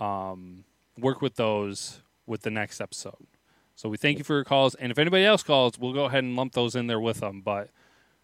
um, 0.02 0.64
work 0.98 1.22
with 1.22 1.36
those 1.36 2.00
with 2.26 2.42
the 2.42 2.50
next 2.50 2.80
episode. 2.80 3.26
So 3.74 3.88
we 3.88 3.96
thank 3.96 4.18
you 4.18 4.24
for 4.24 4.34
your 4.34 4.44
calls, 4.44 4.74
and 4.74 4.92
if 4.92 4.98
anybody 4.98 5.24
else 5.24 5.42
calls, 5.42 5.78
we'll 5.78 5.92
go 5.92 6.04
ahead 6.04 6.24
and 6.24 6.36
lump 6.36 6.52
those 6.52 6.74
in 6.74 6.86
there 6.86 7.00
with 7.00 7.20
them. 7.20 7.40
But 7.40 7.70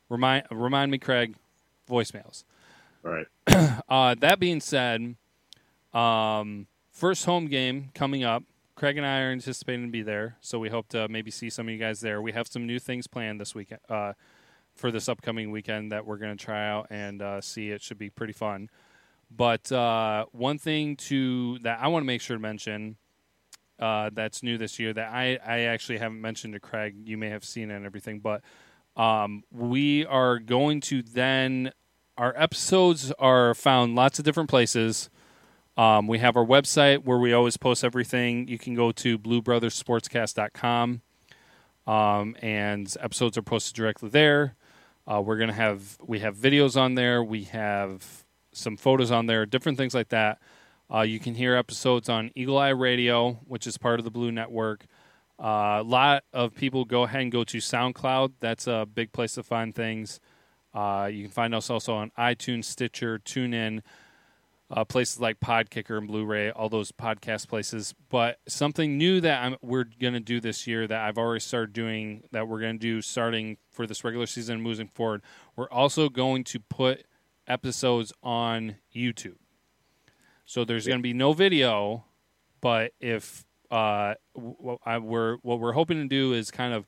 Remind 0.09 0.47
remind 0.51 0.91
me, 0.91 0.99
Craig, 0.99 1.35
voicemails. 1.89 2.45
All 3.05 3.11
right. 3.13 3.27
uh, 3.89 4.15
that 4.21 4.41
being 4.41 4.61
said, 4.61 5.17
um, 5.93 6.67
first 6.91 7.25
home 7.27 7.47
game 7.47 7.91
coming 7.95 8.25
up. 8.25 8.43
Craig 8.75 8.97
and 8.97 9.05
I 9.05 9.23
are 9.23 9.33
anticipating 9.33 9.87
to 9.87 9.91
be 9.91 10.03
there, 10.03 10.37
so 10.41 10.61
we 10.61 10.69
hope 10.69 10.89
to 10.91 11.09
maybe 11.09 11.33
see 11.33 11.51
some 11.51 11.67
of 11.67 11.73
you 11.73 11.81
guys 11.81 11.99
there. 12.01 12.23
We 12.23 12.31
have 12.33 12.47
some 12.47 12.65
new 12.65 12.79
things 12.79 13.09
planned 13.09 13.41
this 13.41 13.53
weekend 13.53 13.81
uh, 13.89 14.13
for 14.77 14.93
this 14.93 15.09
upcoming 15.09 15.51
weekend 15.51 15.91
that 15.91 16.07
we're 16.07 16.17
going 16.17 16.37
to 16.37 16.43
try 16.43 16.69
out 16.69 16.87
and 16.89 17.21
uh, 17.21 17.41
see. 17.41 17.71
It 17.71 17.83
should 17.83 17.99
be 17.99 18.09
pretty 18.09 18.33
fun. 18.33 18.71
But 19.31 19.71
uh, 19.71 20.27
one 20.33 20.59
thing 20.59 20.97
to 20.97 21.59
that 21.61 21.81
I 21.81 21.89
want 21.89 22.03
to 22.03 22.07
make 22.07 22.21
sure 22.21 22.37
to 22.37 22.43
mention 22.43 22.97
uh, 23.79 24.11
that's 24.13 24.43
new 24.43 24.59
this 24.59 24.79
year 24.79 24.93
that 24.93 25.13
I, 25.13 25.39
I 25.45 25.61
actually 25.61 25.99
haven't 25.99 26.21
mentioned 26.21 26.55
to 26.55 26.61
Craig. 26.61 26.97
You 27.05 27.17
may 27.17 27.29
have 27.29 27.45
seen 27.45 27.71
it 27.71 27.77
and 27.77 27.87
everything, 27.87 28.21
but 28.21 28.43
um, 28.97 29.45
we 29.53 30.05
are 30.07 30.39
going 30.39 30.81
to 30.83 31.03
then, 31.03 31.73
our 32.17 32.35
episodes 32.37 33.13
are 33.19 33.55
found 33.55 33.95
lots 33.95 34.19
of 34.19 34.25
different 34.25 34.51
places. 34.51 35.11
Um, 35.77 36.09
we 36.09 36.19
have 36.19 36.37
our 36.37 36.45
website 36.45 37.05
where 37.05 37.19
we 37.19 37.33
always 37.33 37.57
post 37.57 37.85
everything. 37.85 38.49
You 38.49 38.59
can 38.59 38.75
go 38.75 38.91
to 38.91 39.17
bluebrothersportscast.com 39.17 41.03
um, 41.87 42.37
and 42.43 42.97
episodes 43.01 43.39
are 43.39 43.43
posted 43.43 43.77
directly 43.77 44.09
there. 44.09 44.57
Uh, 45.07 45.23
we're 45.23 45.39
gonna 45.39 45.53
have 45.53 45.97
we 46.05 46.19
have 46.19 46.37
videos 46.37 46.79
on 46.79 46.97
there. 46.97 47.23
We 47.25 47.45
have 47.45 48.25
some 48.59 48.77
photos 48.77 49.11
on 49.11 49.27
there, 49.27 49.47
different 49.47 49.79
things 49.79 49.95
like 49.95 50.09
that. 50.09 50.39
Uh, 50.93 51.03
you 51.03 51.21
can 51.21 51.35
hear 51.35 51.55
episodes 51.55 52.09
on 52.09 52.31
Eagle 52.35 52.59
Eye 52.59 52.71
Radio, 52.71 53.33
which 53.47 53.67
is 53.67 53.77
part 53.77 53.99
of 53.99 54.05
the 54.05 54.11
Blue 54.11 54.33
Network. 54.33 54.87
Uh, 55.39 55.79
a 55.81 55.85
lot 55.85 56.25
of 56.33 56.55
people 56.55 56.85
go 56.85 57.05
ahead 57.05 57.21
and 57.21 57.33
go 57.33 57.45
to 57.45 57.59
SoundCloud. 57.59 58.33
That's 58.41 58.67
a 58.67 58.87
big 58.93 59.13
place 59.13 59.35
to 59.35 59.43
find 59.43 59.75
things. 59.75 60.19
Uh, 60.75 61.09
you 61.13 61.25
can 61.25 61.31
find 61.31 61.55
us 61.55 61.71
also 61.71 61.95
on 61.95 62.11
iTunes, 62.19 62.65
Stitcher, 62.65 63.19
TuneIn, 63.19 63.83
uh, 64.71 64.85
places 64.85 65.21
like 65.21 65.41
Podkicker 65.41 65.97
and 65.99 66.07
Blubrry, 66.07 66.51
all 66.51 66.69
those 66.69 66.93
podcast 66.93 67.49
places. 67.49 67.95
But 68.09 68.39
something 68.49 68.99
new 68.99 69.21
that 69.21 69.43
I'm, 69.43 69.57
we're 69.63 69.85
going 69.85 70.15
to 70.15 70.21
do 70.21 70.41
this 70.41 70.67
year 70.67 70.87
that 70.87 71.01
I've 71.01 71.19
already 71.19 71.41
started 71.41 71.73
doing, 71.73 72.25
that 72.33 72.49
we're 72.49 72.61
going 72.61 72.75
to 72.75 72.79
do 72.79 73.01
starting 73.01 73.57
for 73.71 73.87
this 73.87 74.05
regular 74.05 74.27
season 74.27 74.61
moving 74.61 74.89
forward, 74.89 75.23
we're 75.57 75.71
also 75.71 76.09
going 76.09 76.45
to 76.45 76.61
put 76.61 77.05
episodes 77.49 78.13
on 78.23 78.77
YouTube. 78.95 79.37
So 80.45 80.65
there's 80.65 80.87
going 80.87 80.99
to 81.01 81.03
be 81.03 81.13
no 81.13 81.33
video, 81.33 82.05
but 82.61 82.93
if 83.01 83.45
uh, 83.71 84.15
what, 84.33 84.79
I, 84.85 84.99
we're, 84.99 85.37
what 85.39 85.61
we're 85.61 85.73
hoping 85.73 85.99
to 85.99 86.09
do 86.09 86.33
is 86.33 86.51
kind 86.51 86.73
of 86.73 86.87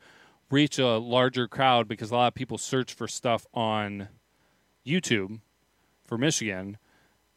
reach 0.51 0.79
a 0.79 0.99
larger 0.99 1.47
crowd 1.47 1.89
because 1.89 2.11
a 2.11 2.15
lot 2.15 2.29
of 2.29 2.35
people 2.35 2.59
search 2.59 2.95
for 2.95 3.07
stuff 3.07 3.47
on 3.53 4.09
YouTube 4.87 5.41
for 6.07 6.19
Michigan. 6.19 6.79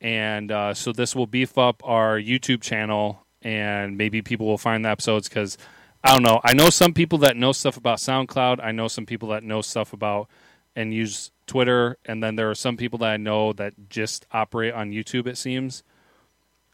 And 0.02 0.52
uh, 0.52 0.74
so 0.74 0.92
this 0.92 1.16
will 1.16 1.28
beef 1.28 1.58
up 1.58 1.82
our 1.86 2.20
YouTube 2.20 2.62
channel, 2.62 3.26
and 3.42 3.98
maybe 3.98 4.22
people 4.22 4.46
will 4.46 4.58
find 4.58 4.84
the 4.84 4.90
episodes 4.90 5.30
because 5.30 5.58
I 6.04 6.12
don't 6.12 6.24
know. 6.24 6.42
I 6.44 6.54
know 6.54 6.70
some 6.70 6.94
people 6.94 7.20
that 7.20 7.38
know 7.38 7.54
stuff 7.54 7.78
about 7.78 8.00
SoundCloud. 8.00 8.60
I 8.62 8.74
know 8.74 8.90
some 8.90 9.06
people 9.06 9.30
that 9.30 9.44
know 9.44 9.62
stuff 9.62 9.94
about 9.94 10.28
and 10.76 10.94
use 10.94 11.32
Twitter, 11.46 11.98
and 12.06 12.24
then 12.24 12.36
there 12.36 12.50
are 12.50 12.56
some 12.56 12.78
people 12.78 13.00
that 13.00 13.12
I 13.12 13.18
know 13.18 13.54
that 13.54 13.90
just 13.90 14.26
operate 14.32 14.74
on 14.74 14.92
YouTube. 14.92 15.28
It 15.28 15.38
seems 15.38 15.84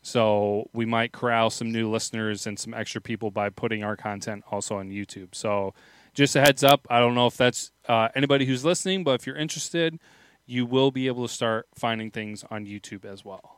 so 0.01 0.69
we 0.73 0.85
might 0.85 1.11
corral 1.11 1.49
some 1.49 1.71
new 1.71 1.89
listeners 1.89 2.47
and 2.47 2.57
some 2.57 2.73
extra 2.73 3.01
people 3.01 3.31
by 3.31 3.49
putting 3.49 3.83
our 3.83 3.95
content 3.95 4.43
also 4.49 4.77
on 4.77 4.89
YouTube. 4.89 5.35
So 5.35 5.73
just 6.13 6.35
a 6.35 6.41
heads 6.41 6.63
up. 6.63 6.87
I 6.89 6.99
don't 6.99 7.15
know 7.15 7.27
if 7.27 7.37
that's 7.37 7.71
uh, 7.87 8.09
anybody 8.15 8.45
who's 8.45 8.63
listening, 8.63 9.03
but 9.03 9.19
if 9.19 9.27
you're 9.27 9.35
interested, 9.35 9.99
you 10.45 10.65
will 10.65 10.91
be 10.91 11.07
able 11.07 11.27
to 11.27 11.33
start 11.33 11.67
finding 11.75 12.11
things 12.11 12.43
on 12.49 12.65
YouTube 12.65 13.05
as 13.05 13.25
well. 13.25 13.57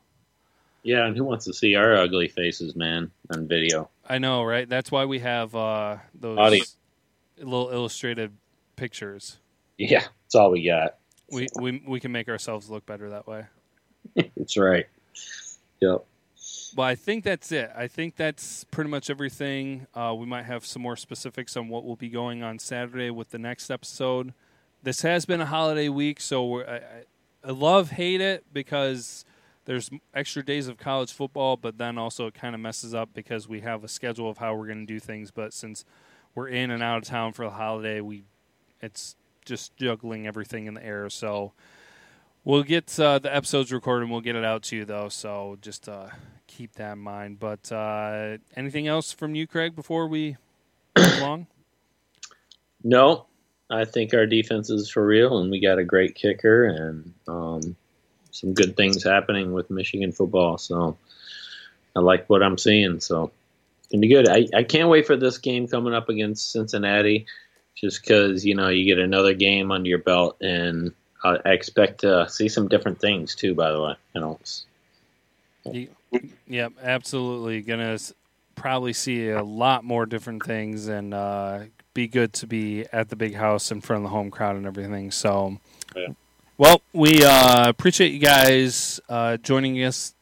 Yeah, 0.84 1.06
and 1.06 1.16
who 1.16 1.24
wants 1.24 1.46
to 1.46 1.54
see 1.54 1.76
our 1.76 1.96
ugly 1.96 2.28
faces, 2.28 2.76
man, 2.76 3.12
on 3.32 3.48
video? 3.48 3.90
I 4.10 4.18
know, 4.18 4.44
right? 4.44 4.68
That's 4.68 4.92
why 4.92 5.06
we 5.06 5.20
have 5.20 5.54
uh, 5.54 5.98
those 6.16 6.40
Audio. 6.40 6.64
little 7.38 7.70
illustrated 7.70 8.34
pictures. 8.76 9.38
Yeah, 9.82 10.02
that's 10.02 10.36
all 10.36 10.52
we 10.52 10.64
got. 10.64 10.98
We 11.32 11.48
we 11.60 11.82
we 11.88 12.00
can 12.00 12.12
make 12.12 12.30
ourselves 12.30 12.70
look 12.70 12.86
better 12.86 13.10
that 13.10 13.26
way. 13.26 13.46
that's 14.38 14.56
right. 14.56 14.86
Yep. 15.80 16.06
Well, 16.76 16.88
I 16.88 16.96
think 16.96 17.24
that's 17.24 17.52
it. 17.52 17.72
I 17.76 17.88
think 17.88 18.16
that's 18.16 18.64
pretty 18.66 18.92
much 18.92 19.10
everything. 19.10 19.88
Uh, 19.96 20.16
we 20.18 20.26
might 20.28 20.44
have 20.44 20.66
some 20.66 20.84
more 20.84 20.96
specifics 20.96 21.58
on 21.58 21.68
what 21.68 21.84
will 21.84 21.96
be 21.96 22.10
going 22.10 22.44
on 22.44 22.60
Saturday 22.60 23.10
with 23.10 23.32
the 23.32 23.40
next 23.40 23.72
episode. 23.72 24.34
This 24.84 25.02
has 25.02 25.26
been 25.26 25.42
a 25.42 25.46
holiday 25.48 25.90
week, 25.90 26.22
so 26.22 26.62
I, 26.62 26.82
I 27.44 27.52
love 27.52 27.92
hate 27.92 28.22
it 28.22 28.46
because 28.54 29.26
there's 29.66 29.90
extra 30.14 30.46
days 30.46 30.68
of 30.68 30.78
college 30.78 31.12
football, 31.12 31.58
but 31.58 31.78
then 31.78 31.98
also 31.98 32.28
it 32.28 32.36
kind 32.36 32.54
of 32.54 32.62
messes 32.62 32.94
up 32.94 33.10
because 33.14 33.48
we 33.48 33.62
have 33.62 33.84
a 33.84 33.88
schedule 33.88 34.30
of 34.30 34.38
how 34.38 34.54
we're 34.56 34.68
going 34.68 34.86
to 34.86 34.94
do 34.94 35.00
things. 35.00 35.32
But 35.32 35.54
since 35.54 35.86
we're 36.36 36.48
in 36.50 36.72
and 36.72 36.84
out 36.84 37.00
of 37.00 37.04
town 37.04 37.34
for 37.34 37.46
the 37.46 37.52
holiday, 37.52 38.00
we 38.00 38.24
it's 38.82 39.16
just 39.46 39.76
juggling 39.78 40.28
everything 40.28 40.68
in 40.68 40.74
the 40.74 40.86
air. 40.86 41.10
So 41.10 41.54
we'll 42.44 42.64
get 42.64 43.00
uh, 43.00 43.20
the 43.20 43.34
episodes 43.34 43.72
recorded 43.72 44.04
and 44.04 44.12
we'll 44.12 44.22
get 44.22 44.36
it 44.36 44.46
out 44.46 44.64
to 44.64 44.76
you 44.76 44.86
though. 44.86 45.10
So 45.10 45.58
just 45.62 45.88
uh, 45.88 46.08
keep 46.48 46.74
that 46.74 46.94
in 46.94 47.00
mind. 47.00 47.40
But 47.40 47.72
uh, 47.72 48.38
anything 48.56 48.88
else 48.88 49.12
from 49.12 49.36
you, 49.36 49.48
Craig, 49.48 49.76
before 49.76 50.08
we 50.08 50.38
move 50.98 51.18
along? 51.20 51.48
No, 52.84 53.26
I 53.70 53.86
think 53.86 54.14
our 54.14 54.26
defense 54.26 54.70
is 54.70 54.90
for 54.90 55.06
real, 55.06 55.38
and 55.40 55.52
we 55.52 55.60
got 55.60 55.80
a 55.80 55.84
great 55.84 56.16
kicker 56.16 56.66
and 56.66 57.14
um, 57.28 57.76
some 58.32 58.54
good 58.54 58.76
things 58.76 59.04
happening 59.04 59.54
with 59.54 59.70
Michigan 59.70 60.12
football. 60.12 60.58
So 60.58 60.98
I 61.96 62.00
like 62.00 62.30
what 62.30 62.44
I'm 62.44 62.58
seeing. 62.58 63.00
So 63.00 63.32
it's 63.80 63.92
gonna 63.92 64.02
be 64.02 64.08
good. 64.08 64.28
I, 64.28 64.48
I 64.54 64.64
can't 64.64 64.90
wait 64.90 65.06
for 65.06 65.16
this 65.16 65.38
game 65.38 65.68
coming 65.68 65.94
up 65.94 66.10
against 66.10 66.52
Cincinnati, 66.52 67.28
just 67.76 68.02
because 68.02 68.46
you 68.46 68.56
know 68.56 68.70
you 68.70 68.86
get 68.86 69.00
another 69.00 69.34
game 69.34 69.72
under 69.72 69.90
your 69.90 70.00
belt, 70.00 70.38
and 70.42 70.94
I 71.24 71.38
expect 71.46 72.02
to 72.02 72.28
see 72.30 72.50
some 72.50 72.68
different 72.68 73.00
things 73.00 73.36
too. 73.36 73.56
By 73.56 73.72
the 73.72 73.82
way, 73.82 73.96
you 74.16 74.22
know. 74.22 74.40
Yep, 76.48 76.74
absolutely. 76.82 77.62
Gonna 77.62 77.98
probably 78.56 78.94
see 78.94 79.30
a 79.30 79.44
lot 79.44 79.84
more 79.84 80.06
different 80.06 80.44
things, 80.44 80.88
and 80.88 81.14
uh, 81.14 81.60
be 81.94 82.08
good 82.08 82.34
to 82.34 82.48
be 82.48 82.86
at 82.92 83.10
the 83.10 83.16
big 83.16 83.36
house 83.36 83.72
in 83.72 83.82
front 83.82 84.00
of 84.00 84.04
the 84.04 84.10
home 84.10 84.32
crowd 84.32 84.56
and 84.56 84.66
everything. 84.66 85.12
So, 85.12 85.58
yeah. 85.96 86.08
well, 86.58 86.82
we 86.94 87.24
uh, 87.24 87.70
appreciate 87.70 88.12
you 88.12 88.20
guys 88.20 89.00
uh, 89.10 89.38
joining 89.38 89.84
us 89.84 90.14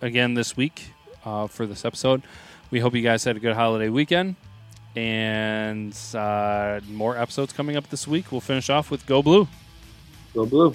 again 0.00 0.34
this 0.34 0.56
week 0.56 0.90
uh, 1.24 1.46
for 1.46 1.66
this 1.66 1.84
episode. 1.84 2.22
We 2.70 2.80
hope 2.80 2.94
you 2.94 3.02
guys 3.02 3.24
had 3.24 3.36
a 3.36 3.40
good 3.40 3.54
holiday 3.54 3.88
weekend, 3.88 4.36
and 4.96 5.96
uh, 6.14 6.80
more 6.88 7.16
episodes 7.16 7.52
coming 7.52 7.76
up 7.76 7.88
this 7.90 8.06
week. 8.06 8.30
We'll 8.32 8.40
finish 8.40 8.70
off 8.70 8.90
with 8.90 9.06
Go 9.06 9.22
Blue. 9.22 9.48
Go 10.34 10.46
Blue. 10.46 10.74